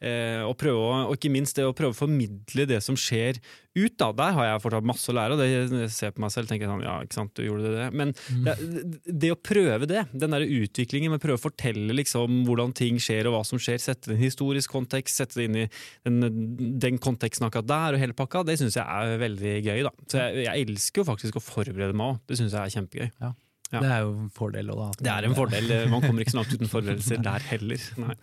eh, 0.00 0.42
og, 0.44 0.56
prøve 0.60 1.04
og 1.06 1.14
ikke 1.16 1.32
minst 1.34 1.58
det 1.58 1.66
å 1.66 1.74
prøve 1.76 1.94
å 1.94 2.00
formidle 2.04 2.68
det 2.68 2.82
som 2.84 2.98
skjer 2.98 3.40
ut, 3.76 3.94
da. 4.00 4.10
Der 4.16 4.36
har 4.36 4.48
jeg 4.48 4.62
fortsatt 4.64 4.88
masse 4.88 5.10
å 5.12 5.16
lære, 5.16 5.36
og 5.36 5.42
det 5.42 5.48
jeg 5.50 5.90
ser 5.92 6.14
på 6.16 6.22
meg 6.24 6.32
selv 6.32 6.50
tenker 6.50 6.66
jeg 6.66 6.72
sånn, 6.72 6.84
ja, 6.86 6.94
ikke 7.04 7.18
sant, 7.18 7.34
du 7.36 7.44
gjorde 7.44 7.72
det. 7.74 7.88
Men 7.96 8.14
det, 8.46 8.56
det 9.04 9.32
å 9.34 9.38
prøve 9.40 9.88
det, 9.90 10.06
den 10.16 10.32
der 10.36 10.46
utviklingen 10.46 11.12
med 11.12 11.20
å 11.20 11.24
prøve 11.26 11.40
å 11.40 11.44
fortelle 11.44 11.96
liksom 11.98 12.42
hvordan 12.48 12.72
ting 12.76 13.00
skjer 13.02 13.28
og 13.28 13.36
hva 13.36 13.42
som 13.48 13.60
skjer, 13.60 13.82
sette 13.82 14.10
det 14.10 14.16
i 14.16 14.20
en 14.20 14.24
historisk 14.24 14.72
kontekst, 14.72 15.20
sette 15.20 15.40
det 15.40 15.48
inn 15.50 15.55
i 15.56 15.66
den, 16.06 16.76
den 16.82 17.00
konteksten 17.02 17.48
akkurat 17.48 17.68
der 17.70 17.96
og 17.96 18.02
hele 18.02 18.16
pakka, 18.16 18.44
det 18.46 18.58
syns 18.60 18.78
jeg 18.78 18.84
er 18.86 19.18
veldig 19.22 19.56
gøy, 19.66 19.82
da. 19.88 19.92
Så 20.06 20.22
jeg, 20.22 20.46
jeg 20.46 20.68
elsker 20.68 21.02
jo 21.02 21.08
faktisk 21.10 21.40
å 21.40 21.44
forberede 21.44 21.96
meg 21.96 22.14
òg. 22.14 22.22
Det 22.28 22.38
syns 22.40 22.56
jeg 22.56 22.62
er 22.62 22.76
kjempegøy. 22.76 23.10
Ja. 23.24 23.32
Det 23.72 23.88
er 23.90 24.04
jo 24.04 24.12
en 24.14 24.28
fordel. 24.30 24.68
også. 24.70 25.02
Det 25.02 25.10
er 25.10 25.26
en 25.26 25.34
fordel. 25.34 25.72
Man 25.90 26.04
kommer 26.04 26.22
ikke 26.22 26.36
så 26.36 26.38
langt 26.38 26.52
uten 26.54 26.70
forberedelser 26.70 27.22
der 27.24 27.48
heller. 27.50 27.88
Nei. 27.98 28.14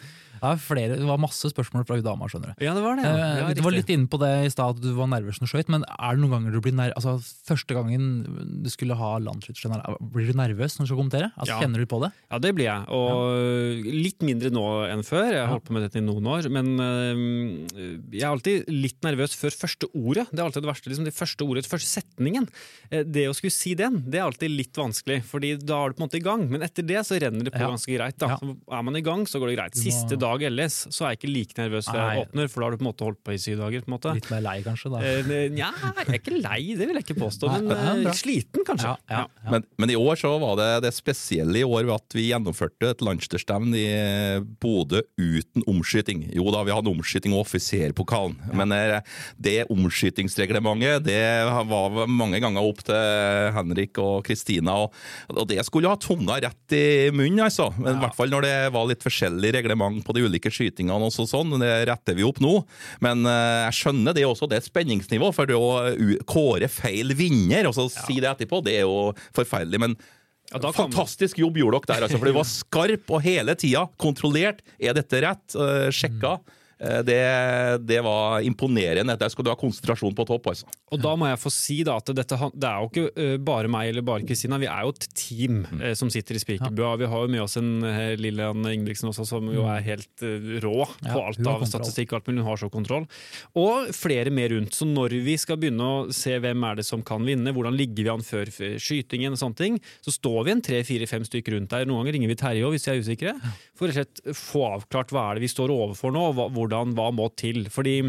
Er 0.44 0.58
flere, 0.60 0.98
det 1.00 1.08
var 1.08 1.18
masse 1.24 1.48
spørsmål 1.54 1.86
fra 1.88 1.96
hun 1.96 2.04
dama, 2.04 2.28
skjønner 2.28 2.52
du. 2.54 2.64
Ja, 2.66 2.74
det 2.76 2.84
var 2.84 2.98
det. 3.00 3.06
Eh, 3.08 3.18
Ja. 3.24 3.48
Ja, 3.48 3.54
du 3.56 3.62
var 3.64 3.72
litt 3.72 3.90
inne 3.90 4.08
på 4.12 4.20
det 4.20 4.32
i 4.46 4.50
stad, 4.52 4.76
at 4.76 4.82
du 4.84 4.92
var 4.98 5.08
nervøs 5.08 5.40
når 5.40 5.48
du 5.48 5.52
skøyt, 5.54 5.70
men 5.72 5.84
er 5.88 6.16
det 6.18 6.20
noen 6.24 6.34
ganger 6.36 6.52
du 6.52 6.60
blir 6.62 6.74
nervøs 6.76 6.98
altså, 7.00 7.16
Første 7.48 7.74
gangen 7.76 8.62
du 8.64 8.70
skulle 8.70 8.96
ha 8.96 9.18
landsskytterstjerne, 9.24 9.80
blir 10.14 10.28
du 10.32 10.38
nervøs 10.38 10.76
når 10.78 10.86
du 10.86 10.90
skal 10.92 11.00
kommentere? 11.00 11.32
Altså, 11.38 11.54
Ja. 11.54 11.60
Kjenner 11.64 11.80
du 11.80 11.86
på 11.88 12.00
det? 12.04 12.12
Ja, 12.32 12.40
det 12.40 12.52
blir 12.56 12.66
jeg. 12.66 12.86
Og 12.90 13.84
litt 13.86 14.20
mindre 14.26 14.50
nå 14.52 14.64
enn 14.92 15.04
før. 15.06 15.32
Jeg 15.32 15.42
har 15.44 15.52
holdt 15.54 15.66
på 15.70 15.74
med 15.78 15.84
dette 15.88 16.00
i 16.02 16.06
noen 16.06 16.26
år. 16.28 16.48
Men 16.52 16.74
øh, 16.80 18.10
jeg 18.14 18.24
er 18.24 18.32
alltid 18.32 18.70
litt 18.72 19.00
nervøs 19.06 19.36
før 19.38 19.56
første 19.64 19.90
ordet. 19.94 20.28
Det 20.32 20.40
er 20.42 20.46
alltid 20.48 20.64
det 20.66 20.72
verste. 20.72 20.90
Liksom 20.92 21.08
det 21.08 21.16
første 21.16 21.48
ordet, 21.48 21.66
første 21.70 21.90
setningen. 22.02 22.48
Eh, 22.92 23.04
Det 23.04 23.28
å 23.30 23.36
skulle 23.36 23.54
si 23.54 23.74
den, 23.76 24.02
det 24.10 24.20
er 24.20 24.26
alltid 24.28 24.52
litt 24.52 24.74
vanskelig, 24.80 25.22
Fordi 25.24 25.54
da 25.60 25.84
er 25.86 25.90
du 25.90 25.96
på 25.98 26.04
en 26.04 26.08
måte 26.10 26.20
i 26.20 26.24
gang. 26.26 26.48
Men 26.50 26.62
etter 26.66 26.86
det 26.86 27.02
så 27.06 27.20
renner 27.22 27.44
det 27.46 27.54
på 27.54 27.60
Ja. 27.62 27.70
ganske 27.70 27.92
greit. 27.98 28.18
Da. 28.18 28.28
Ja. 28.34 28.38
Så 28.38 28.56
er 28.72 28.84
man 28.84 28.96
i 28.96 29.02
gang, 29.02 29.26
så 29.26 29.40
går 29.40 29.50
det 29.54 29.58
greit. 29.58 29.76
Siste 29.76 30.18
dag 30.18 30.33
ellers 30.42 30.88
så 30.90 31.06
er 31.06 31.14
jeg 31.14 31.20
ikke 31.22 31.34
like 31.34 31.58
nervøs 31.62 31.86
før 31.86 32.00
jeg 32.02 32.24
åpner, 32.26 32.48
for 32.50 32.60
da 32.60 32.66
har 32.66 32.72
du 32.72 32.78
på 32.78 32.84
en 32.86 32.90
måte 32.90 33.06
holdt 33.06 33.22
på 33.24 33.34
i 33.34 33.38
syv 33.38 33.58
dager. 33.62 33.82
på 33.86 33.92
en 33.92 33.96
måte. 33.98 34.14
Litt 34.18 34.30
mer 34.32 34.42
lei, 34.42 34.56
kanskje? 34.66 34.90
da. 34.90 35.02
Eh, 35.06 35.50
Nja, 35.54 35.70
jeg 35.84 36.08
er 36.08 36.18
ikke 36.20 36.38
lei, 36.42 36.62
det 36.80 36.88
vil 36.90 36.96
jeg 36.98 37.06
ikke 37.06 37.20
påstå. 37.22 37.52
Nei, 37.52 37.62
Men 37.70 38.02
ja, 38.04 38.10
eh, 38.10 38.18
sliten, 38.18 38.64
kanskje. 38.66 38.88
Ja, 38.88 38.98
ja, 39.14 39.22
ja. 39.44 39.52
Men, 39.52 39.64
men 39.78 39.90
i 39.94 39.96
år 39.96 40.16
så 40.18 40.34
var 40.42 40.56
det 40.58 40.70
det 40.88 40.94
spesielle 40.96 41.60
i 41.60 41.64
år 41.64 41.84
ved 41.86 41.94
at 41.96 42.18
vi 42.18 42.28
gjennomførte 42.32 42.90
et 42.96 43.02
landslagsstevne 43.06 43.78
i 43.78 44.40
Bodø 44.64 45.02
uten 45.20 45.64
omskyting. 45.70 46.26
Jo 46.34 46.50
da, 46.54 46.64
vi 46.64 46.74
hadde 46.74 46.90
omskyting 46.90 47.34
og 47.36 47.44
offiserpokalen, 47.46 48.40
men 48.54 48.72
eh, 48.72 49.00
det 49.38 49.66
omskytingsreglementet 49.70 51.04
det 51.06 51.22
var 51.70 52.08
mange 52.10 52.40
ganger 52.44 52.64
opp 52.66 52.82
til 52.88 53.52
Henrik 53.56 53.98
og 54.02 54.24
Kristina, 54.28 54.76
og, 54.86 54.94
og 55.34 55.48
det 55.50 55.60
skulle 55.68 55.90
ha 55.92 55.98
tunga 56.00 56.40
rett 56.44 56.76
i 56.78 57.10
munnen, 57.14 57.44
altså. 57.46 57.70
Men 57.78 57.98
i 57.98 58.04
hvert 58.04 58.16
fall 58.18 58.32
når 58.34 58.46
det 58.48 58.56
var 58.76 58.88
litt 58.90 59.04
forskjellig 59.06 59.54
reglement 59.58 60.02
på 60.06 60.13
på 60.14 60.20
de 60.22 60.30
ulike 60.30 60.52
skytingene. 60.54 61.10
og 61.10 61.14
så 61.14 61.26
sånn, 61.30 61.58
Det 61.60 61.72
retter 61.90 62.18
vi 62.18 62.26
opp 62.28 62.40
nå. 62.44 62.56
Men 63.04 63.26
eh, 63.26 63.68
jeg 63.68 63.80
skjønner 63.82 64.16
det 64.16 64.26
også, 64.30 64.48
det 64.48 64.60
er 64.60 64.64
et 64.64 64.72
spenningsnivå. 64.72 65.34
For 65.34 65.50
det 65.50 65.58
å 65.58 66.24
kåre 66.30 66.70
feil 66.72 67.16
vinner 67.18 67.68
og 67.70 67.76
så 67.78 67.90
si 67.92 68.20
det 68.22 68.30
etterpå, 68.32 68.62
det 68.66 68.80
er 68.82 68.86
jo 68.88 69.14
forferdelig. 69.36 69.82
men 69.82 69.98
Ja, 70.54 70.60
Fantastisk 70.76 71.40
jobb 71.42 71.58
gjorde 71.58 71.82
dere 71.88 71.96
der, 71.96 72.06
altså, 72.08 72.20
for 72.22 72.30
det 72.30 72.36
var 72.38 72.50
skarp 72.50 73.10
og 73.10 73.24
hele 73.26 73.56
tida 73.58 73.88
kontrollert. 73.98 74.62
Er 74.78 74.94
dette 74.94 75.24
rett? 75.24 75.46
Uh, 75.58 75.90
sjekka. 75.90 76.38
Eh, 76.38 76.60
det, 77.08 77.20
det 77.88 78.00
var 78.06 78.42
imponerende. 78.46 79.16
Der 79.20 79.32
skal 79.32 79.46
du 79.46 79.52
ha 79.52 79.56
konsentrasjon 79.60 80.16
på 80.18 80.26
topp, 80.28 80.50
altså. 80.52 80.68
Og 80.94 81.00
da 81.04 81.14
må 81.20 81.30
jeg 81.30 81.40
få 81.42 81.52
si 81.54 81.80
da 81.88 81.96
at 82.02 82.12
dette, 82.16 82.38
det 82.54 82.70
er 82.70 82.82
jo 82.84 82.90
ikke 82.92 83.06
eh, 83.24 83.36
bare 83.44 83.72
meg 83.72 83.92
eller 83.94 84.06
bare 84.06 84.26
Kristina, 84.28 84.60
vi 84.62 84.68
er 84.70 84.84
jo 84.88 84.94
et 84.96 85.08
team 85.18 85.62
Mm. 85.64 85.82
eh, 85.82 85.94
som 85.96 86.10
sitter 86.12 86.36
i 86.36 86.42
Spikerbua. 86.42 86.96
Vi 87.00 87.08
har 87.10 87.24
jo 87.24 87.30
med 87.32 87.42
oss 87.44 87.56
en 87.60 87.70
Lillian 88.20 88.64
Ingebrigtsen 88.68 89.08
også, 89.12 89.26
som 89.30 89.48
jo 89.54 89.64
er 89.70 89.84
helt 89.86 90.24
eh, 90.26 90.60
rå 90.64 90.84
Mm. 90.84 91.12
På 91.14 91.22
alt 91.28 91.40
ja, 91.40 91.52
av 91.54 91.64
statistikk, 91.68 92.14
alt, 92.18 92.28
men 92.28 92.38
hun 92.42 92.48
har 92.48 92.58
så 92.60 92.68
kontroll. 92.74 93.06
Og 93.60 93.90
flere 93.96 94.32
med 94.34 94.52
rundt. 94.52 94.74
Så 94.76 94.86
når 94.90 95.14
vi 95.26 95.36
skal 95.40 95.58
begynne 95.62 95.84
å 95.86 96.14
se 96.14 96.36
hvem 96.42 96.64
er 96.68 96.80
det 96.80 96.86
som 96.88 97.02
kan 97.06 97.24
vinne, 97.26 97.54
hvordan 97.56 97.76
ligger 97.78 98.04
vi 98.08 98.12
an 98.14 98.24
før 98.26 98.50
skytingen 98.82 99.36
og 99.36 99.40
sånne 99.40 99.60
ting, 99.60 99.78
så 100.04 100.14
står 100.16 100.40
vi 100.48 100.54
en 100.56 100.62
tre-fire-fem 100.66 101.26
stykker 101.28 101.56
rundt 101.58 101.72
der. 101.74 101.86
Noen 101.90 102.04
ganger 102.04 102.18
ringer 102.18 102.32
vi 102.34 102.38
Terje 102.40 102.66
òg, 102.68 102.76
hvis 102.76 102.88
vi 102.88 102.94
er 102.94 103.04
usikre. 103.04 103.34
For 103.78 103.90
å 103.94 104.06
få 104.38 104.64
avklart 104.74 105.14
hva 105.14 105.26
er 105.32 105.40
det 105.40 105.46
vi 105.48 105.52
står 105.54 105.74
overfor 105.74 106.14
nå, 106.16 106.26
og 106.32 106.38
hva, 106.40 106.48
hvordan, 106.74 106.96
hva 106.98 107.12
må 107.16 107.30
til. 107.40 107.68
Fordi 107.74 108.00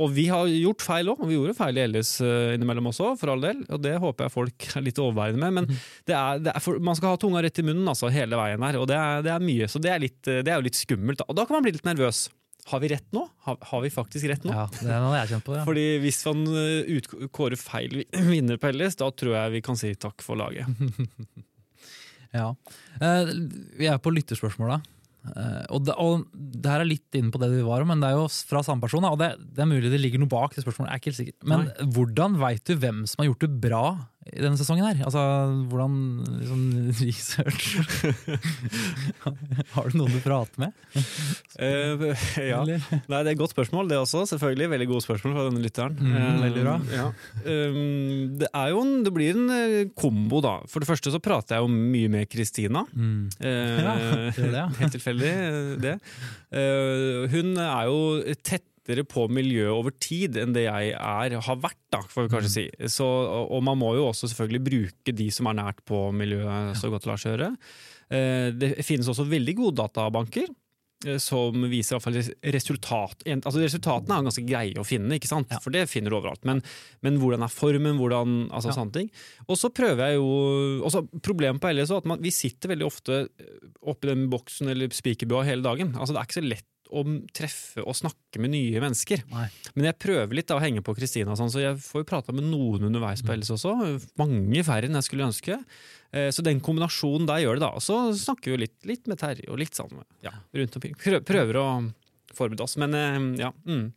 og 0.00 0.12
vi 0.16 0.24
har 0.30 0.48
gjort 0.48 0.84
feil 0.86 1.10
òg, 1.12 1.20
og 1.20 1.28
vi 1.28 1.36
gjorde 1.36 1.56
feil 1.56 1.76
i 1.76 1.84
LS 1.84 2.14
eh, 2.24 2.54
innimellom 2.56 2.88
også, 2.88 3.10
for 3.20 3.34
all 3.34 3.42
del. 3.44 3.60
Og 3.68 3.80
det 3.84 3.98
håper 4.00 4.24
jeg 4.26 4.32
folk 4.32 4.68
er 4.78 4.86
litt 4.86 5.00
overveiende 5.02 5.40
med. 5.42 5.58
Men 5.58 5.82
det 6.08 6.16
er, 6.16 6.44
det 6.46 6.54
er 6.54 6.64
for, 6.64 6.80
man 6.80 6.96
skal 6.96 7.12
ha 7.12 7.20
tunga 7.20 7.42
rett 7.44 7.60
i 7.60 7.66
munnen 7.66 7.90
altså, 7.92 8.08
hele 8.12 8.38
veien 8.40 8.64
her, 8.64 8.78
og 8.80 8.88
det 8.88 8.96
er, 8.96 9.26
det 9.26 9.34
er 9.34 9.44
mye. 9.44 9.68
Så 9.68 9.82
det 9.82 9.92
er, 9.92 10.00
litt, 10.00 10.20
eh, 10.24 10.40
det 10.46 10.54
er 10.54 10.62
jo 10.62 10.68
litt 10.68 10.80
skummelt. 10.80 11.24
Og 11.28 11.36
da 11.36 11.44
kan 11.44 11.58
man 11.58 11.66
bli 11.66 11.74
litt 11.76 11.88
nervøs. 11.88 12.24
Har 12.70 12.78
vi 12.78 12.92
rett 12.92 13.08
nå? 13.12 13.26
Har, 13.44 13.58
har 13.68 13.80
vi 13.82 13.90
faktisk 13.92 14.28
rett 14.30 14.44
nå? 14.46 14.54
Ja, 14.54 14.64
det 14.78 14.86
er 14.86 15.00
noe 15.02 15.16
jeg 15.18 15.32
kjent 15.34 15.44
på. 15.44 15.56
Ja. 15.58 15.66
Fordi 15.66 15.86
hvis 16.06 16.22
man 16.30 16.44
eh, 16.56 16.96
utkårer 16.96 17.60
feil 17.60 18.04
vinner 18.32 18.60
på 18.62 18.72
LS, 18.72 18.96
da 19.02 19.10
tror 19.12 19.36
jeg 19.36 19.56
vi 19.58 19.64
kan 19.66 19.76
si 19.76 19.92
takk 19.98 20.24
for 20.24 20.40
laget. 20.40 20.68
Ja. 22.32 22.46
Vi 23.76 23.84
er 23.92 23.98
på 24.00 24.08
lytterspørsmål, 24.08 24.70
da. 24.72 24.76
Eh, 24.80 25.01
og, 25.22 25.84
det, 25.86 25.94
og 26.02 26.24
det 26.34 26.66
her 26.66 26.82
er 26.82 26.88
litt 26.88 27.18
inne 27.18 27.30
på 27.30 27.38
det 27.38 27.52
vi 27.52 27.62
var 27.66 27.84
om, 27.84 27.92
men 27.92 28.02
det 28.02 28.10
er 28.10 28.18
jo 28.18 28.24
fra 28.50 28.62
samme 28.66 28.82
person. 28.82 29.06
Og 29.06 29.20
det, 29.20 29.32
det 29.54 29.62
er 29.62 29.70
mulig 29.70 29.92
det 29.92 30.00
ligger 30.02 30.22
noe 30.22 30.32
bak 30.32 30.56
det 30.56 30.64
spørsmålet, 30.64 30.90
jeg 30.90 30.94
er 30.94 31.02
ikke 31.02 31.12
helt 31.12 31.20
sikker. 31.20 31.36
Men 31.52 31.68
hvordan 31.94 32.38
veit 32.42 32.64
du 32.66 32.74
hvem 32.74 33.04
som 33.06 33.22
har 33.22 33.30
gjort 33.30 33.46
det 33.46 33.52
bra 33.62 33.84
i 34.30 34.38
denne 34.38 34.54
sesongen 34.58 34.86
her? 34.86 35.00
Altså, 35.02 35.18
hvordan 35.66 35.94
liksom, 36.38 36.60
research 37.02 37.72
Har 39.74 39.88
du 39.90 39.96
noen 39.98 40.14
du 40.14 40.20
prater 40.22 40.62
med? 40.62 40.76
Uh, 41.58 42.04
ja. 42.38 42.60
Nei, 42.62 42.78
det 43.10 43.18
er 43.18 43.32
et 43.32 43.40
godt 43.40 43.54
spørsmål, 43.54 43.90
det 43.90 43.98
også. 43.98 44.22
Selvfølgelig. 44.30 44.70
Veldig 44.76 44.88
gode 44.92 45.04
spørsmål 45.04 45.34
fra 45.36 45.46
denne 45.48 45.64
lytteren. 45.64 45.98
Mm, 45.98 46.10
Eh, 46.12 46.40
veldig 46.42 46.62
bra. 46.62 46.74
Ja. 46.92 47.06
Um, 47.42 48.38
det, 48.38 48.48
en, 48.54 48.92
det 49.06 49.12
blir 49.16 49.38
en 49.38 49.90
kombo, 49.98 50.42
da. 50.44 50.54
For 50.70 50.82
det 50.84 50.90
første 50.90 51.12
så 51.14 51.20
prater 51.22 51.58
jeg 51.58 51.66
jo 51.66 51.72
mye 51.72 52.12
med 52.12 52.30
Kristina. 52.30 52.84
Mm. 52.94 53.30
Uh, 53.42 53.82
Ja. 53.82 54.68
Helt 54.80 54.94
tilfeldig, 54.94 55.32
det. 55.82 55.96
Uh, 56.52 57.26
hun 57.32 57.56
er 57.58 57.88
jo 57.90 57.98
tettere 58.82 59.04
på 59.06 59.28
miljøet 59.30 59.70
over 59.72 59.92
tid 60.02 60.36
enn 60.36 60.52
det 60.54 60.64
jeg 60.66 60.92
er, 60.94 61.36
har 61.40 61.56
vært, 61.62 61.78
da, 61.92 62.00
får 62.02 62.26
vi 62.28 62.32
kanskje 62.34 62.50
Mm. 62.50 62.54
si. 62.54 62.88
Så, 62.88 63.04
og 63.06 63.62
man 63.62 63.78
må 63.78 63.94
jo 63.96 64.08
også 64.10 64.28
selvfølgelig 64.32 64.64
bruke 64.64 65.14
de 65.14 65.30
som 65.30 65.46
er 65.46 65.54
nært 65.54 65.84
på 65.86 66.12
miljøet 66.12 66.76
så 66.76 66.90
godt 66.90 67.02
det 67.02 67.06
lar 67.12 67.16
seg 67.22 67.36
gjøre. 67.38 67.56
Eh, 68.10 68.50
Det 68.52 68.84
finnes 68.84 69.06
også 69.08 69.24
veldig 69.28 69.54
gode 69.56 69.76
databanker 69.76 70.48
eh, 71.06 71.16
som 71.18 71.52
viser 71.70 71.94
i 71.94 71.98
hvert 71.98 72.02
fall 72.02 72.52
resultat. 72.52 73.22
Altså 73.26 73.62
Resultatene 73.62 74.18
er 74.18 74.26
ganske 74.28 74.46
greie 74.46 74.74
å 74.78 74.84
finne, 74.86 75.14
ikke 75.16 75.28
sant? 75.30 75.48
Ja. 75.50 75.58
for 75.62 75.70
det 75.70 75.88
finner 75.88 76.10
du 76.10 76.16
overalt. 76.18 76.44
Men, 76.44 76.60
men 77.02 77.18
hvordan 77.18 77.42
er 77.42 77.48
formen, 77.54 77.96
hvordan, 77.98 78.48
altså 78.50 78.68
Ja. 78.70 78.76
sånne 78.80 78.92
ting. 78.92 79.10
Og 79.48 79.56
så 79.56 79.70
prøver 79.72 80.10
jeg 80.10 80.16
jo 80.18 80.82
også 80.84 81.06
Problemet 81.22 81.60
på 81.62 81.70
LS 81.72 81.90
er 81.90 81.96
at 82.02 82.04
man, 82.06 82.20
vi 82.20 82.30
sitter 82.30 82.68
veldig 82.74 82.86
ofte 82.86 83.28
oppi 83.82 84.08
den 84.08 84.28
boksen 84.30 84.68
eller 84.68 84.88
spikerbua 84.90 85.44
hele 85.44 85.62
dagen. 85.62 85.94
Altså 85.94 86.12
Det 86.14 86.18
er 86.20 86.26
ikke 86.26 86.40
så 86.42 86.48
lett 86.48 86.66
å 86.92 87.02
treffe 87.34 87.82
og 87.86 87.96
snakke 87.96 88.38
med 88.42 88.52
nye 88.52 88.80
mennesker. 88.84 89.22
Nei. 89.32 89.46
Men 89.74 89.88
jeg 89.90 89.98
prøver 90.04 90.36
litt 90.38 90.48
da 90.52 90.58
å 90.58 90.62
henge 90.62 90.82
på 90.84 90.94
Kristina, 90.98 91.34
sånn, 91.38 91.50
så 91.52 91.62
jeg 91.64 91.80
får 91.80 92.02
jo 92.04 92.08
prata 92.12 92.32
med 92.36 92.44
noen 92.50 92.84
underveis 92.90 93.22
Mm. 93.22 93.26
på 93.30 93.36
LS 93.40 93.50
også. 93.56 93.72
Mange 94.20 94.62
færre 94.66 94.84
enn 94.90 94.98
jeg 95.00 95.08
skulle 95.08 95.26
ønske. 95.30 95.58
Eh, 96.12 96.28
Så 96.30 96.42
den 96.44 96.60
kombinasjonen 96.60 97.26
der 97.26 97.40
gjør 97.44 97.56
det, 97.56 97.64
da. 97.64 97.72
Og 97.72 97.80
så 97.80 98.12
snakker 98.12 98.44
vi 98.50 98.56
jo 98.56 98.60
litt, 98.66 98.76
litt 98.84 99.06
med 99.08 99.18
Terje 99.18 99.48
og 99.48 99.58
litt 99.58 99.72
sånn 99.74 100.04
ja, 100.22 100.30
rundt 100.54 100.76
omkring. 100.76 100.94
Prøver 101.24 101.56
å 101.56 101.66
forberede 102.34 102.62
oss, 102.64 102.76
men 102.76 102.94
eh, 102.94 103.18
ja. 103.40 103.52
Mm. 103.66 103.92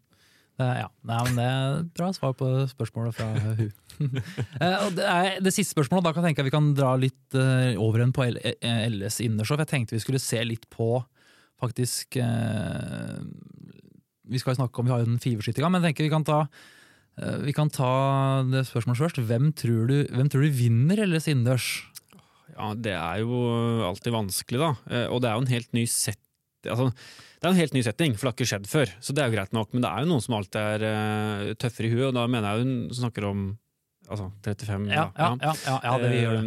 Ja. 0.58 0.88
Nei, 1.04 1.18
men 1.28 1.36
det 1.36 1.46
er 1.52 1.84
bra 1.98 2.14
svar 2.16 2.32
på 2.40 2.48
spørsmålet 2.72 3.14
fra 3.18 3.28
hun. 3.36 3.72
Eh, 4.60 4.90
det, 4.92 5.06
det 5.44 5.52
siste 5.56 5.72
spørsmålet, 5.76 6.04
da 6.04 6.12
kan 6.12 6.24
jeg 6.24 6.34
tenke 6.36 6.44
at 6.44 6.48
vi 6.50 6.52
kan 6.56 6.74
dra 6.76 6.96
litt 7.00 7.36
over 7.80 8.02
en 8.04 8.12
på 8.16 8.26
LS 8.28 9.22
Innershow. 9.24 9.56
Jeg 9.62 9.70
tenkte 9.72 9.96
vi 9.96 10.02
skulle 10.04 10.20
se 10.20 10.42
litt 10.44 10.66
på 10.70 10.98
faktisk 11.62 12.18
eh, 12.22 13.20
Vi 14.26 14.42
skal 14.42 14.54
jo 14.56 14.62
snakke 14.64 14.82
om 14.82 14.88
vi 14.88 14.94
har 14.94 15.04
jo 15.04 15.10
den 15.12 15.22
fiverskytinga, 15.24 15.70
men 15.72 15.82
jeg 15.82 15.94
tenker 15.94 16.08
vi 16.08 16.14
kan 16.14 16.26
ta 16.28 16.40
eh, 17.20 17.38
vi 17.46 17.56
kan 17.56 17.72
ta 17.74 17.92
det 18.52 18.66
spørsmålet 18.70 19.04
først. 19.04 19.22
Hvem 19.30 19.52
tror 19.58 19.92
du, 19.92 19.98
hvem 20.12 20.32
tror 20.32 20.46
du 20.46 20.58
vinner 20.64 21.04
LS 21.06 21.30
innendørs? 21.32 21.70
Ja, 22.56 22.72
det 22.78 22.96
er 22.96 23.22
jo 23.24 23.40
alltid 23.88 24.16
vanskelig, 24.16 24.62
da. 24.62 24.72
Eh, 24.90 25.08
Og 25.12 25.22
det 25.22 25.30
er 25.30 25.38
jo 25.38 25.46
en 25.46 25.54
helt 25.54 25.72
ny 25.76 25.86
sett... 25.90 26.22
Altså, 26.66 26.88
det 27.38 27.46
er 27.46 27.52
en 27.52 27.60
helt 27.60 27.76
ny 27.76 27.82
setting, 27.86 28.16
for 28.16 28.26
det 28.26 28.32
har 28.32 28.38
ikke 28.40 28.50
skjedd 28.50 28.70
før. 28.72 28.92
Så 29.04 29.14
det 29.14 29.22
er 29.22 29.30
jo 29.30 29.36
greit 29.36 29.52
nok. 29.54 29.70
Men 29.76 29.84
det 29.84 29.92
er 29.92 30.02
jo 30.02 30.10
noen 30.10 30.24
som 30.24 30.34
alltid 30.40 30.62
er 30.64 30.86
uh, 30.88 31.52
tøffere 31.62 31.92
i 31.92 31.94
huet, 31.94 32.08
og 32.08 32.16
da 32.18 32.24
mener 32.32 32.56
jeg 32.56 32.66
hun 32.66 32.72
snakker 33.04 33.28
om 33.30 33.44
altså 34.10 34.30
35 34.46 34.88
Ja, 34.90 35.06
ja, 35.18 35.30
ja, 35.42 35.52
ja, 35.66 35.76
ja 35.84 35.94
det 36.02 36.10
vi 36.12 36.22
gjør 36.24 36.40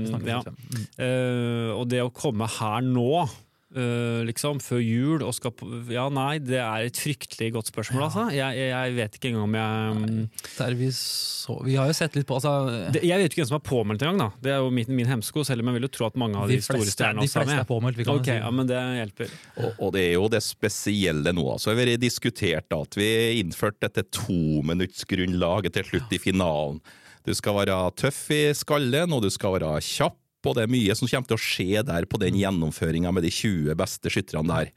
det. 0.48 0.54
Eh, 1.02 1.70
og 1.74 1.84
det 1.90 2.02
å 2.04 2.10
komme 2.14 2.48
her 2.58 2.82
nå, 2.86 3.26
eh, 3.76 4.20
liksom, 4.28 4.60
før 4.64 4.80
jul 4.80 5.22
og 5.26 5.34
skal 5.36 5.52
på 5.56 5.66
Ja, 5.92 6.06
nei, 6.12 6.38
det 6.40 6.60
er 6.62 6.86
et 6.88 6.98
fryktelig 6.98 7.50
godt 7.56 7.70
spørsmål, 7.72 8.00
Ja. 8.00 8.06
altså. 8.08 8.24
Jeg, 8.34 8.56
jeg, 8.58 8.70
jeg 8.72 8.94
vet 8.96 9.18
ikke 9.18 9.30
engang 9.32 9.46
om 9.48 9.56
jeg 9.58 9.96
mm, 9.98 10.46
Der 10.58 10.76
vi, 10.78 10.90
så, 10.94 11.58
vi 11.66 11.76
har 11.76 11.90
jo 11.90 11.96
sett 11.96 12.16
litt 12.16 12.28
på 12.28 12.38
altså, 12.38 12.52
det, 12.94 13.02
Jeg 13.04 13.20
vet 13.22 13.32
ikke 13.32 13.42
hvem 13.42 13.50
som 13.50 13.58
er 13.58 13.64
påmeldt 13.68 14.04
engang, 14.06 14.22
da. 14.22 14.28
Det 14.44 14.52
er 14.54 14.62
jo 14.64 14.70
min, 14.74 14.92
min 15.00 15.10
hemsko, 15.10 15.44
selv 15.46 15.64
om 15.64 15.70
jeg 15.72 15.78
vil 15.78 15.88
jo 15.88 15.92
tro 15.98 16.08
at 16.08 16.20
mange 16.20 16.38
av 16.40 16.48
de, 16.48 16.60
de 16.60 16.64
store 16.64 16.82
fleste, 16.84 16.96
stjernene 16.98 17.26
også 17.26 17.40
er 17.42 17.48
fleste 17.48 17.64
er 17.64 17.70
påmeldt. 17.72 17.98
Vi 18.00 18.06
kan 18.08 18.22
okay, 18.22 18.38
si. 18.38 18.44
ja, 18.44 18.52
men 18.54 18.70
det 18.70 18.84
hjelper. 19.00 19.34
Og, 19.56 19.68
og 19.86 19.92
det 19.96 20.04
er 20.06 20.14
jo 20.16 20.30
det 20.32 20.42
spesielle 20.46 21.34
nå. 21.36 21.44
altså. 21.56 21.74
Det 21.76 21.88
har 21.88 22.02
diskutert 22.02 22.68
da, 22.72 22.80
at 22.84 22.98
vi 22.98 23.10
innførte 23.42 23.88
dette 23.88 24.06
tominuttsgrunnlaget 24.20 25.76
til 25.76 25.92
slutt 25.92 26.16
i 26.16 26.22
finalen. 26.22 26.80
Du 27.26 27.34
skal 27.36 27.58
være 27.60 27.76
tøff 27.98 28.22
i 28.32 28.42
skallen, 28.56 29.12
og 29.12 29.20
du 29.24 29.28
skal 29.32 29.58
være 29.58 29.74
kjapp, 29.84 30.16
og 30.46 30.54
det 30.56 30.68
mye 30.70 30.94
som 30.96 31.08
kommer 31.10 31.28
til 31.28 31.36
å 31.38 31.42
skje 31.42 31.82
der 31.86 32.06
på 32.08 32.20
den 32.22 32.38
gjennomføringa 32.38 33.10
med 33.12 33.26
de 33.26 33.32
20 33.34 33.74
beste 33.78 34.12
skytterne 34.12 34.48
der. 34.48 34.70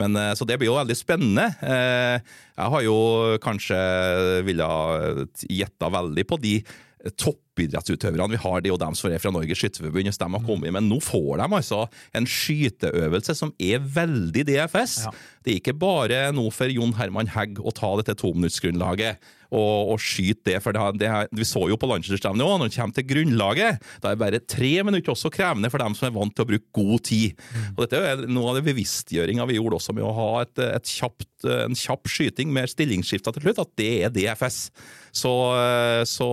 Men, 0.00 0.16
eh, 0.16 0.32
så 0.34 0.46
det 0.48 0.56
blir 0.58 0.70
jo 0.70 0.78
veldig 0.78 0.96
spennende. 0.96 1.50
Eh, 1.60 2.20
Jeg 2.56 2.70
har 2.72 2.82
jo 2.82 3.38
kanskje 3.42 3.76
villet 4.46 5.44
gjetta 5.48 5.90
veldig 5.92 6.24
på 6.26 6.40
de 6.40 6.62
toppidrettsutøverne 7.18 8.30
vi 8.30 8.40
har, 8.40 8.60
det 8.60 8.70
er 8.70 8.74
jo 8.74 8.80
dem 8.80 8.94
som 8.94 9.10
er 9.10 9.18
fra 9.22 9.32
Norges 9.34 9.58
Skytterforbund, 9.58 10.06
hvis 10.06 10.20
de 10.20 10.28
har 10.30 10.44
kommet, 10.46 10.72
men 10.74 10.88
nå 10.88 11.00
får 11.02 11.40
de 11.40 11.48
altså 11.58 11.80
en 12.14 12.28
skyteøvelse 12.28 13.34
som 13.38 13.52
er 13.58 13.82
veldig 13.82 14.44
DFS. 14.46 14.96
Ja. 15.06 15.12
Det 15.42 15.52
er 15.52 15.60
ikke 15.60 15.76
bare 15.78 16.20
nå 16.34 16.46
for 16.54 16.70
Jon 16.72 16.94
Herman 16.98 17.30
Hegg 17.34 17.58
å 17.58 17.74
ta 17.74 17.90
dette 17.98 18.14
tominuttsgrunnlaget 18.22 19.18
og, 19.52 19.92
og 19.94 20.00
skyte 20.00 20.46
det. 20.48 20.56
for 20.64 20.72
det, 20.72 20.80
har- 20.80 20.96
det 20.96 21.08
har- 21.12 21.28
Vi 21.36 21.44
så 21.44 21.66
jo 21.68 21.76
på 21.76 21.88
landslagsstevnet 21.90 22.40
òg, 22.46 22.58
når 22.62 22.70
det 22.72 22.76
kommer 22.78 22.94
til 22.96 23.06
grunnlaget, 23.12 23.82
da 24.02 24.10
er 24.14 24.16
bare 24.20 24.40
tre 24.40 24.72
minutter 24.82 25.12
også 25.12 25.30
krevende 25.34 25.70
for 25.70 25.78
dem 25.82 25.94
som 25.98 26.08
er 26.08 26.16
vant 26.16 26.34
til 26.34 26.46
å 26.46 26.50
bruke 26.54 26.72
god 26.72 27.02
tid. 27.04 27.36
Og 27.76 27.84
Dette 27.84 28.00
er 28.00 28.24
noe 28.32 28.50
av 28.54 28.58
det 28.60 28.64
bevisstgjøringa 28.72 29.46
vi 29.50 29.58
gjorde 29.60 29.76
også 29.78 29.94
med 29.94 30.04
å 30.08 30.14
ha 30.16 30.30
et, 30.46 30.58
et 30.58 30.88
kjapt, 30.96 31.28
en 31.44 31.76
kjapp 31.76 32.08
skyting 32.08 32.52
med 32.54 32.70
stillingsskifter 32.70 33.34
til 33.36 33.42
slutt, 33.48 33.62
at 33.66 33.72
det 33.76 33.90
er 34.06 34.12
DFS. 34.14 34.70
Så, 35.12 35.28
så 36.08 36.26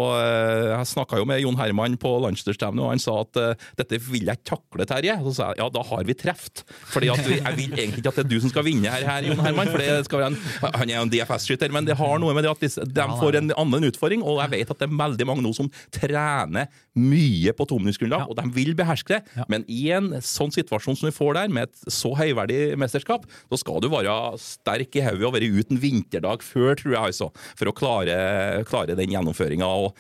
jeg 0.72 0.88
snakka 0.88 1.18
jo 1.20 1.26
med 1.28 1.42
Jon 1.44 1.58
Herman 1.60 1.98
på 2.00 2.12
landslagsstevnet, 2.24 2.80
og 2.86 2.94
han 2.94 3.02
sa 3.04 3.18
at 3.26 3.40
eh, 3.42 3.66
dette 3.80 4.00
vil 4.06 4.24
jeg 4.30 4.40
ikke 4.40 4.54
takle, 4.54 4.86
Terje. 4.88 5.18
Så 5.26 5.34
sa 5.36 5.50
jeg 5.52 5.60
ja, 5.60 5.68
da 5.76 5.84
har 5.90 6.06
vi 6.08 6.16
truffet. 6.16 6.64
Fordi 6.94 7.10
at 7.12 7.24
vi, 7.28 7.40
jeg 7.42 7.58
vil 7.58 7.74
egentlig 7.76 8.00
ikke 8.04 8.14
at 8.14 8.20
det 8.22 8.26
er 8.26 8.30
du 8.32 8.38
som 8.46 8.54
skal 8.54 8.66
vinne 8.70 8.94
her, 8.94 9.04
her 9.10 9.28
Jon 9.28 9.44
Herman. 9.44 9.72
For 9.74 9.84
det 9.84 9.98
skal 10.08 10.24
være 10.24 10.32
en, 10.32 10.40
han 10.80 10.86
er 10.88 10.96
jo 10.96 11.04
en 11.08 11.12
DFS-skytter, 11.14 11.74
men 11.76 11.90
det 11.90 11.98
har 12.00 12.22
noe 12.24 12.36
med 12.38 12.48
det 12.48 12.54
at 12.54 12.64
de, 12.64 12.72
de 13.10 13.20
får 13.20 13.38
en 13.40 13.52
annen 13.64 13.88
utfordring. 13.90 14.24
Og 14.24 14.40
jeg 14.44 14.54
vet 14.56 14.72
at 14.74 14.80
det 14.84 14.88
er 14.90 14.98
veldig 15.02 15.28
mange 15.30 15.44
nå 15.46 15.52
som 15.58 15.70
trener 15.96 16.70
mye 17.00 17.54
på 17.56 17.68
tominuttsgrunnlag, 17.70 18.26
Ja. 18.26 18.28
og 18.30 18.36
de 18.40 18.48
vil 18.56 18.74
beherske 18.76 19.16
det. 19.18 19.22
Ja. 19.38 19.46
Men 19.50 19.66
i 19.68 19.90
en 19.96 20.10
sånn 20.26 20.52
situasjon 20.54 20.98
som 21.00 21.10
vi 21.10 21.16
får 21.16 21.34
der, 21.40 21.48
med 21.50 21.70
et 21.70 21.92
så 21.94 22.14
høyverdig 22.18 22.78
mesterskap, 22.78 23.26
så 23.50 23.60
skal 23.62 23.82
du 23.82 23.90
være 23.90 24.16
sterk 24.42 24.96
i 25.00 25.06
hodet 25.06 25.26
og 25.30 25.34
være 25.38 25.50
ute 25.52 25.72
en 25.76 25.82
vinterdag 25.82 26.42
før, 26.46 26.76
tror 26.76 26.94
jeg, 26.96 27.04
altså, 27.14 27.30
for 27.56 27.72
å 27.72 27.76
klare, 27.76 28.64
klare 28.70 28.96
den 29.00 29.10
gjennomføringa. 29.16 29.94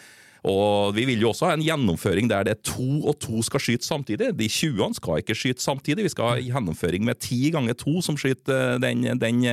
Og 0.47 0.95
vi 0.95 1.05
vil 1.09 1.23
jo 1.23 1.31
også 1.33 1.49
ha 1.49 1.57
en 1.57 1.65
gjennomføring 1.65 2.29
der 2.31 2.47
det 2.47 2.55
er 2.55 2.61
to 2.71 3.01
og 3.09 3.17
to 3.23 3.41
skal 3.45 3.63
skyte 3.63 3.87
samtidig. 3.87 4.31
De 4.37 4.47
20-ene 4.47 4.97
skal 4.97 5.23
ikke 5.23 5.37
skyte 5.37 5.63
samtidig. 5.63 6.05
Vi 6.07 6.13
skal 6.13 6.33
ha 6.33 6.39
gjennomføring 6.43 7.05
med 7.07 7.19
ti 7.23 7.51
ganger 7.53 7.77
to 7.79 7.99
som 8.05 8.17
skyter 8.19 8.75
eh, 8.75 8.79
den, 8.83 9.03
den, 9.19 9.43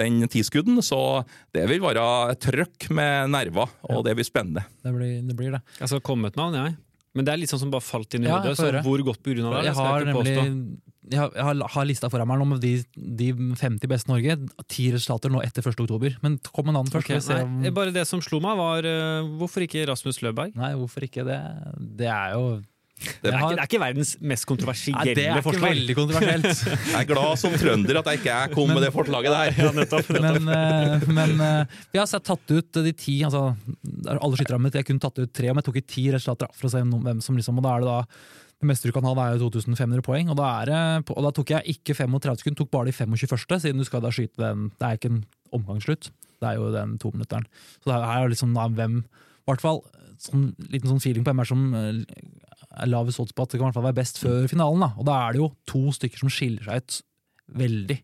den 0.00 0.20
tiskudden. 0.28 0.82
Så 0.84 1.00
det 1.56 1.66
vil 1.70 1.82
være 1.84 2.36
trøkk 2.40 2.90
med 2.94 3.32
nerver, 3.32 3.72
og 3.88 4.04
det 4.06 4.16
blir 4.18 4.28
spennende. 4.28 4.66
Det 4.84 4.94
blir 4.94 5.18
det. 5.20 5.36
Blir 5.40 5.54
det. 5.56 5.64
Jeg 5.78 5.92
skal 5.92 6.04
komme 6.04 6.26
med 6.26 6.34
et 6.34 6.40
navn, 6.40 6.56
jeg. 6.58 6.76
Men 7.14 7.26
det 7.26 7.32
er 7.32 7.40
litt 7.42 7.50
sånn 7.50 7.62
som 7.64 7.72
bare 7.72 7.82
falt 7.82 8.14
inn 8.14 8.26
i 8.26 8.30
hodet. 8.30 8.52
Ja, 8.54 8.58
Så 8.58 8.84
hvor 8.86 9.02
godt 9.02 9.22
begrunna 9.26 9.50
det 9.50 9.64
er, 9.64 9.70
Jeg 9.70 9.78
har 9.80 10.04
jeg 10.04 10.12
nemlig 10.12 10.78
jeg 11.10 11.18
har, 11.18 11.32
jeg 11.34 11.68
har, 11.74 11.86
lista 11.88 12.10
foran 12.12 12.28
meg 12.28 12.42
med 12.46 12.60
de, 12.62 12.72
de 12.94 13.30
50 13.58 13.88
beste 13.90 14.10
Norge. 14.10 14.36
Ti 14.70 14.90
resultater 14.94 15.32
nå 15.32 15.40
etter 15.42 15.64
1. 15.66 15.80
oktober. 15.82 16.14
Men 16.22 16.36
kom 16.46 16.70
en 16.70 16.76
annen 16.78 16.92
først. 16.92 17.08
Okay, 17.10 17.42
om- 17.42 17.56
nei, 17.64 17.72
bare 17.74 17.90
det 17.94 18.04
som 18.06 18.22
slo 18.22 18.38
meg, 18.44 18.54
var 18.60 18.86
uh, 18.86 19.26
hvorfor 19.40 19.64
ikke 19.66 19.88
Rasmus 19.90 20.20
Løberg? 20.22 20.54
Nei, 20.54 20.70
hvorfor 20.78 21.06
ikke 21.08 21.24
det? 21.26 21.40
Det 21.98 22.06
er 22.06 22.36
jo 22.36 22.44
Det 23.00 23.30
er, 23.30 23.36
har- 23.36 23.50
ikke, 23.50 23.56
det 23.56 23.62
er 23.62 23.68
ikke 23.70 23.80
verdens 23.80 24.10
mest 24.20 24.50
Nei, 24.50 24.56
forslag. 24.60 25.04
det 25.08 25.24
er 25.24 25.30
ikke 25.38 25.44
forslag. 25.46 25.70
veldig 25.70 25.96
kontroversielt. 25.96 26.64
Jeg 26.92 26.98
er 27.00 27.08
glad 27.08 27.38
som 27.40 27.54
trønder 27.62 28.00
at 28.00 28.10
jeg 28.10 28.20
ikke 28.20 28.34
er 28.36 28.52
kom 28.52 28.72
med 28.74 28.82
det 28.84 28.90
forslaget 28.92 29.36
der. 29.36 30.20
men 30.26 30.50
eh, 30.56 31.06
men 31.08 31.32
eh, 31.46 31.78
vi 31.94 32.00
har 32.02 32.10
tatt 32.20 32.52
ut 32.52 32.80
de 32.84 32.92
ti 32.92 33.16
altså, 33.24 33.54
Alle 34.10 34.36
skytterne 34.36 34.60
mine, 34.62 34.74
jeg 34.82 34.88
kunne 34.88 35.02
tatt 35.02 35.18
ut 35.22 35.32
tre, 35.32 35.48
men 35.48 35.62
jeg 35.62 35.68
tok 35.70 35.80
ut 35.80 35.88
ti 35.94 36.04
resultater 36.12 36.52
for 36.56 36.68
å 36.68 36.72
se 36.74 36.82
hvem 36.84 37.22
som 37.24 37.38
liksom 37.38 37.58
Og 37.60 37.64
da 37.66 37.74
er 37.76 37.84
det 37.84 37.90
da 37.90 37.98
det 38.60 38.68
meste 38.68 38.90
du 38.90 38.92
kan 38.92 39.06
ha, 39.08 39.14
er 39.24 39.38
jo 39.40 39.48
2500 39.48 40.02
poeng, 40.04 40.28
og 40.28 40.36
da, 40.36 40.48
er 40.60 40.68
det, 40.68 41.12
og 41.14 41.24
da 41.24 41.30
tok 41.32 41.48
jeg 41.54 41.72
ikke 41.78 41.94
35 41.96 42.42
sekunder, 42.42 42.58
tok 42.60 42.68
bare 42.74 42.90
de 42.90 42.92
25 42.92 43.30
første, 43.30 43.56
siden 43.62 43.80
du 43.80 43.86
skal 43.88 44.02
da 44.04 44.10
skyte 44.12 44.36
den 44.36 44.66
Det 44.76 44.84
er 44.84 44.98
ikke 44.98 45.08
en 45.14 45.22
omgangsslutt, 45.56 46.10
det 46.44 46.50
er 46.50 46.58
jo 46.60 46.66
den 46.74 46.98
tominutteren. 47.00 47.46
Så 47.80 47.88
det 47.88 47.96
er 47.96 48.20
jo 48.26 48.28
liksom 48.34 48.52
da 48.58 48.66
hvem 48.68 48.98
I 49.00 49.48
hvert 49.48 49.64
fall 49.64 49.80
sånn, 50.20 50.50
liten 50.68 50.92
sånn 50.92 51.00
feeling 51.00 51.24
på 51.24 51.32
hvem 51.32 51.40
er 51.40 51.48
som 51.48 51.62
eh, 51.72 52.02
lavest 52.86 53.20
odds 53.22 53.34
på 53.34 53.44
at 53.44 53.52
det 53.52 53.58
kan 53.58 53.66
i 53.66 53.68
hvert 53.68 53.78
fall 53.78 53.88
være 53.88 53.98
best 54.00 54.20
før 54.22 54.46
finalen. 54.50 54.84
da, 54.84 54.92
Og 54.98 55.06
da 55.08 55.16
er 55.24 55.34
det 55.34 55.42
jo 55.42 55.50
to 55.66 55.82
stykker 55.96 56.22
som 56.22 56.32
skiller 56.32 56.66
seg 56.68 56.84
ut 56.84 57.00
veldig. 57.60 57.98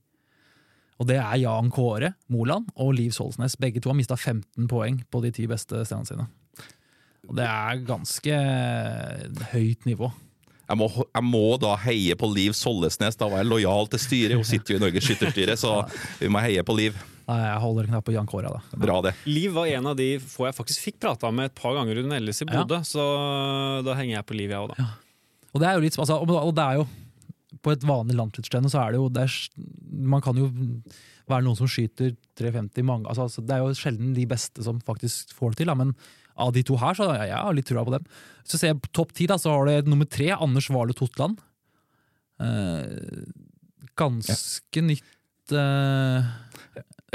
Og 0.96 1.08
det 1.10 1.18
er 1.20 1.40
Jan 1.42 1.70
Kåre 1.70 2.14
Moland 2.32 2.70
og 2.74 2.94
Liv 2.96 3.12
Solsnes. 3.12 3.58
Begge 3.60 3.82
to 3.84 3.92
har 3.92 3.98
mista 3.98 4.16
15 4.16 4.68
poeng 4.70 5.02
på 5.12 5.20
de 5.22 5.30
ti 5.34 5.46
beste 5.50 5.84
stedene 5.84 6.08
sine. 6.08 6.28
Og 7.26 7.36
det 7.36 7.44
er 7.46 7.82
ganske 7.86 8.38
høyt 9.52 9.86
nivå. 9.86 10.10
Jeg 10.66 10.78
må, 10.80 10.88
jeg 10.90 11.22
må 11.22 11.44
da 11.62 11.76
heie 11.84 12.16
på 12.18 12.26
Liv 12.32 12.54
Sollesnes, 12.58 13.18
da 13.18 13.28
var 13.30 13.42
jeg 13.42 13.50
lojal 13.50 13.86
til 13.92 14.02
styret. 14.02 14.38
Hun 14.38 14.46
sitter 14.46 14.74
jo 14.74 14.80
i 14.80 14.82
Norges 14.82 15.06
skytterstyre, 15.06 15.54
så 15.58 15.76
vi 16.18 16.30
må 16.32 16.42
heie 16.42 16.64
på 16.66 16.74
Liv. 16.74 16.96
Nei, 17.26 17.38
jeg 17.42 17.62
holder 17.62 17.86
en 17.86 17.94
knapp 17.96 18.06
på 18.06 18.12
Jan 18.14 18.28
Kåre, 18.30 18.52
da. 18.54 18.78
Bra, 18.78 19.00
det. 19.02 19.12
Liv 19.26 19.54
var 19.56 19.66
en 19.66 19.88
av 19.90 19.96
de 19.98 20.12
få 20.22 20.46
jeg 20.46 20.54
faktisk 20.60 20.84
fikk 20.84 21.00
prata 21.02 21.32
med 21.34 21.50
et 21.50 21.56
par 21.58 21.74
ganger 21.74 21.98
under 22.04 22.20
Elles 22.20 22.38
i 22.42 22.46
Ja. 22.46 22.62
Så 22.86 23.02
da 23.82 23.96
henger 23.98 24.20
jeg 24.20 24.26
på 24.28 24.36
Liv, 24.38 24.52
jeg 24.54 24.62
òg, 24.62 24.76
da. 24.76 24.86
Og 25.56 25.62
det 25.62 25.66
er 25.68 25.74
jo 25.74 25.82
litt, 25.86 25.98
altså, 25.98 26.20
og 26.22 26.54
det 26.54 26.62
er 26.62 26.78
jo 26.82 26.86
På 27.64 27.72
et 27.72 27.84
vanlig 27.88 28.14
landslagsstevne 28.18 28.68
så 28.68 28.82
er 28.82 28.92
det 28.92 29.00
jo 29.00 29.08
det 29.08 29.24
er, 29.24 29.34
Man 29.88 30.20
kan 30.20 30.36
jo 30.36 30.50
være 31.26 31.42
noen 31.46 31.56
som 31.58 31.70
skyter 31.70 32.12
350 32.38 32.84
mange 32.86 33.08
altså, 33.08 33.26
altså, 33.26 33.42
Det 33.42 33.56
er 33.56 33.64
jo 33.64 33.74
sjelden 33.74 34.12
de 34.14 34.26
beste 34.28 34.62
som 34.62 34.78
faktisk 34.84 35.32
får 35.34 35.54
det 35.54 35.62
til, 35.62 35.72
da, 35.72 35.74
men 35.74 35.94
av 36.36 36.52
de 36.52 36.62
to 36.68 36.76
her 36.76 36.94
så 36.94 37.08
jeg, 37.16 37.30
jeg 37.30 37.40
har 37.40 37.54
litt 37.56 37.66
trua 37.66 37.82
på 37.86 37.94
dem. 37.94 38.06
Så 38.44 38.60
ser 38.60 38.74
på 38.76 38.90
topp 38.92 39.14
ti, 39.16 39.24
da, 39.26 39.38
så 39.40 39.54
har 39.54 39.66
du 39.66 39.88
nummer 39.88 40.04
tre, 40.04 40.28
Anders 40.36 40.68
Warle 40.68 40.92
Totland. 40.94 41.40
Eh, 42.44 43.24
ganske 43.96 44.82
nytt 44.84 45.54
eh, 45.56 46.28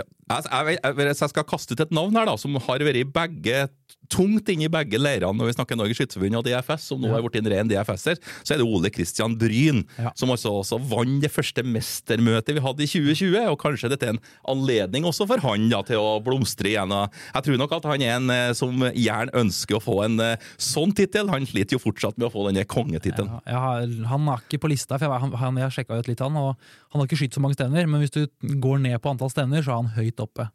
Jeg, 0.02 0.10
jeg, 0.40 0.80
jeg, 0.82 1.08
jeg 1.12 1.32
skal 1.34 1.48
kaste 1.48 1.76
ut 1.76 1.84
et 1.86 1.92
navn 1.96 2.16
her, 2.16 2.26
da, 2.32 2.38
som 2.40 2.56
har 2.56 2.80
vært 2.88 3.02
i 3.02 3.08
begge 3.08 3.68
tungt 4.12 4.50
inne 4.52 4.66
i 4.68 4.72
begge 4.72 5.00
leirene 5.00 5.38
når 5.40 5.48
vi 5.48 5.54
snakker 5.56 5.78
Norges 5.80 5.96
Skytterforbund 6.02 6.36
og 6.42 6.44
DFS, 6.44 6.88
som 6.90 7.00
nå 7.00 7.08
Ja. 7.08 7.14
har 7.16 7.24
blitt 7.24 7.38
en 7.40 7.48
ren 7.52 7.70
DFS-er, 7.70 8.18
så 8.44 8.54
er 8.54 8.60
det 8.60 8.66
Ole 8.68 8.90
Kristian 8.92 9.38
Bryn, 9.40 9.86
Ja. 10.02 10.12
som 10.20 10.30
altså 10.34 10.52
også 10.52 10.80
vant 10.84 11.22
det 11.24 11.32
første 11.32 11.64
mestermøtet 11.64 12.58
vi 12.58 12.64
hadde 12.66 12.84
i 12.84 12.90
2020. 12.92 13.46
Og 13.52 13.58
kanskje 13.62 13.90
dette 13.94 14.08
er 14.10 14.14
en 14.16 14.20
anledning 14.52 15.06
også 15.08 15.28
for 15.30 15.40
han 15.46 15.70
da, 15.72 15.80
til 15.88 16.02
å 16.02 16.20
blomstre 16.24 16.74
igjen. 16.74 16.92
Jeg 16.92 17.46
tror 17.48 17.58
nok 17.62 17.72
at 17.78 17.88
han 17.88 18.04
er 18.04 18.14
en 18.18 18.30
eh, 18.36 18.52
som 18.58 18.84
gjerne 18.92 19.32
ønsker 19.44 19.80
å 19.80 19.84
få 19.84 19.98
en 20.06 20.20
eh, 20.20 20.36
sånn 20.60 20.92
tittel. 20.98 21.32
Han 21.32 21.48
sliter 21.48 21.78
jo 21.78 21.84
fortsatt 21.86 22.18
med 22.20 22.28
å 22.28 22.34
få 22.34 22.48
denne 22.50 22.66
kongetittelen. 22.68 23.40
Ja, 23.48 23.64
han 24.12 24.28
er 24.34 24.44
ikke 24.44 24.60
på 24.66 24.72
lista, 24.74 25.00
for 25.00 25.08
jeg, 25.08 25.32
han, 25.40 25.62
jeg 25.64 25.72
sjekka 25.78 26.02
ut 26.02 26.12
litt 26.12 26.20
han, 26.26 26.36
og 26.36 26.56
han 26.92 27.00
har 27.00 27.08
ikke 27.08 27.22
skutt 27.24 27.38
så 27.40 27.44
mange 27.44 27.56
stevner. 27.56 27.88
Men 27.88 28.04
hvis 28.04 28.12
du 28.18 28.26
går 28.60 28.84
ned 28.84 29.00
på 29.02 29.14
antall 29.14 29.32
stevner, 29.32 29.64
så 29.64 29.72
er 29.78 29.82
han 29.86 29.94
høyt 29.96 30.20
oppe. 30.24 30.48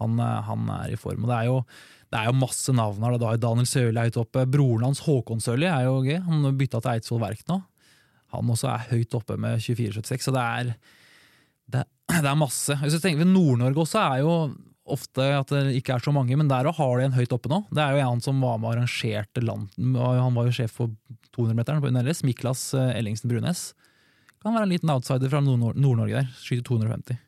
Han, 0.00 0.20
eh, 0.20 0.36
han 0.46 0.68
er 0.76 0.94
i 0.94 1.00
form. 1.00 1.24
og 1.24 1.32
det 1.32 1.38
er 1.40 1.50
jo 1.50 1.58
det 2.10 2.18
er 2.18 2.26
jo 2.26 2.38
masse 2.40 2.72
navn 2.74 3.04
her. 3.06 3.12
da. 3.14 3.18
Da 3.22 3.32
er 3.34 3.42
Daniel 3.42 3.68
Sørli 3.70 4.02
høyt 4.02 4.16
oppe. 4.18 4.42
Broren 4.50 4.82
hans 4.88 5.02
Håkon 5.04 5.38
Sørli 5.42 5.68
er 5.70 5.84
jo 5.86 6.00
gøy. 6.02 6.16
Han 6.26 6.56
bytta 6.58 6.80
til 6.82 6.96
Eidsvoll 6.96 7.20
Verk 7.22 7.44
nå. 7.46 7.60
Han 8.34 8.50
også 8.50 8.66
er 8.70 8.88
høyt 8.90 9.14
oppe 9.14 9.36
med 9.38 9.58
24-76, 9.62 10.26
så 10.26 10.34
det 10.34 10.42
er, 10.42 10.72
det, 11.74 11.84
det 12.10 12.26
er 12.30 12.38
masse. 12.38 12.74
Hvis 12.82 12.94
du 12.94 13.00
tenker 13.02 13.26
Nord-Norge 13.26 13.82
også 13.84 14.02
er 14.02 14.20
jo 14.24 14.34
ofte 14.90 15.22
at 15.38 15.50
det 15.54 15.76
ikke 15.78 15.94
er 15.96 16.02
så 16.02 16.12
mange, 16.14 16.34
men 16.38 16.50
der 16.50 16.66
har 16.66 16.92
de 16.98 17.06
en 17.06 17.14
høyt 17.14 17.34
oppe 17.34 17.50
nå. 17.50 17.60
Det 17.74 17.82
er 17.82 17.94
jo 17.98 18.04
en 18.06 18.22
som 18.24 18.42
var 18.42 18.58
med 18.58 18.70
og 18.70 18.74
arrangerte 18.76 19.42
land. 19.44 19.68
Han 19.78 20.34
var 20.38 20.46
jo 20.48 20.54
sjef 20.60 20.74
for 20.78 20.90
200-meteren 21.36 21.82
på 21.82 21.90
UNLS, 21.90 22.24
Miklas 22.26 22.64
eh, 22.78 22.94
Ellingsen 22.98 23.30
Brunes. 23.30 23.68
Kan 24.42 24.54
være 24.56 24.66
en 24.66 24.72
liten 24.74 24.90
outsider 24.94 25.30
fra 25.30 25.42
Nord- 25.44 25.78
Nord-Norge 25.78 26.22
der. 26.22 26.30
Skyter 26.42 26.66
250. 26.72 27.18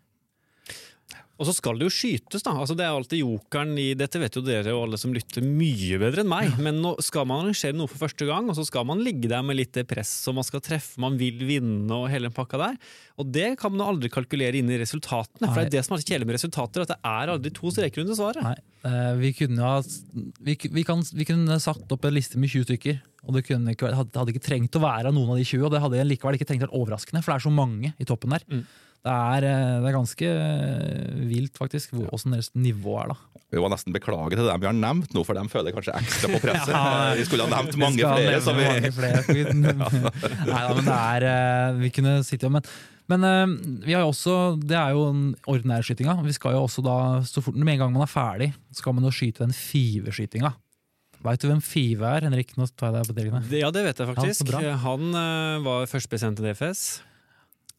Og 1.43 1.49
så 1.49 1.57
skal 1.57 1.81
det 1.81 1.89
jo 1.89 1.93
skytes, 1.93 2.45
da. 2.47 2.53
Altså, 2.55 2.77
det 2.79 2.85
er 2.87 2.95
alltid 2.95 3.19
jokeren 3.19 3.73
i 3.81 3.89
Dette 3.99 4.21
vet 4.23 4.37
jo 4.39 4.45
dere 4.47 4.77
og 4.77 4.85
alle 4.85 5.01
som 5.01 5.11
lytter 5.15 5.43
mye 5.43 5.99
bedre 5.99 6.23
enn 6.23 6.31
meg. 6.31 6.55
Men 6.63 6.79
nå 6.85 6.93
skal 7.03 7.27
man 7.27 7.43
arrangere 7.43 7.75
noe 7.75 7.91
for 7.91 8.05
første 8.05 8.29
gang, 8.29 8.47
og 8.47 8.55
så 8.55 8.67
skal 8.69 8.87
man 8.87 9.03
ligge 9.03 9.31
der 9.33 9.43
med 9.43 9.59
litt 9.59 9.73
det 9.75 9.89
press, 9.91 10.13
og 10.31 10.37
man 10.39 10.47
skal 10.47 10.63
treffe, 10.63 11.01
man 11.03 11.19
vil 11.19 11.43
vinne 11.49 11.91
og 11.97 12.07
hele 12.13 12.31
den 12.31 12.37
pakka 12.37 12.61
der. 12.63 12.79
Og 13.19 13.27
det 13.35 13.49
kan 13.59 13.75
man 13.75 13.89
aldri 13.89 14.13
kalkulere 14.13 14.61
inn 14.61 14.71
i 14.71 14.79
resultatene. 14.79 15.49
For 15.49 15.59
det 15.59 15.73
er 15.73 15.75
det 15.81 15.87
som 15.89 15.97
er 15.97 16.05
kjedelig 16.05 16.31
med 16.31 16.39
resultater, 16.39 16.85
at 16.85 16.95
det 16.95 17.01
er 17.11 17.35
aldri 17.35 17.53
to 17.59 17.75
streker 17.75 18.05
under 18.05 18.19
svaret. 18.19 18.47
Nei, 18.47 18.55
eh, 18.87 19.11
vi 19.19 19.33
kunne 19.43 19.67
ha 19.67 19.81
vi, 19.83 20.55
vi, 20.63 20.87
kan, 20.87 21.03
vi 21.03 21.27
kunne 21.27 21.59
satt 21.63 21.91
opp 21.91 22.07
en 22.07 22.15
liste 22.15 22.39
med 22.39 22.55
20 22.55 22.71
stykker. 22.71 23.03
Og 23.27 23.35
det 23.35 23.45
ikke, 23.45 23.59
hadde, 23.83 24.15
hadde 24.19 24.33
ikke 24.35 24.47
trengt 24.47 24.79
å 24.79 24.83
være 24.83 25.13
noen 25.15 25.35
av 25.35 25.43
de 25.43 25.45
20, 25.47 25.67
og 25.67 25.75
det 25.75 25.83
hadde 25.83 26.07
likevel 26.07 26.39
ikke 26.39 26.49
trengt 26.49 26.65
å 26.65 26.69
være 26.71 26.79
overraskende, 26.81 27.23
for 27.23 27.33
det 27.35 27.37
er 27.39 27.45
så 27.45 27.53
mange 27.55 27.93
i 27.99 28.07
toppen 28.09 28.35
der. 28.35 28.47
Mm. 28.51 28.65
Det, 29.03 29.11
er, 29.11 29.45
eh, 29.49 29.81
det 29.83 29.89
er 29.91 29.95
ganske 29.97 30.27
eh, 30.31 31.15
vilt, 31.27 31.57
faktisk, 31.59 31.91
hvor- 31.97 32.07
hvordan 32.13 32.37
deres 32.37 32.51
nivå 32.55 33.01
er, 33.03 33.09
da. 33.13 33.17
Vi 33.53 33.59
må 33.61 33.69
nesten 33.69 33.93
beklage 33.93 34.31
til 34.39 34.47
dem 34.47 34.61
vi 34.63 34.69
har 34.71 34.73
nevnt 34.79 35.13
nå, 35.13 35.25
for 35.27 35.35
de 35.37 35.43
føler 35.53 35.75
kanskje 35.75 35.93
ekstra 35.99 36.31
på 36.33 36.39
presset. 36.41 36.73
Ja. 36.77 37.15
vi 37.19 37.25
skulle 37.27 37.45
ha 37.45 37.51
nevnt 37.59 37.77
mange 37.77 37.99
flere. 37.99 38.39
vi, 38.47 38.63
mange 38.71 38.93
flere. 38.95 39.21
Nei 40.53 40.63
da, 40.63 40.73
men 40.79 40.87
det 40.87 40.95
er 40.97 41.27
eh, 41.29 41.81
Vi 41.83 41.91
kunne 41.99 42.15
sittet 42.25 42.47
om, 42.49 42.57
Men, 42.57 43.21
men 43.27 43.83
vi 43.85 43.93
har 43.93 44.07
jo 44.07 44.13
også 44.15 44.37
Det 44.63 44.79
er 44.79 44.95
jo 44.95 45.03
den 45.11 45.35
ordinære 45.51 45.83
skytinga. 45.85 46.15
Vi 46.25 46.33
skal 46.33 46.55
jo 46.57 46.63
også 46.65 46.81
da, 46.87 46.97
så 47.29 47.43
fort, 47.45 47.59
med 47.59 47.75
en 47.75 47.83
gang 47.85 47.93
man 47.93 48.07
er 48.07 48.13
ferdig, 48.15 48.53
skal 48.73 48.95
man 48.97 49.05
jo 49.05 49.11
skyte 49.13 49.43
den 49.45 49.53
fiveskytinga. 49.53 50.55
Veit 51.23 51.43
du 51.43 51.49
hvem 51.51 51.61
Five 51.63 52.03
er, 52.09 52.25
Henrik? 52.31 52.57
Nå 52.57 52.71
tar 52.73 52.89
jeg 52.95 53.03
deg 53.03 53.11
på 53.13 53.19
delene. 53.21 53.43
Det- 53.51 53.61
Ja, 53.61 53.71
det 53.75 53.85
vet 53.85 53.99
jeg 54.01 54.15
faktisk. 54.15 54.49
Han. 54.57 54.79
Han 54.87 55.65
var 55.67 55.85
førstepresident 55.87 56.41
i 56.41 56.49
DFS. 56.49 57.03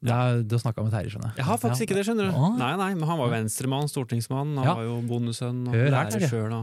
Ja, 0.04 0.20
du 0.44 0.56
har 0.58 0.60
snakka 0.62 0.84
med 0.84 0.92
Terje, 0.92 1.10
skjønner 1.14 1.36
Jeg 1.38 1.46
har 1.48 1.58
faktisk 1.62 1.86
ikke 1.88 1.96
det, 1.96 2.06
skjønner 2.08 2.28
du. 2.32 2.38
Nei, 2.60 2.72
nei, 2.78 2.90
men 3.00 3.08
han 3.08 3.18
var 3.22 3.30
venstremann, 3.32 3.88
stortingsmann. 3.88 4.56
Han 4.60 4.66
Ja. 4.68 4.74
var 4.76 4.84
jo 4.84 4.98
bondesønn 5.08 5.68
og 5.70 5.74
lærer 5.76 6.28
sjøl. 6.28 6.56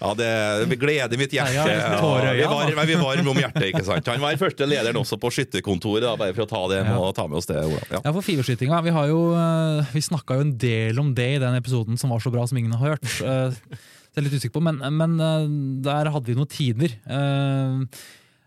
ja, 0.00 0.12
det, 0.14 0.78
gleder 0.80 1.16
mitt 1.20 1.32
hjerte. 1.32 1.54
Ja, 1.56 1.64
vi, 1.64 2.44
var, 2.44 2.86
vi 2.86 2.94
var 3.00 3.20
om 3.32 3.36
hjertet, 3.40 3.66
ikke 3.70 3.84
sant? 3.84 4.06
Han 4.12 4.20
var 4.20 4.36
første 4.40 4.66
lederen 4.68 4.96
også 5.00 5.16
på 5.20 5.30
skytterkontoret, 5.32 6.02
da, 6.04 6.16
bare 6.20 6.34
for 6.36 6.44
å 6.44 6.48
ta 6.48 6.62
det 6.72 6.82
med 6.84 6.92
Ja. 6.92 6.98
og 7.00 7.14
ta 7.16 7.26
med 7.26 7.38
oss 7.40 7.46
det. 7.46 7.56
Ola. 7.64 7.80
Ja. 7.90 8.00
Ja, 8.04 8.12
for 8.12 8.20
fiberskytinga. 8.22 8.82
Vi, 8.84 8.90
har 8.96 9.06
jo, 9.08 9.20
eh, 9.36 9.92
vi 9.92 10.00
snakka 10.00 10.36
jo 10.36 10.40
en 10.48 10.56
del 10.58 10.98
om 11.00 11.14
det 11.14 11.36
i 11.36 11.38
den 11.38 11.54
episoden 11.60 11.96
som 11.98 12.10
var 12.10 12.18
så 12.20 12.32
bra 12.32 12.46
som 12.46 12.58
ingen 12.58 12.72
har 12.72 12.96
hørt. 12.96 13.04
Eh, 13.22 13.52
Det 14.16 14.22
er 14.22 14.24
jeg 14.24 14.32
litt 14.32 14.40
usikker 14.40 14.56
på, 14.56 14.62
men, 14.64 14.78
men 14.96 15.20
eh, 15.20 15.48
der 15.84 16.08
hadde 16.08 16.24
vi 16.24 16.34
noen 16.38 16.48
tider. 16.48 16.94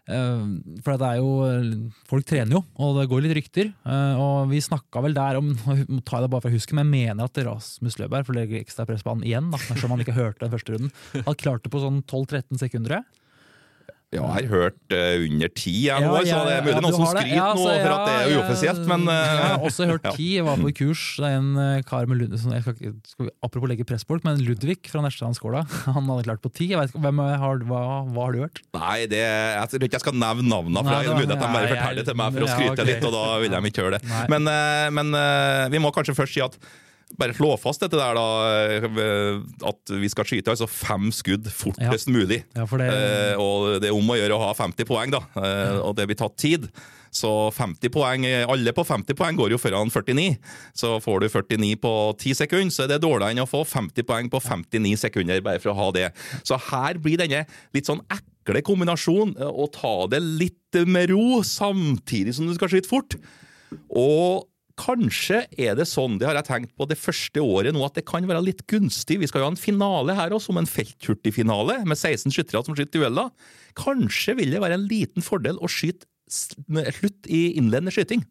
Eh, 0.09 0.15
eh, 0.17 0.79
For 0.83 0.97
det 0.99 1.09
er 1.09 1.19
jo 1.21 1.89
Folk 2.09 2.25
trener 2.29 2.57
jo, 2.57 2.63
og 2.81 2.97
det 2.99 3.07
går 3.11 3.23
litt 3.25 3.35
rykter. 3.37 3.71
Eh, 3.85 4.19
Og 4.19 4.49
vi 4.51 4.61
snakka 4.63 5.03
vel 5.05 5.15
der 5.17 5.39
om 5.39 5.51
Nå 5.93 6.01
tar 6.07 6.23
det 6.25 6.31
bare 6.33 6.45
fra 6.45 6.53
husken, 6.53 6.79
men 6.79 6.89
jeg 6.89 7.13
mener 7.13 7.29
at 7.29 7.41
Rasmus 7.45 7.99
Løberg, 8.01 8.25
for 8.27 8.35
å 8.35 8.39
legge 8.39 8.59
ekstra 8.59 8.87
press 8.89 9.05
på 9.05 9.13
han 9.13 9.23
igjen, 9.25 9.51
da, 9.53 9.59
som 9.79 9.93
han 9.93 10.01
ikke 10.03 10.17
hørte 10.17 10.45
den 10.45 10.53
første 10.53 10.75
runden, 10.75 10.91
han 11.25 11.39
klarte 11.39 11.71
på 11.71 11.81
sånn 11.81 12.01
12-13 12.03 12.59
sekunder. 12.61 13.03
Ja, 14.09 14.23
jeg 14.39 14.47
har 14.49 14.63
hørt 14.65 14.93
uh, 14.95 15.21
under 15.21 15.51
ti, 15.53 15.73
jeg 15.85 16.01
nå, 16.01 16.13
så 16.25 16.37
det 16.47 16.53
er 16.55 16.63
mulig 16.65 16.79
noen 16.81 16.95
som 16.95 17.03
skryter 17.11 17.29
Ja, 17.29 17.49
nå 17.53 17.65
for 17.67 17.93
at 17.93 18.07
det 18.07 18.15
er 18.15 18.31
uoffisielt, 18.39 18.81
men 18.89 19.03
uh, 19.05 19.13
Jeg 19.13 19.43
har 19.43 19.65
også 19.67 19.87
hørt 19.91 20.07
ti. 20.17 20.29
Jeg 20.39 20.47
var 20.47 20.57
på 20.63 20.71
kurs. 20.79 21.03
Det 21.19 21.29
er 21.29 21.37
en 21.37 21.51
eh, 21.61 21.83
kar 21.85 22.09
med 22.09 22.17
Lund, 22.23 22.33
jeg 22.33 22.63
skal, 22.65 22.95
skal 23.05 23.27
vi, 23.27 23.35
Apropos 23.45 23.69
legge 23.69 23.85
press 23.85 24.07
på 24.07 24.15
folk, 24.15 24.25
men 24.25 24.41
Ludvig 24.41 24.79
fra 24.89 25.03
Nerstrandskåla 25.05 25.61
Han 25.99 26.09
hadde 26.09 26.25
klart 26.25 26.41
på 26.41 26.49
ti. 26.57 26.71
Jeg 26.73 26.81
vet 26.81 26.97
hvem 27.05 27.21
har, 27.21 27.63
hva, 27.69 27.83
hva 28.09 28.25
har 28.25 28.33
du 28.33 28.41
hørt? 28.47 28.63
Nei, 28.79 28.97
det, 29.13 29.21
jeg 29.21 29.73
tror 29.75 29.87
ikke 29.89 29.99
jeg 29.99 30.07
skal 30.07 30.19
nevne 30.25 30.49
navnene, 30.49 30.81
for 30.81 30.89
Nei, 30.89 31.05
det 31.05 31.13
er 31.13 31.21
mulig 31.21 31.29
at 31.29 31.45
de 31.45 31.53
bare 31.59 31.71
forteller 31.75 32.01
det 32.01 32.09
til 32.09 32.21
meg 32.23 32.33
for 32.33 32.47
å 32.47 32.49
ja, 32.49 32.57
skryte 32.57 32.89
litt, 32.89 33.09
og 33.11 33.17
da 33.19 33.25
vil 33.45 33.53
de 33.53 33.63
ikke 33.69 33.85
høre 33.85 33.99
det. 33.99 34.21
Men, 34.33 34.53
men 34.97 35.17
vi 35.69 35.85
må 35.85 35.93
kanskje 35.93 36.17
først 36.17 36.39
si 36.39 36.47
at 36.49 36.57
bare 37.17 37.33
slå 37.33 37.55
fast 37.59 37.81
dette 37.81 37.97
der, 37.97 38.13
da. 38.13 38.27
eh, 38.77 39.39
At 39.65 39.89
vi 39.89 40.09
skal 40.11 40.27
skyte 40.29 40.51
altså 40.53 40.67
fem 40.69 41.09
skudd 41.15 41.47
fortest 41.51 42.07
mulig. 42.13 42.43
Ja, 42.55 42.65
det, 42.65 42.87
Eh, 42.93 43.35
og 43.41 43.81
det 43.81 43.89
er 43.89 43.97
om 43.97 44.09
å 44.13 44.17
gjøre 44.19 44.37
å 44.37 44.43
ha 44.47 44.53
50 44.53 44.85
poeng, 44.85 45.11
da. 45.11 45.23
Eh, 45.41 45.79
og 45.81 45.95
det 45.97 46.05
blir 46.07 46.19
tatt 46.19 46.37
tid. 46.37 46.69
Så 47.11 47.49
50 47.57 47.89
poeng, 47.89 48.25
alle 48.45 48.71
på 48.77 48.83
50 48.85 49.17
poeng 49.17 49.35
går 49.39 49.49
jo 49.55 49.57
foran 49.57 49.89
49. 49.89 50.37
Så 50.77 50.99
får 51.01 51.23
du 51.23 51.27
49 51.33 51.75
på 51.81 51.93
10 52.21 52.35
sekunder, 52.43 52.69
så 52.75 52.83
er 52.85 52.91
det 52.93 52.99
dårligere 53.01 53.33
enn 53.33 53.41
å 53.41 53.49
få 53.49 53.63
50 53.65 54.05
poeng 54.05 54.29
på 54.29 54.37
59 54.45 54.93
sekunder, 55.07 55.41
bare 55.41 55.57
for 55.63 55.73
å 55.73 55.79
ha 55.79 55.87
det. 55.95 56.11
Så 56.45 56.59
her 56.69 56.99
blir 57.01 57.17
denne 57.17 57.47
litt 57.73 57.89
sånn 57.89 58.03
ekle 58.13 58.61
kombinasjonen 58.61 59.33
eh, 59.41 59.49
å 59.49 59.65
ta 59.73 59.95
det 60.13 60.21
litt 60.21 60.55
med 60.85 61.09
ro, 61.09 61.41
samtidig 61.41 62.35
som 62.37 62.45
du 62.45 62.53
skal 62.53 62.69
skyte 62.69 62.91
fort. 62.91 63.17
Og 63.89 64.45
kanskje 64.79 65.43
er 65.59 65.75
det 65.77 65.87
sånn, 65.89 66.17
det 66.19 66.27
har 66.29 66.37
jeg 66.39 66.47
tenkt 66.47 66.75
på 66.79 66.87
det 66.89 66.97
første 66.99 67.43
året 67.43 67.75
nå, 67.75 67.81
at 67.85 67.97
det 67.99 68.05
kan 68.07 68.25
være 68.27 68.45
litt 68.45 68.63
gunstig. 68.71 69.19
Vi 69.21 69.27
skal 69.29 69.43
jo 69.43 69.49
ha 69.49 69.53
en 69.53 69.59
finale 69.59 70.15
her 70.17 70.35
også, 70.35 70.49
som 70.49 70.61
en 70.61 70.69
felthurtigfinale, 70.69 71.81
med 71.89 71.99
16 71.99 72.31
skyttere 72.35 72.63
som 72.65 72.77
skyter 72.77 72.99
dueller. 73.01 73.33
Kanskje 73.79 74.37
vil 74.39 74.55
det 74.55 74.63
være 74.63 74.79
en 74.79 74.87
liten 74.89 75.25
fordel 75.25 75.59
å 75.59 75.69
skyte 75.71 76.07
slutt 76.29 77.25
i 77.25 77.57
innledende 77.57 77.93
skyting. 77.93 78.21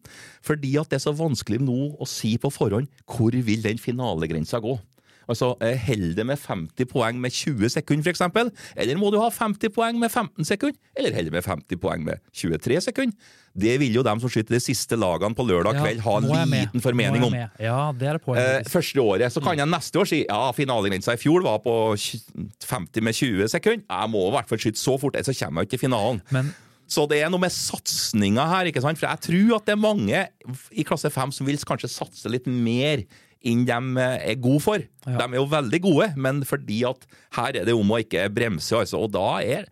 Fordi 0.45 0.75
at 0.79 0.91
det 0.91 0.99
er 0.99 1.05
så 1.05 1.15
vanskelig 1.15 1.59
nå 1.63 1.95
å 1.99 2.07
si 2.07 2.37
på 2.39 2.51
forhånd 2.53 2.87
hvor 3.09 3.35
vil 3.35 3.65
den 3.65 3.81
finalegrensa 3.81 4.61
gå. 4.63 4.77
Altså, 5.29 5.51
Holder 5.59 5.75
Held 5.85 6.15
det 6.17 6.25
med 6.25 6.39
50 6.41 6.87
poeng 6.89 7.19
med 7.21 7.31
20 7.35 7.69
sekunder, 7.75 8.09
f.eks.? 8.09 8.23
Eller 8.75 8.97
må 8.97 9.11
du 9.13 9.19
ha 9.21 9.29
50 9.29 9.69
poeng 9.75 9.99
med 10.01 10.09
15 10.11 10.47
sekunder? 10.49 10.77
Eller 10.97 11.13
held 11.13 11.29
det 11.29 11.35
med 11.37 11.45
50 11.45 11.79
poeng 11.83 12.03
med 12.07 12.19
23 12.33 12.81
sekunder? 12.89 13.35
Det 13.59 13.73
vil 13.81 13.95
jo 13.97 14.03
dem 14.05 14.19
som 14.21 14.29
skyter 14.31 14.55
de 14.55 14.59
siste 14.61 14.95
lagene 14.99 15.35
på 15.35 15.43
lørdag 15.47 15.75
ja, 15.79 15.81
kveld, 15.83 16.01
ha 16.05 16.15
en 16.19 16.27
med. 16.29 16.53
liten 16.53 16.83
formening 16.83 17.23
om. 17.25 17.33
Ja, 17.59 17.79
det 17.97 18.07
er 18.11 18.19
et 18.19 18.25
poeng. 18.25 18.39
Eh, 18.39 18.63
første 18.69 19.01
året. 19.01 19.33
Så 19.33 19.41
kan 19.43 19.57
jeg 19.57 19.67
neste 19.69 19.99
år 19.99 20.09
si 20.09 20.21
ja, 20.23 20.41
finalegrensa 20.55 21.15
i 21.17 21.21
fjor 21.21 21.43
var 21.45 21.59
på 21.65 21.73
50 22.65 23.01
med 23.05 23.13
20 23.17 23.47
sekunder. 23.51 23.85
Jeg 23.89 24.11
må 24.13 24.25
i 24.27 24.33
hvert 24.37 24.49
fall 24.49 24.61
skyte 24.61 24.81
så 24.81 24.97
fort, 25.01 25.17
ellers 25.17 25.29
så 25.33 25.45
kommer 25.45 25.61
jeg 25.63 25.69
ikke 25.69 25.77
til 25.77 25.85
finalen. 25.87 26.21
Men 26.33 26.51
Så 26.89 27.03
det 27.09 27.19
er 27.21 27.29
noe 27.29 27.41
med 27.43 27.53
satsinga 27.53 28.47
her. 28.49 28.65
ikke 28.71 28.81
sant? 28.81 28.97
For 28.97 29.05
jeg 29.05 29.21
tror 29.21 29.57
at 29.59 29.65
det 29.67 29.75
er 29.75 29.81
mange 29.81 30.21
i 30.73 30.85
klasse 30.87 31.11
5 31.13 31.35
som 31.37 31.45
vil 31.45 31.59
kanskje 31.61 31.89
satse 31.93 32.31
litt 32.33 32.47
mer 32.49 33.03
enn 33.47 33.65
de 33.67 34.05
er 34.05 34.39
gode 34.41 34.63
for. 34.63 34.87
Ja. 35.05 35.17
De 35.21 35.27
er 35.27 35.39
jo 35.39 35.49
veldig 35.51 35.81
gode, 35.85 36.09
men 36.19 36.41
fordi 36.47 36.81
at 36.89 37.05
her 37.37 37.61
er 37.61 37.69
det 37.69 37.75
om 37.77 37.93
å 37.93 38.01
ikke 38.03 38.27
bremse, 38.33 38.75
altså. 38.75 39.05
Og 39.05 39.13
da 39.15 39.29
er 39.43 39.69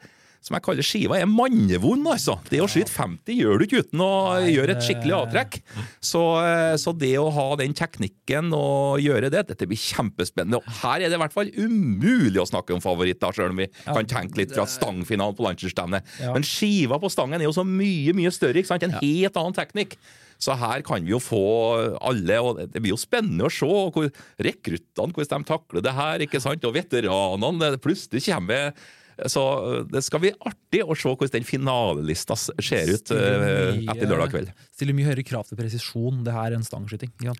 som 0.47 0.55
jeg 0.55 0.63
kaller 0.63 0.85
skiva, 0.85 1.17
er 1.19 1.27
mannevond, 1.27 2.05
altså. 2.07 2.37
Det 2.47 2.61
å 2.63 2.69
skyte 2.71 2.93
50 2.93 3.35
gjør 3.35 3.59
du 3.59 3.65
ikke 3.65 3.81
uten 3.83 4.03
å 4.03 4.11
Nei, 4.37 4.53
gjøre 4.53 4.75
et 4.77 4.85
skikkelig 4.85 5.15
avtrekk. 5.17 5.57
Så, 5.99 6.21
eh, 6.39 6.75
så 6.79 6.93
det 6.95 7.13
å 7.19 7.27
ha 7.33 7.47
den 7.59 7.75
teknikken 7.77 8.53
og 8.55 9.01
gjøre 9.03 9.31
det, 9.33 9.43
dette 9.49 9.67
blir 9.67 9.81
kjempespennende. 9.81 10.61
Og 10.61 10.77
her 10.83 11.03
er 11.03 11.11
det 11.11 11.17
i 11.17 11.23
hvert 11.23 11.35
fall 11.35 11.51
umulig 11.57 12.39
å 12.39 12.47
snakke 12.47 12.77
om 12.77 12.83
favoritter, 12.83 13.35
selv 13.35 13.55
om 13.55 13.63
vi 13.63 13.67
kan 13.83 14.07
tenke 14.07 14.39
litt 14.39 14.55
fra 14.55 14.67
stangfinalen 14.69 15.35
på 15.35 15.47
landslagsstevnet. 15.49 16.15
Ja. 16.23 16.31
Men 16.37 16.47
skiva 16.47 17.01
på 17.01 17.11
stangen 17.11 17.41
er 17.41 17.49
jo 17.49 17.57
så 17.57 17.67
mye, 17.67 18.15
mye 18.15 18.31
større, 18.31 18.61
ikke 18.61 18.71
sant? 18.71 18.87
En 18.87 18.99
helt 19.01 19.41
annen 19.41 19.57
teknikk. 19.57 19.97
Så 20.41 20.55
her 20.59 20.83
kan 20.85 21.05
vi 21.05 21.15
jo 21.15 21.21
få 21.23 21.41
alle, 21.97 22.37
og 22.43 22.61
det 22.61 22.81
blir 22.83 22.93
jo 22.93 23.01
spennende 23.01 23.47
å 23.47 23.53
se 23.53 23.65
hvor 23.67 24.11
rekruttene 24.43 25.15
hvordan 25.17 25.43
de 25.43 25.51
takler 25.51 25.85
det 25.85 25.95
her, 25.97 26.23
ikke 26.27 26.41
sant? 26.43 26.65
Og 26.67 26.77
veteranene, 26.77 27.73
det 27.73 27.83
plutselig 27.83 28.25
kommer 28.27 28.71
så 29.25 29.43
det 29.89 30.03
skal 30.05 30.21
bli 30.21 30.29
artig 30.45 30.83
å 30.85 30.93
se 30.93 31.09
hvordan 31.09 31.33
den 31.39 31.47
finalelista 31.47 32.35
ser 32.37 32.91
ut 32.91 33.13
eh, 33.15 33.79
mye- 33.79 33.95
etter 33.95 34.11
lørdag 34.11 34.33
kveld. 34.35 34.51
Stiller 34.75 34.93
mye 34.97 35.07
høyere 35.09 35.25
krav 35.25 35.47
til 35.49 35.57
presisjon, 35.57 36.21
det 36.27 36.35
her 36.35 36.53
enn 36.53 36.65
stangskyting. 36.65 37.15
Ja. 37.25 37.33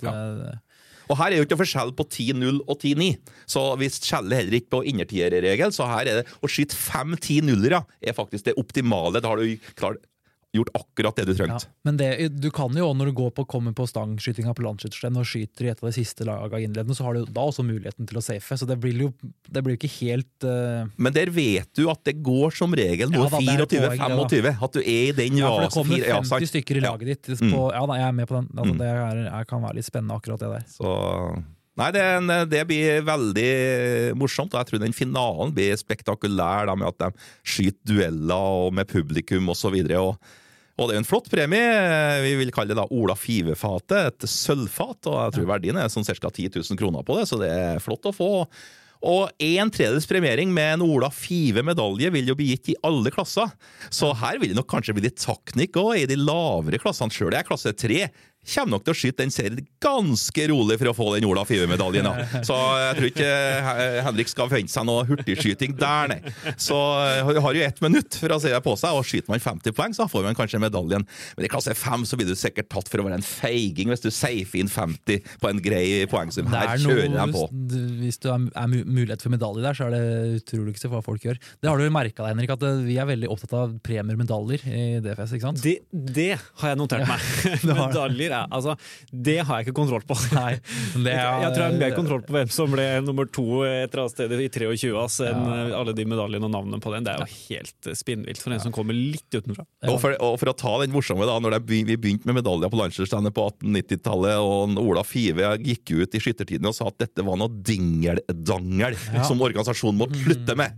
Og 1.08 1.16
her 1.22 1.32
er 1.32 1.40
jo 1.40 1.46
ikke 1.46 1.60
forskjell 1.62 1.94
på 1.96 2.04
10-0 2.10 2.58
og 2.66 2.74
10-9, 2.82 3.12
så 3.48 3.64
vi 3.80 3.88
skjeller 3.94 4.42
heller 4.42 4.58
ikke 4.58 4.74
på 4.76 4.82
innertierregel. 4.92 5.72
Så 5.76 5.88
her 5.88 6.10
er 6.10 6.20
det 6.22 6.26
å 6.44 6.50
skyte 6.52 6.76
fem 6.76 7.14
10-0-ere 7.16 7.84
er 8.02 8.18
faktisk 8.18 8.50
det 8.50 8.58
optimale. 8.60 9.22
Da 9.24 9.32
har 9.32 9.40
du 9.40 9.70
klart, 9.80 10.02
gjort 10.58 10.72
akkurat 10.78 11.16
det 11.20 11.26
du 11.30 11.32
Ja, 11.34 11.38
trengte. 11.40 11.68
men 11.88 11.98
det, 12.00 12.10
du 12.42 12.50
kan 12.52 12.74
jo, 12.76 12.90
når 12.98 13.12
du 13.12 13.14
går 13.20 13.32
på, 13.38 13.46
kommer 13.48 13.74
på 13.78 13.86
stangskytinga 13.88 14.54
på 14.58 14.66
landsskytterstevnet 14.66 15.22
og 15.24 15.30
skyter 15.30 15.68
i 15.68 15.72
et 15.72 15.84
av 15.84 15.90
de 15.90 15.96
siste 15.96 16.26
laga 16.28 16.60
innledende, 16.60 16.96
så 16.98 17.06
har 17.08 17.14
du 17.20 17.26
da 17.32 17.46
også 17.48 17.64
muligheten 17.68 18.08
til 18.10 18.18
å 18.20 18.24
safe. 18.26 18.58
Så 18.58 18.68
det 18.70 18.80
blir 18.84 18.98
jo 19.08 19.12
det 19.50 19.64
blir 19.66 19.78
ikke 19.78 19.92
helt 20.02 20.48
uh... 20.48 20.86
Men 20.98 21.14
der 21.16 21.30
vet 21.34 21.70
du 21.78 21.86
at 21.94 22.02
det 22.08 22.18
går 22.26 22.52
som 22.58 22.74
regel 22.78 23.10
noe 23.14 23.30
poeng, 23.32 23.48
24-25. 23.64 24.58
At 24.68 24.74
du 24.74 24.82
er 24.82 25.10
i 25.10 25.12
den 25.18 25.38
Ja, 25.40 25.50
for 25.54 25.62
det 25.68 25.74
kommer 25.76 25.96
fire- 25.96 26.08
ja, 26.16 26.22
sant. 26.24 26.50
stykker 26.52 26.80
i 26.80 26.82
Ja. 26.84 26.92
laget 26.96 27.14
ditt. 27.24 27.40
På, 27.52 27.68
ja, 27.74 27.86
da, 27.86 27.94
jeg 28.02 28.08
er 28.10 28.18
med 28.18 28.28
på 28.28 28.36
den. 28.42 28.50
Altså, 28.58 28.74
Mm. 28.74 28.80
Det 28.82 28.88
er, 28.88 29.22
er, 29.32 29.46
kan 29.48 29.62
være 29.64 29.76
litt 29.80 29.86
spennende, 29.88 30.16
akkurat 30.20 30.40
det 30.40 30.50
der. 30.52 30.66
Så 30.68 31.44
Nei, 31.78 31.92
det, 31.94 32.50
det 32.50 32.64
blir 32.68 33.04
veldig 33.06 34.16
morsomt. 34.18 34.54
og 34.54 34.60
Jeg 34.64 34.68
tror 34.72 34.80
den 34.82 34.96
finalen 34.98 35.52
blir 35.54 35.76
spektakulær, 35.78 36.66
da, 36.66 36.74
med 36.76 36.88
at 36.90 36.98
de 36.98 37.10
skyter 37.46 37.86
dueller 37.92 38.34
og 38.66 38.74
med 38.74 38.88
publikum 38.90 39.50
osv. 39.54 39.76
Og, 40.00 40.18
og 40.78 40.86
det 40.86 40.94
er 40.94 41.00
jo 41.00 41.04
en 41.04 41.10
flott 41.10 41.30
premie. 41.34 41.70
Vi 42.22 42.34
vil 42.38 42.52
kalle 42.54 42.70
det 42.74 42.78
da 42.78 42.86
Ola 42.94 43.16
Five-fatet. 43.18 44.12
Et 44.12 44.28
sølvfat. 44.30 45.10
Og 45.10 45.16
jeg 45.18 45.38
tror 45.38 45.48
verdien 45.56 45.80
er 45.82 45.90
sånn 45.90 46.06
ca. 46.06 46.30
10 46.30 46.52
000 46.54 46.78
kroner 46.78 47.06
på 47.06 47.18
det, 47.18 47.26
så 47.30 47.40
det 47.42 47.50
er 47.50 47.82
flott 47.82 48.06
å 48.06 48.14
få. 48.14 48.30
Og 49.08 49.30
en 49.42 49.72
tredjedels 49.74 50.08
premiering 50.10 50.54
med 50.54 50.78
en 50.78 50.86
Ola 50.86 51.10
Five-medalje 51.14 52.10
vil 52.14 52.30
jo 52.32 52.38
bli 52.38 52.52
gitt 52.54 52.72
i 52.74 52.78
alle 52.86 53.12
klasser. 53.14 53.50
Så 53.94 54.12
her 54.22 54.38
vil 54.42 54.54
det 54.54 54.58
nok 54.58 54.70
kanskje 54.70 54.96
bli 54.98 55.06
litt 55.06 55.20
taknikk 55.22 55.78
òg, 55.82 55.94
i 56.02 56.08
de 56.10 56.18
lavere 56.18 56.82
klassene. 56.82 57.14
Sjøl 57.14 57.32
er 57.32 57.42
jeg 57.42 57.50
klasse 57.50 57.74
tre. 57.78 58.08
Kommer 58.48 58.78
nok 58.78 58.86
til 58.88 58.96
å 58.96 58.98
skyte 58.98 59.24
den 59.24 59.34
serien 59.34 59.68
ganske 59.84 60.48
rolig 60.52 60.78
for 60.82 60.92
å 60.92 60.96
få 60.98 61.08
den 61.16 61.28
Ola 61.30 61.44
Five-medaljen. 61.48 62.08
da. 62.08 62.42
Så 62.48 62.56
jeg 62.56 62.98
tror 63.00 63.10
ikke 63.12 63.32
eh, 63.32 64.00
Henrik 64.08 64.32
skal 64.32 64.50
forvente 64.50 64.74
seg 64.74 64.88
noe 64.88 65.06
hurtigskyting 65.10 65.78
der, 65.78 66.14
nei. 66.14 66.54
Så 66.56 66.78
du 67.28 67.42
har 67.44 67.58
jo 67.60 67.66
ett 67.66 67.82
minutt 67.84 68.18
for 68.18 68.34
å 68.34 68.40
se 68.42 68.54
det 68.54 68.62
på 68.66 68.76
seg, 68.80 68.98
og 68.98 69.08
skyter 69.08 69.34
man 69.34 69.44
50 69.44 69.76
poeng, 69.78 69.96
så 69.98 70.08
får 70.10 70.28
man 70.30 70.38
kanskje 70.38 70.62
medaljen. 70.64 71.06
Men 71.38 71.48
i 71.48 71.52
klasse 71.52 71.76
5 71.78 72.08
så 72.10 72.20
blir 72.20 72.30
du 72.30 72.36
sikkert 72.40 72.72
tatt 72.74 72.90
for 72.92 73.04
å 73.04 73.08
være 73.08 73.20
en 73.20 73.26
feiging 73.26 73.92
hvis 73.92 74.06
du 74.06 74.10
safer 74.14 74.62
inn 74.62 74.72
50 74.72 75.38
på 75.42 75.52
en 75.52 75.62
grei 75.64 75.86
poengsum. 76.10 76.50
Her 76.52 76.76
er 76.76 76.84
kjører 76.84 77.14
de 77.14 77.28
på. 77.36 77.46
hvis 78.02 78.22
det 78.24 78.34
er 78.34 78.48
er 78.58 78.86
mulighet 78.88 79.24
for 79.24 79.34
medalje 79.34 79.64
der, 79.64 79.78
så 79.78 79.88
er 79.88 79.96
det 79.96 80.42
utrolig 80.42 80.76
ikke 80.76 80.92
hva 80.92 81.02
folk 81.06 81.26
gjør. 81.28 81.40
Det 81.62 81.70
har 81.70 81.80
du 81.80 81.86
jo 81.86 81.94
merka 81.94 82.24
deg, 82.24 82.34
Henrik, 82.34 82.54
at 82.58 82.66
eh, 82.68 82.82
vi 82.88 82.98
er 83.02 83.10
veldig 83.10 83.30
opptatt 83.34 83.56
av 83.58 83.76
premier 83.86 84.18
og 84.18 84.24
medaljer 84.24 84.66
i 84.68 84.86
DFS, 85.04 85.36
ikke 85.38 85.48
sant? 85.48 85.64
Det, 85.64 85.78
det 85.92 86.30
har 86.62 86.74
jeg 86.74 86.80
notert 86.80 87.08
meg. 87.10 87.28
Medaljer 87.68 88.37
er 88.38 88.48
altså 88.58 88.76
Det 89.12 89.38
har 89.46 89.60
jeg 89.62 89.68
ikke 89.68 89.76
kontroll 89.80 90.04
på. 90.08 90.18
Nei, 90.38 90.54
det 91.04 91.14
er- 91.14 91.42
jeg 91.44 91.52
tror 91.54 91.64
jeg 91.64 91.72
har 91.72 91.80
mer 91.82 91.96
kontroll 91.98 92.24
på 92.28 92.36
hvem 92.38 92.52
som 92.54 92.72
ble 92.74 92.88
nummer 93.06 93.26
to 93.32 93.46
et 93.68 93.90
eller 93.92 94.04
annet 94.06 94.16
sted 94.16 94.36
i 94.38 94.50
23 94.50 94.94
ass, 95.04 95.20
enn 95.26 95.44
Ja. 95.48 95.58
eh, 95.68 95.76
alle 95.80 95.94
de 95.98 96.06
medaljene 96.10 96.48
og 96.50 96.54
navnene 96.54 96.82
på 96.84 96.94
den. 96.96 97.04
Det 97.08 97.14
er 97.16 97.24
jo 97.26 97.30
helt 97.50 97.88
eh, 97.92 97.98
spinnvilt 97.98 98.42
for 98.44 98.56
en 98.56 98.64
som 98.64 98.72
kommer 98.76 98.98
litt 98.98 99.30
utenfra. 99.38 99.66
Og 99.88 100.00
for, 100.04 100.16
og 100.24 100.38
for 100.42 100.52
å 100.54 100.56
ta 100.58 100.74
den 100.84 100.94
morsomme, 100.96 101.26
da, 101.30 101.38
når 101.44 101.60
vi 101.68 101.84
begynte 101.96 102.26
med 102.30 102.40
medaljer 102.42 102.70
på 102.74 102.80
landslagsstevnet 102.82 103.34
på 103.36 103.48
1890-tallet, 103.62 104.38
og 104.42 104.78
Ola 104.82 105.04
Five 105.08 105.54
gikk 105.64 105.94
ut 106.04 106.16
i 106.18 106.22
skyttertiden 106.24 106.68
og 106.70 106.76
sa 106.78 106.88
at 106.92 106.98
dette 107.04 107.24
var 107.26 107.38
noe 107.40 107.50
dingeldangel 107.52 108.96
Ja. 109.14 109.24
som 109.28 109.42
organisasjonen 109.42 109.98
måtte 110.00 110.20
slutte 110.24 110.56
med. 110.58 110.74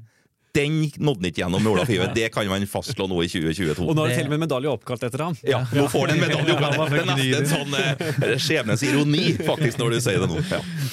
Den 0.57 0.79
nådde 0.97 1.19
han 1.21 1.27
ikke 1.29 1.41
gjennom 1.43 1.61
med 1.61 1.71
Ola 1.71 1.83
Five. 1.85 2.07
Det 2.15 2.31
kan 2.33 2.47
man 2.49 2.63
fastslå 2.67 3.05
nå 3.07 3.19
i 3.21 3.27
2022. 3.29 3.85
Og 3.85 3.95
nå 3.95 4.05
er 4.05 4.07
det 4.09 4.15
Det- 4.15 4.23
til 4.23 4.25
og 4.25 4.33
med 4.33 4.41
medalje 4.49 4.71
oppkalt 4.73 5.03
etter 5.05 5.23
ham. 5.23 5.35
Ja, 5.45 5.59
nå 5.61 5.83
får 5.91 6.07
han 6.07 6.15
en 6.15 6.23
medalje. 6.25 6.55
oppkalt 6.55 6.73
etter 6.73 7.05
ham. 7.05 7.19
Det 7.19 7.27
er 7.29 7.41
nesten 7.41 7.43
en 7.43 7.51
sånn 7.53 7.73
eh, 8.31 8.37
skjebnens 8.41 8.83
ironi, 8.83 9.37
faktisk, 9.45 9.77
når 9.77 9.91
du 9.91 9.99
sier 10.01 10.19
det 10.19 10.29
nå. 10.29 10.41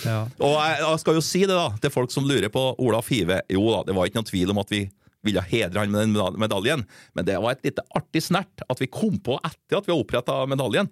Ja. 0.05 0.19
Og 0.45 0.55
jeg, 0.61 0.99
skal 1.01 1.15
jo 1.15 1.25
si 1.25 1.41
det 1.41 1.57
da, 1.57 1.71
til 1.81 1.91
folk 1.91 2.11
som 2.13 2.29
lurer 2.29 2.49
på 2.53 2.67
Ola 2.79 3.01
Five. 3.03 3.41
Jo 3.49 3.65
da, 3.73 3.83
det 3.89 3.97
var 3.97 4.07
ikke 4.07 4.21
noen 4.21 4.29
tvil 4.29 4.51
om 4.53 4.59
at 4.59 4.71
vi 4.71 4.83
ville 5.27 5.43
hedre 5.43 5.79
han 5.83 5.91
med 5.91 6.05
den 6.15 6.39
medaljen, 6.39 6.85
men 7.17 7.25
det 7.25 7.41
var 7.43 7.57
et 7.57 7.65
lite 7.65 7.83
artig 7.99 8.23
snert 8.23 8.63
at 8.71 8.79
vi 8.79 8.87
kom 8.87 9.17
på 9.19 9.41
etter 9.43 9.79
at 9.81 9.87
vi 9.89 9.91
har 9.93 9.99
oppretta 10.05 10.37
medaljen, 10.47 10.87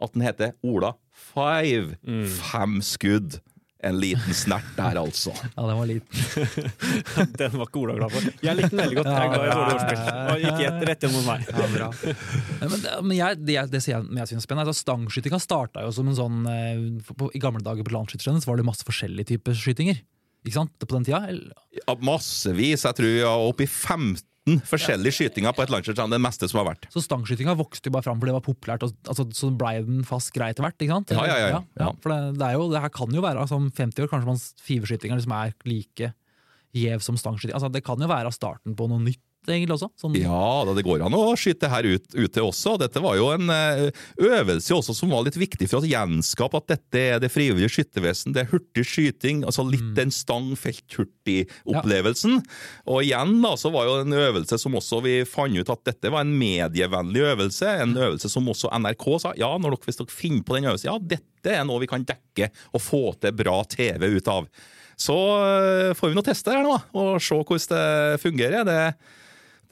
at 0.00 0.12
den 0.14 0.22
heter 0.24 0.54
Ola 0.64 0.94
Five. 1.12 1.96
Fem 2.52 2.78
skudd. 2.80 3.40
En 3.86 3.98
liten 4.02 4.34
snert 4.36 4.68
der, 4.76 4.98
altså. 5.00 5.32
ja, 5.56 5.66
den 5.68 5.78
var 5.78 5.86
liten. 5.86 6.24
Den 7.40 7.54
var 7.56 7.68
ikke 7.68 7.80
Ola 7.82 7.94
glad 7.98 8.12
for. 8.14 8.26
Jeg 8.44 8.58
likte 8.58 8.72
den 8.72 8.80
veldig 8.82 8.98
godt. 8.98 9.10
Jeg 9.10 9.26
er 9.26 9.32
glad 9.32 9.46
i 9.46 9.54
dårlig 9.54 9.76
ordspill. 9.76 10.02
Og 10.32 10.44
gikk 10.44 10.88
rett- 10.90 11.06
mot 11.12 11.26
meg. 11.28 11.46
Ja, 11.50 11.68
bra. 11.72 11.88
Men, 12.60 12.86
men 13.06 13.14
jeg, 13.18 13.40
det, 13.46 13.56
det 13.72 13.82
sier 13.84 13.96
jeg, 13.98 14.08
jeg 14.20 14.30
synes 14.32 14.42
er 14.42 14.46
spennende. 14.48 14.66
Altså, 14.66 14.84
Stangskytinga 14.86 15.40
starta 15.42 15.84
jo 15.86 15.94
som 15.94 16.10
en 16.10 16.18
sånn 16.18 16.42
eh, 16.50 16.84
på, 17.12 17.30
I 17.36 17.42
gamle 17.42 17.62
dager 17.64 17.86
på 17.86 17.94
landsskytterstevnet 17.94 18.44
så 18.44 18.52
var 18.52 18.60
det 18.60 18.68
masse 18.68 18.86
forskjellige 18.88 19.34
typer 19.34 19.56
skytinger. 19.58 20.02
Ikke 20.46 20.54
sant? 20.60 20.72
På 20.78 20.94
den 20.94 21.04
tida? 21.08 21.24
Eller- 21.28 21.52
Ja, 21.76 21.94
massevis. 22.06 22.84
Jeg 22.86 22.94
tror 22.96 23.10
jeg 23.10 23.26
var 23.26 23.48
oppe 23.50 23.66
i 23.66 23.70
15 23.70 24.22
forskjellige 24.62 25.10
skytinger 25.16 25.50
på 25.56 25.64
et 25.64 25.72
landslagsstevne. 25.74 26.14
Det 26.14 26.22
meste 26.22 26.46
som 26.48 26.60
har 26.62 26.68
vært. 26.74 26.86
Så 26.94 27.02
stangskytinga 27.02 27.56
vokste 27.58 27.90
jo 27.90 27.94
bare 27.96 28.06
fram 28.06 28.20
fordi 28.22 28.30
det 28.30 28.36
var 28.38 28.46
populært, 28.46 28.84
og 28.86 28.92
altså, 29.10 29.26
så 29.34 29.50
blei 29.58 29.80
den 29.82 30.04
fast 30.06 30.30
grei 30.32 30.52
etter 30.54 30.62
hvert. 30.62 30.78
ikke 30.78 30.94
sant? 30.94 31.10
Ja, 31.10 31.24
ja, 31.26 31.36
ja, 31.50 31.62
ja. 31.80 31.90
For 32.00 32.14
det, 32.14 32.38
det, 32.38 32.46
er 32.46 32.54
jo, 32.54 32.68
det 32.70 32.80
her 32.84 32.92
kan 32.94 33.10
jo 33.10 33.24
være 33.26 33.42
altså, 33.42 33.58
om 33.58 33.66
50 33.74 34.04
år, 34.06 34.08
kanskje 34.12 34.30
man 34.30 34.38
fiveskytinga 34.62 35.18
liksom 35.18 35.34
er 35.34 35.52
like 35.66 36.12
gjev 36.76 37.02
som 37.02 37.16
stangskyting. 37.18 37.56
Altså, 37.58 37.72
det 37.72 37.82
kan 37.84 37.98
jo 37.98 38.06
være 38.06 38.30
starten 38.34 38.76
på 38.78 38.86
noe 38.88 39.02
nytt 39.02 39.18
egentlig 39.54 39.74
også. 39.76 39.88
Sånn, 40.00 40.14
Ja, 40.18 40.64
da 40.66 40.70
det 40.76 40.84
går 40.86 41.00
an 41.06 41.14
å 41.16 41.36
skyte 41.38 41.68
her 41.70 41.84
ut, 41.86 42.06
ute 42.14 42.40
også. 42.42 42.76
Dette 42.80 43.00
var 43.02 43.14
jo 43.18 43.26
en 43.34 43.50
eh, 43.52 43.90
øvelse 44.18 44.74
også 44.76 44.92
som 44.96 45.10
var 45.14 45.24
litt 45.26 45.38
viktig 45.38 45.68
for 45.70 45.78
å 45.80 45.90
gjenskape 45.90 46.56
at 46.60 46.68
dette 46.74 46.98
er 47.14 47.18
det 47.22 47.30
frivillige 47.32 47.70
skyttervesen. 47.76 48.34
Det 48.36 48.40
er 48.44 48.52
hurtig 48.52 48.84
skyting, 48.88 49.36
altså 49.46 49.62
litt 49.68 49.90
den 49.96 50.10
stang-felt-hurtig-opplevelsen. 50.14 52.34
Og 52.90 52.98
igjen 53.04 53.32
da, 53.44 53.52
så 53.60 53.68
var 53.74 53.82
jo 53.88 53.94
en 54.02 54.16
øvelse 54.16 54.56
som 54.60 54.76
også 54.78 54.96
vi 55.06 55.14
fant 55.28 55.56
ut 55.56 55.72
at 55.72 55.86
dette 55.88 56.06
var 56.12 56.20
en 56.26 56.36
medievennlig 56.38 57.22
øvelse. 57.32 57.66
En 57.82 57.96
øvelse 57.96 58.28
som 58.32 58.48
også 58.52 58.72
NRK 58.74 59.06
sa 59.22 59.30
ja, 59.38 59.50
når 59.58 59.70
dere, 59.76 59.84
hvis 59.88 60.00
dere 60.00 60.12
finner 60.12 60.44
på 60.46 60.56
den 60.56 60.68
øvelsen, 60.70 60.90
ja, 60.90 60.98
dette 61.16 61.48
er 61.54 61.64
noe 61.68 61.82
vi 61.82 61.90
kan 61.90 62.06
dekke 62.06 62.46
og 62.74 62.80
få 62.82 63.04
til 63.20 63.36
bra 63.36 63.60
TV 63.70 64.02
ut 64.18 64.28
av. 64.32 64.42
Så 64.96 65.12
øh, 65.12 65.92
får 65.96 66.10
vi 66.10 66.16
nå 66.16 66.22
teste 66.24 66.54
her 66.54 66.64
nå, 66.64 66.76
og 66.96 67.18
se 67.20 67.36
hvordan 67.36 67.68
det 67.72 68.20
fungerer. 68.22 68.64
Det, 68.64 68.94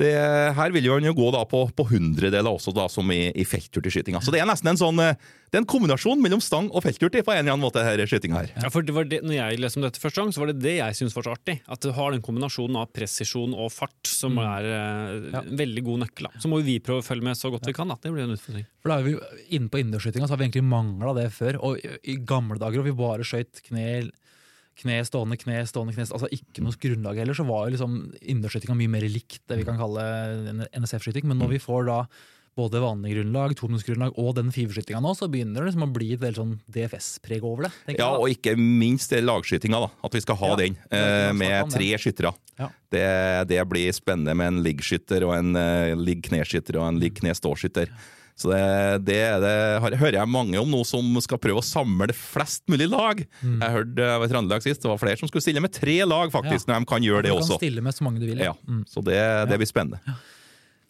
det, 0.01 0.11
her 0.57 0.75
vil 0.75 0.89
jo 0.89 0.97
han 0.97 1.07
jo 1.07 1.15
gå 1.17 1.31
da 1.35 1.45
på, 1.49 1.61
på 1.77 1.87
hundredeler 1.93 2.51
også, 2.51 2.75
da, 2.75 2.89
som 2.91 3.11
i, 3.15 3.29
i 3.31 3.47
feltturtiskytinga. 3.47 4.23
Så 4.25 4.35
det 4.35 4.41
er 4.43 4.49
nesten 4.49 4.73
en 4.73 4.81
sånn 4.81 4.99
øh, 5.03 5.15
Det 5.53 5.59
er 5.61 5.63
en 5.63 5.69
kombinasjon 5.71 6.23
mellom 6.23 6.43
stang 6.43 6.67
og 6.75 6.83
felthurtig 6.83 7.23
på 7.23 7.31
en 7.31 7.45
eller 7.45 7.55
annen 7.55 7.63
måte, 7.63 7.85
her 7.87 8.03
skytinga 8.11 8.41
her. 8.41 8.51
Ja, 8.57 8.73
for 8.75 8.87
det 8.87 8.97
var 8.97 9.07
det, 9.07 9.21
når 9.23 9.37
jeg 9.37 9.61
leste 9.63 9.79
om 9.79 9.87
dette 9.87 10.03
første 10.03 10.23
gang, 10.23 10.33
så 10.35 10.43
var 10.43 10.51
det 10.51 10.57
det 10.65 10.77
jeg 10.81 10.99
syntes 10.99 11.15
var 11.15 11.29
så 11.29 11.37
artig. 11.37 11.61
At 11.71 11.85
du 11.85 11.93
har 11.95 12.15
den 12.15 12.25
kombinasjonen 12.27 12.81
av 12.83 12.91
presisjon 12.97 13.55
og 13.55 13.71
fart, 13.75 14.01
som 14.11 14.41
er 14.43 14.67
eh, 14.73 15.31
en 15.45 15.55
veldig 15.63 15.87
god 15.87 16.05
nøkkel. 16.07 16.31
Da. 16.31 16.43
Så 16.43 16.51
må 16.51 16.59
jo 16.59 16.67
vi 16.67 16.81
prøve 16.83 17.05
å 17.05 17.07
følge 17.07 17.29
med 17.29 17.39
så 17.39 17.53
godt 17.55 17.71
vi 17.71 17.77
kan. 17.77 17.93
Da. 17.93 18.01
Det 18.03 18.15
blir 18.15 18.27
en 18.27 18.35
utfordring. 18.35 18.67
For 18.83 18.91
da 18.91 18.99
er 18.99 19.07
vi 19.07 19.15
Inne 19.55 19.71
på 19.71 19.79
innendørsskytinga 19.79 20.27
så 20.27 20.35
har 20.35 20.41
vi 20.41 20.49
egentlig 20.49 20.67
mangla 20.67 21.15
det 21.21 21.29
før. 21.37 21.61
Og 21.69 21.79
i, 21.79 21.95
i 22.11 22.19
gamle 22.27 22.59
dager, 22.59 22.83
og 22.83 22.89
vi 22.89 22.99
bare 22.99 23.27
skøyt 23.27 23.63
kne, 23.69 23.87
kne 24.81 25.01
stående, 25.07 25.39
kne 25.41 25.63
stående, 25.69 25.95
kne 25.97 26.07
Altså 26.09 26.31
ikke 26.35 26.65
noe 26.65 26.79
grunnlag 26.81 27.21
heller, 27.23 27.37
så 27.37 27.47
var 27.49 27.67
jo 27.67 27.75
liksom 27.77 27.99
innendørsskytinga 28.21 28.79
mye 28.79 28.95
mer 28.97 29.09
likt 29.09 29.43
det 29.51 29.61
vi 29.61 29.67
kan 29.67 29.79
kalle 29.81 30.05
NSF-skyting. 30.75 31.29
Men 31.31 31.41
når 31.43 31.57
vi 31.57 31.63
får 31.63 31.87
da 31.91 31.99
både 32.55 32.81
vanlig 32.83 33.17
grunnlag, 33.17 33.55
tonusgrunnlag 33.59 34.19
og 34.21 34.35
den 34.39 34.53
fiverskytinga 34.55 35.01
nå, 35.03 35.15
så 35.19 35.27
begynner 35.31 35.63
det 35.63 35.73
liksom 35.73 35.87
å 35.89 35.95
bli 35.95 36.13
et 36.15 36.23
veldig 36.23 36.39
sånn 36.39 36.53
DFS-preg 36.71 37.47
over 37.47 37.67
det. 37.67 37.97
Ja, 37.99 38.13
og 38.15 38.31
ikke 38.31 38.55
minst 38.59 39.11
lagskytinga, 39.15 39.81
da. 39.87 39.91
At 40.07 40.15
vi 40.15 40.23
skal 40.23 40.39
ha 40.39 40.53
Ja, 40.53 40.59
den 40.63 40.79
eh, 40.95 41.31
med 41.35 41.73
tre 41.75 41.91
skyttere. 41.99 42.35
Ja. 42.61 42.71
Det, 42.95 43.07
det 43.51 43.63
blir 43.71 43.95
spennende 43.97 44.37
med 44.39 44.53
en 44.53 44.61
liggskytter 44.67 45.27
og 45.27 45.35
en 45.35 45.59
uh, 45.59 45.95
ligg-kneskytter 45.99 46.79
og 46.79 46.93
en 46.93 47.01
ligg-kne-ståskytter. 47.03 47.91
Så 48.35 48.51
det, 48.51 48.61
det, 49.07 49.19
det 49.45 49.55
har, 49.85 49.95
hører 50.01 50.17
jeg 50.19 50.31
mange 50.31 50.59
om 50.59 50.71
nå 50.71 50.81
som 50.89 51.07
skal 51.23 51.39
prøve 51.39 51.63
å 51.63 51.67
samle 51.67 52.11
flest 52.19 52.65
mulig 52.71 52.89
lag. 52.91 53.23
Mm. 53.45 53.61
Jeg 53.63 53.75
hørte 53.77 54.09
i 54.27 54.31
Trøndelag 54.33 54.65
sist, 54.67 54.83
det 54.83 54.91
var 54.91 54.99
flere 54.99 55.21
som 55.21 55.31
skulle 55.31 55.45
stille 55.45 55.63
med 55.63 55.75
tre 55.75 56.01
lag, 56.03 56.33
faktisk, 56.35 56.67
når 56.67 56.83
de 56.83 56.91
kan 56.91 57.07
gjøre 57.07 57.23
Du 57.23 57.31
det 57.31 57.37
kan 57.45 57.61
stille 57.63 57.85
med 57.85 57.95
så 57.95 58.07
mange 58.07 58.23
du 58.23 58.27
vil. 58.27 58.43
Ja, 58.43 58.57
Mm. 58.65 58.85
Så 58.89 59.03
det, 59.05 59.19
det 59.51 59.59
blir 59.61 59.69
spennende. 59.69 60.17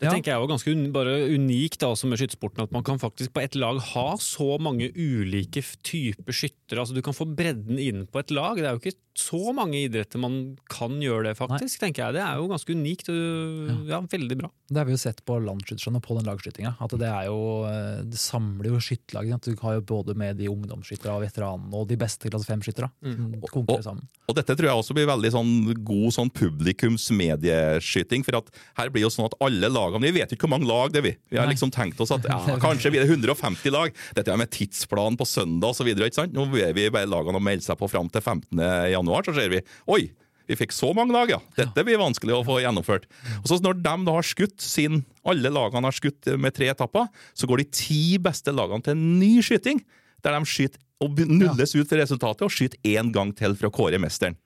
Det 0.01 0.11
tenker 0.11 0.33
jeg 0.33 0.43
er 0.43 0.51
ganske 0.51 0.73
un 0.75 0.85
bare 0.95 1.15
unikt 1.33 1.79
da, 1.81 1.91
også 1.95 2.09
med 2.11 2.21
skyttersporten, 2.21 2.65
at 2.67 2.73
man 2.75 2.85
kan 2.87 2.99
faktisk 3.01 3.33
på 3.35 3.43
et 3.45 3.57
lag 3.59 3.79
ha 3.93 4.07
så 4.21 4.57
mange 4.63 4.91
ulike 4.91 5.63
typer 5.87 6.35
skyttere. 6.35 6.83
Altså, 6.83 6.97
du 6.97 7.03
kan 7.05 7.17
få 7.17 7.27
bredden 7.29 7.79
inn 7.81 8.05
på 8.11 8.21
et 8.21 8.35
lag. 8.35 8.59
Det 8.59 8.69
er 8.69 8.77
jo 8.77 8.83
ikke 8.83 8.99
så 9.15 9.53
mange 9.55 9.79
idretter 9.85 10.19
man 10.19 10.57
kan 10.71 10.97
gjøre 11.03 11.29
det, 11.29 11.37
faktisk. 11.39 11.79
tenker 11.83 12.07
jeg. 12.07 12.17
Det 12.17 12.23
er 12.25 12.41
jo 12.41 12.49
ganske 12.51 12.75
unikt. 12.75 13.09
og 13.13 13.89
Ja, 13.89 14.01
veldig 14.01 14.39
bra. 14.41 14.51
Det 14.69 14.81
har 14.81 14.89
vi 14.89 14.95
jo 14.95 15.01
sett 15.01 15.21
på 15.25 15.37
landsskyterne 15.45 16.01
på 16.03 16.17
den 16.19 16.27
lagskytinga. 16.27 16.75
At 16.83 16.95
det 16.99 17.07
er 17.07 17.29
jo 17.29 17.39
eh, 17.69 18.03
Det 18.03 18.19
samler 18.19 18.73
jo 18.73 18.81
skytterlag. 18.83 19.31
Du 19.45 19.55
har 19.61 19.77
jo 19.79 19.85
både 19.87 20.17
med 20.19 20.39
de 20.41 20.49
ungdomsskytterne 20.51 21.15
og 21.15 21.25
veteranene 21.27 21.75
og 21.79 21.87
de 21.91 21.99
beste 22.01 22.31
klasse 22.31 22.49
fem-skytterne. 22.49 22.91
Mm. 23.05 23.39
Og, 23.43 23.55
og, 23.63 24.03
Og 24.27 24.39
dette 24.39 24.57
tror 24.57 24.71
jeg 24.71 24.83
også 24.83 24.97
blir 24.97 25.07
veldig 25.07 25.31
sånn 25.37 25.53
god 25.85 26.17
sånn 26.17 26.33
publikums 26.35 27.07
medieskyting. 27.15 28.25
For 28.27 28.41
at 28.41 28.51
her 28.81 28.91
blir 28.91 29.07
jo 29.07 29.13
sånn 29.13 29.29
at 29.29 29.39
alle 29.45 29.71
lagene 29.71 30.09
Vi 30.09 30.17
vet 30.19 30.35
ikke 30.35 30.49
hvor 30.49 30.57
mange 30.57 30.69
lag 30.71 30.91
det 30.95 31.03
er, 31.03 31.07
vi. 31.07 31.15
Vi 31.31 31.39
har 31.39 31.47
Nei. 31.47 31.55
liksom 31.55 31.71
tenkt 31.75 32.01
oss 32.03 32.13
at 32.15 32.27
ja, 32.27 32.41
kanskje 32.65 32.91
blir 32.95 33.05
det 33.05 33.13
150 33.15 33.71
lag. 33.75 33.95
Dette 34.17 34.33
er 34.35 34.41
med 34.41 34.51
tidsplan 34.51 35.21
på 35.21 35.29
søndag 35.29 35.71
osv. 35.71 35.93
Nå 36.35 36.49
er 36.59 36.75
vi 36.75 36.91
bare 36.91 37.07
lagene 37.11 37.39
å 37.39 37.45
melde 37.45 37.67
seg 37.67 37.79
på 37.79 37.89
fram 37.93 38.11
til 38.11 38.25
15. 38.25 38.59
januar, 38.59 39.04
så 39.27 39.35
ser 39.37 39.51
vi 39.53 39.65
Oi! 39.91 40.05
Vi 40.45 40.57
fikk 40.61 40.75
så 40.77 40.91
mange 40.93 41.15
lag, 41.15 41.31
ja. 41.33 41.39
Dette 41.57 41.85
blir 41.87 41.97
vanskelig 41.97 42.35
å 42.37 42.43
få 42.45 42.59
gjennomført. 42.61 43.07
Og 43.41 43.47
så 43.49 43.57
Når 43.65 43.79
de 43.81 43.95
da 44.05 44.13
har 44.13 44.27
skutt 44.29 44.61
sin, 44.61 44.99
alle 45.25 45.49
lagene 45.49 45.89
har 45.89 45.97
skutt 45.97 46.29
med 46.37 46.53
tre 46.53 46.69
etapper, 46.69 47.07
så 47.33 47.49
går 47.49 47.63
de 47.63 47.71
ti 47.73 48.19
beste 48.21 48.53
lagene 48.53 48.85
til 48.85 48.93
en 48.93 49.07
ny 49.23 49.39
skyting. 49.41 49.81
Der 50.21 50.37
de 50.37 50.45
skyter 50.45 50.81
og 51.01 51.17
nulles 51.29 51.73
ut 51.75 51.89
for 51.89 51.97
resultatet 52.01 52.45
og 52.45 52.53
skyter 52.53 52.77
én 52.85 53.09
gang 53.13 53.33
til 53.37 53.57
for 53.57 53.71
å 53.71 53.73
kåre 53.73 54.01
mesteren. 54.01 54.37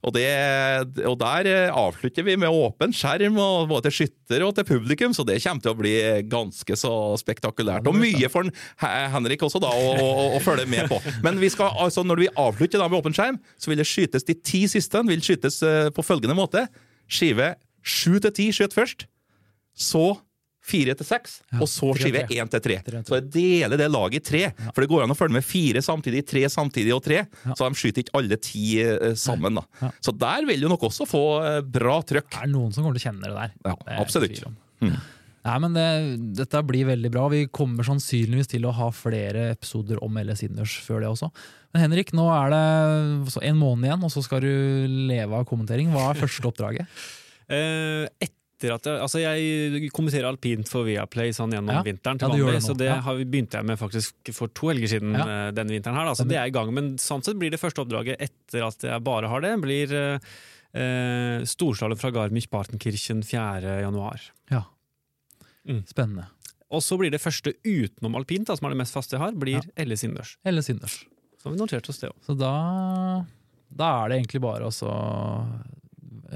Og, 0.00 0.14
det, 0.16 0.28
og 1.04 1.16
der 1.20 1.48
eh, 1.50 1.74
avslutter 1.76 2.24
vi 2.24 2.36
med 2.40 2.48
åpen 2.48 2.94
skjerm 2.96 3.36
og 3.40 3.68
både 3.68 3.90
til 3.90 3.96
skytter 3.98 4.44
og 4.46 4.54
til 4.56 4.64
publikum, 4.70 5.12
så 5.16 5.26
det 5.28 5.36
kommer 5.44 5.64
til 5.64 5.74
å 5.74 5.76
bli 5.76 5.94
ganske 6.30 6.78
så 6.80 6.92
spektakulært. 7.20 7.88
Og 7.90 7.98
mye 8.00 8.30
for 8.32 8.48
Henrik 8.80 9.44
også, 9.44 9.60
da, 9.60 9.74
å, 9.76 9.90
å, 10.00 10.24
å 10.38 10.40
følge 10.44 10.64
med 10.72 10.88
på. 10.88 11.00
Men 11.26 11.40
vi 11.42 11.52
skal, 11.52 11.74
altså, 11.84 12.04
når 12.06 12.24
vi 12.24 12.30
avslutter 12.32 12.80
da 12.80 12.88
med 12.88 13.02
åpen 13.02 13.16
skjerm, 13.16 13.40
så 13.60 13.72
vil 13.72 13.82
det 13.82 13.88
skytes 13.90 14.24
de 14.24 14.38
ti 14.40 14.64
siste 14.70 15.04
vil 15.10 15.22
skytes 15.24 15.60
eh, 15.66 15.92
på 15.92 16.04
følgende 16.04 16.38
måte. 16.38 16.64
Skive 17.10 17.54
sju 17.84 18.20
til 18.22 18.32
ti 18.36 18.48
skyt 18.54 18.76
først, 18.76 19.06
så 19.76 20.14
fire 20.70 20.96
til 20.98 21.08
seks, 21.08 21.36
og 21.58 21.66
så 21.70 21.90
skive 21.98 22.24
én 22.30 22.50
til 22.52 22.64
tre. 22.64 22.78
Så 23.06 23.18
jeg 23.18 23.28
deler 23.34 23.80
det 23.80 23.90
laget 23.90 24.20
i 24.20 24.24
tre, 24.30 24.42
for 24.70 24.82
det 24.82 24.90
går 24.92 25.04
an 25.04 25.14
å 25.14 25.18
følge 25.18 25.38
med 25.38 25.46
fire 25.46 25.82
samtidig, 25.84 26.24
tre 26.30 26.46
samtidig 26.52 26.94
og 26.96 27.04
tre. 27.04 27.22
Ja. 27.44 27.54
Så 27.58 27.66
de 27.66 27.80
skyter 27.80 28.04
ikke 28.04 28.18
alle 28.20 28.40
ti 28.40 28.66
eh, 28.82 29.14
sammen. 29.18 29.60
da. 29.60 29.66
Ja. 29.82 29.92
Så 30.04 30.14
der 30.16 30.46
vil 30.48 30.64
du 30.64 30.68
nok 30.72 30.88
også 30.90 31.06
få 31.08 31.24
eh, 31.44 31.62
bra 31.78 32.00
trøkk. 32.06 32.30
Det 32.32 32.44
er 32.46 32.52
noen 32.52 32.74
som 32.74 32.84
kommer 32.84 32.98
til 32.98 33.04
å 33.04 33.10
kjenne 33.10 33.26
det 33.26 33.36
der. 33.36 33.56
Ja, 33.66 33.98
absolutt. 34.00 34.44
Mm. 34.80 34.94
Nei, 35.40 35.54
men 35.64 35.76
det, 35.76 35.86
Dette 36.42 36.60
blir 36.68 36.88
veldig 36.90 37.10
bra. 37.12 37.24
Vi 37.32 37.46
kommer 37.52 37.86
sannsynligvis 37.86 38.50
til 38.52 38.66
å 38.68 38.74
ha 38.76 38.90
flere 38.92 39.50
episoder 39.54 40.02
om 40.04 40.18
LS 40.20 40.44
Inners 40.46 40.76
før 40.84 41.04
det 41.04 41.12
også. 41.12 41.30
Men 41.72 41.86
Henrik, 41.86 42.12
nå 42.16 42.26
er 42.34 42.52
det 42.52 43.40
en 43.48 43.60
måned 43.60 43.88
igjen, 43.88 44.04
og 44.04 44.12
så 44.12 44.24
skal 44.26 44.44
du 44.44 44.50
leve 45.08 45.38
av 45.38 45.46
kommentering. 45.48 45.92
Hva 45.94 46.10
er 46.10 46.22
første 46.26 46.52
oppdraget? 46.52 46.86
Eh, 47.50 48.04
etter 48.60 48.74
at 48.76 48.84
jeg, 48.84 49.00
altså 49.00 49.20
jeg 49.22 49.90
kommenterer 49.96 50.28
alpint 50.28 50.68
for 50.68 50.84
Viaplay 50.84 51.32
sånn 51.32 51.52
gjennom 51.54 51.72
Ja. 51.72 51.82
vinteren 51.82 52.18
til 52.20 52.28
Ja, 52.28 52.34
vanlig, 52.44 52.60
så 52.62 52.76
det 52.76 52.86
Ja. 52.90 53.00
har, 53.00 53.16
begynte 53.24 53.56
jeg 53.56 53.64
med 53.64 53.78
faktisk 53.78 54.32
for 54.36 54.48
to 54.48 54.68
helger 54.68 54.88
siden 54.88 55.12
Ja. 55.16 55.24
eh, 55.48 55.50
denne 55.52 55.70
vinteren 55.72 55.94
her. 55.96 56.04
Da. 56.04 56.12
Så 56.14 56.28
det 56.28 56.36
er 56.36 56.44
i 56.46 56.50
gang, 56.50 56.72
men 56.74 56.96
sånn 56.96 57.24
sett 57.24 57.38
blir 57.38 57.50
det 57.50 57.60
første 57.60 57.80
oppdraget 57.84 58.16
etter 58.20 58.66
at 58.66 58.78
jeg 58.82 59.02
bare 59.04 59.28
har 59.28 59.40
det, 59.40 59.60
blir 59.60 59.92
eh, 59.92 60.18
eh, 60.74 61.40
Storslalåm 61.44 61.98
fra 61.98 62.10
Garmisch-Partenkirchen 62.10 63.24
4. 63.24 63.80
januar. 63.82 64.20
Ja. 64.50 64.64
Mm. 65.66 65.84
Spennende. 65.86 66.26
Og 66.70 66.80
så 66.82 66.96
blir 66.98 67.10
det 67.10 67.20
første 67.20 67.54
utenom 67.64 68.14
alpint, 68.14 68.46
da, 68.46 68.54
som 68.56 68.66
er 68.66 68.70
det 68.76 68.78
mest 68.78 68.94
faste 68.94 69.16
jeg 69.16 69.20
har, 69.20 69.32
blir 69.32 69.60
LS 69.76 70.04
innendørs. 70.04 70.36
LS. 70.44 70.66
Så 71.40 71.44
har 71.48 71.52
vi 71.52 71.58
notert 71.58 71.88
oss 71.88 71.98
det 71.98 72.10
òg. 72.10 72.16
Så 72.26 72.36
da, 72.38 73.24
da 73.74 74.04
er 74.04 74.08
det 74.10 74.20
egentlig 74.22 74.40
bare 74.42 74.68
å 74.68 74.70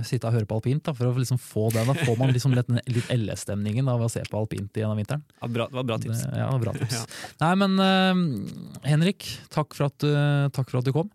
sitte 0.02 0.26
og 0.26 0.34
høre 0.34 0.46
på 0.50 0.56
alpint, 0.58 0.82
da, 0.84 0.92
for 0.96 1.06
å 1.06 1.14
liksom 1.16 1.38
få 1.38 1.68
det. 1.74 1.84
Da 1.86 1.94
får 1.94 2.16
man 2.18 2.32
liksom 2.34 2.54
litt, 2.56 2.70
litt 2.90 3.10
LS-stemningen 3.14 3.86
av 3.92 4.02
å 4.02 4.08
se 4.10 4.22
på 4.26 4.40
alpint 4.40 4.72
gjennom 4.74 4.98
vinteren. 4.98 5.22
Ja, 5.40 5.46
bra, 5.48 5.68
det 5.70 5.78
var 5.78 5.84
bra 5.92 5.98
tips. 6.02 6.24
Det, 6.26 6.38
ja, 6.42 6.48
bra 6.58 6.72
tips. 6.80 6.96
Ja. 6.98 7.04
Nei, 7.44 7.52
men 7.62 7.76
uh, 7.78 8.88
Henrik, 8.88 9.28
takk 9.54 9.76
for, 9.78 9.86
at, 9.92 9.98
du- 10.02 10.50
takk 10.56 10.72
for 10.72 10.80
at 10.82 10.88
du 10.88 10.92
kom. 10.96 11.12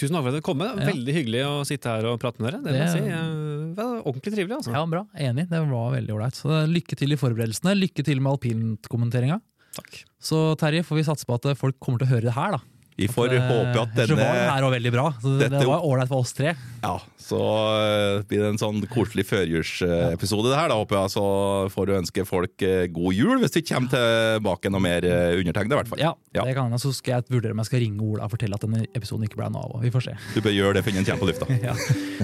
Tusen 0.00 0.14
takk 0.16 0.24
for 0.24 0.32
at 0.32 0.38
du 0.40 0.44
kom. 0.46 0.62
Ja. 0.64 0.72
Veldig 0.90 1.14
hyggelig 1.14 1.44
å 1.44 1.54
sitte 1.68 1.90
her 1.92 2.06
og 2.08 2.18
prate 2.22 2.40
med 2.42 2.54
dere. 2.54 2.62
Det, 2.64 2.72
Det- 2.78 2.90
si. 2.94 3.04
Eh, 3.04 3.36
Det 3.76 3.84
var 3.84 4.00
ordentlig 4.08 4.32
trivelig, 4.34 4.56
altså. 4.56 4.72
Ja, 4.74 4.82
bra. 4.88 5.04
Enig. 5.14 5.48
Det 5.50 5.60
var 5.70 5.92
veldig 5.94 6.14
ålreit. 6.16 6.38
Lykke 6.72 6.96
til 6.98 7.12
i 7.14 7.18
forberedelsene. 7.20 7.74
Lykke 7.78 8.04
til 8.06 8.20
med 8.24 8.32
alpintkommenteringa. 8.34 9.40
Takk. 9.76 10.00
Så 10.18 10.56
Terje, 10.58 10.82
får 10.86 10.98
vi 10.98 11.04
satse 11.06 11.26
på 11.28 11.36
at 11.38 11.50
folk 11.58 11.76
kommer 11.78 12.00
til 12.02 12.08
å 12.08 12.14
høre 12.16 12.26
det 12.30 12.34
her, 12.34 12.56
da. 12.56 12.62
Vi 13.00 13.08
får 13.08 13.32
at, 13.38 13.46
håpe 13.48 13.80
at 13.86 13.94
denne 13.96 14.18
var 14.20 14.36
her 14.54 14.66
også 14.66 14.74
veldig 14.76 14.92
bra. 14.94 15.06
Så 15.22 15.30
det, 15.32 15.46
Dette- 15.46 15.62
det 15.64 15.68
var 15.70 15.86
ålreit 15.88 16.10
for 16.12 16.20
oss 16.26 16.34
tre. 16.36 16.52
Ja, 16.84 16.94
så 17.20 17.38
eh, 17.40 18.22
blir 18.28 18.42
det 18.44 18.48
en 18.52 18.60
sånn 18.60 18.80
koselig 18.92 19.24
førjulsepisode, 19.28 20.50
det 20.50 20.58
her. 20.58 20.68
Da 20.72 20.76
håper 20.80 20.98
jeg 21.00 21.12
så 21.14 21.24
får 21.72 21.86
du 21.90 21.92
ønske 21.98 22.24
folk 22.28 22.64
eh, 22.66 22.86
god 22.92 23.16
jul, 23.16 23.38
hvis 23.42 23.54
de 23.56 23.62
kommer 23.68 23.92
tilbake 23.94 24.72
noe 24.72 24.84
mer 24.84 25.06
eh, 25.08 25.38
undertegnede, 25.40 25.76
i 25.76 25.80
hvert 25.80 25.92
fall. 25.94 26.02
Ja, 26.04 26.12
Ja. 26.36 26.44
det 26.46 26.54
kan 26.58 26.70
jeg. 26.76 26.82
Så 26.84 26.92
skal 26.96 27.18
jeg 27.18 27.28
vurdere 27.36 27.52
om 27.56 27.62
jeg 27.64 27.70
skal 27.70 27.82
ringe 27.84 28.04
Ola 28.06 28.28
og 28.28 28.34
fortelle 28.34 28.54
at 28.60 28.64
denne 28.66 28.84
episoden 28.94 29.24
ikke 29.28 29.40
ble 29.40 29.48
noe 29.54 29.64
av. 29.66 29.80
Vi 29.84 29.90
får 29.94 30.06
se. 30.10 30.16
Du 30.36 30.40
bør 30.44 30.54
gjøre 30.56 30.76
det 30.78 30.84
før 30.86 30.96
den 30.98 31.08
kommer 31.08 31.24
på 31.24 31.30
lufta. 31.32 31.48
Ja. 31.70 31.74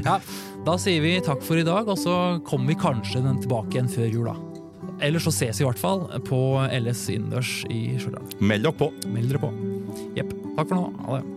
ja, 0.04 0.18
Da 0.66 0.76
sier 0.80 1.00
vi 1.04 1.16
takk 1.24 1.42
for 1.46 1.60
i 1.60 1.64
dag, 1.66 1.88
og 1.88 1.98
så 2.00 2.14
kommer 2.46 2.72
vi 2.72 2.78
kanskje 2.80 3.22
den 3.24 3.40
tilbake 3.44 3.76
igjen 3.76 3.88
før 3.92 4.08
jul. 4.12 4.30
da. 4.32 4.55
Ellers 5.04 5.26
så 5.28 5.32
ses 5.34 5.60
vi 5.60 5.64
i 5.64 5.68
hvert 5.68 5.80
fall 5.80 6.06
på 6.24 6.40
LS 6.72 7.06
innendørs 7.12 7.58
i 7.72 7.80
Stjørdal. 8.00 8.36
Meld 8.40 8.64
dere 8.64 8.76
på. 8.80 8.90
Meld 9.12 9.32
dere 9.32 9.42
på. 9.42 9.52
Jepp. 10.16 10.32
Takk 10.56 10.70
for 10.70 10.76
nå. 10.78 10.86
Ha 11.06 11.18
det. 11.18 11.35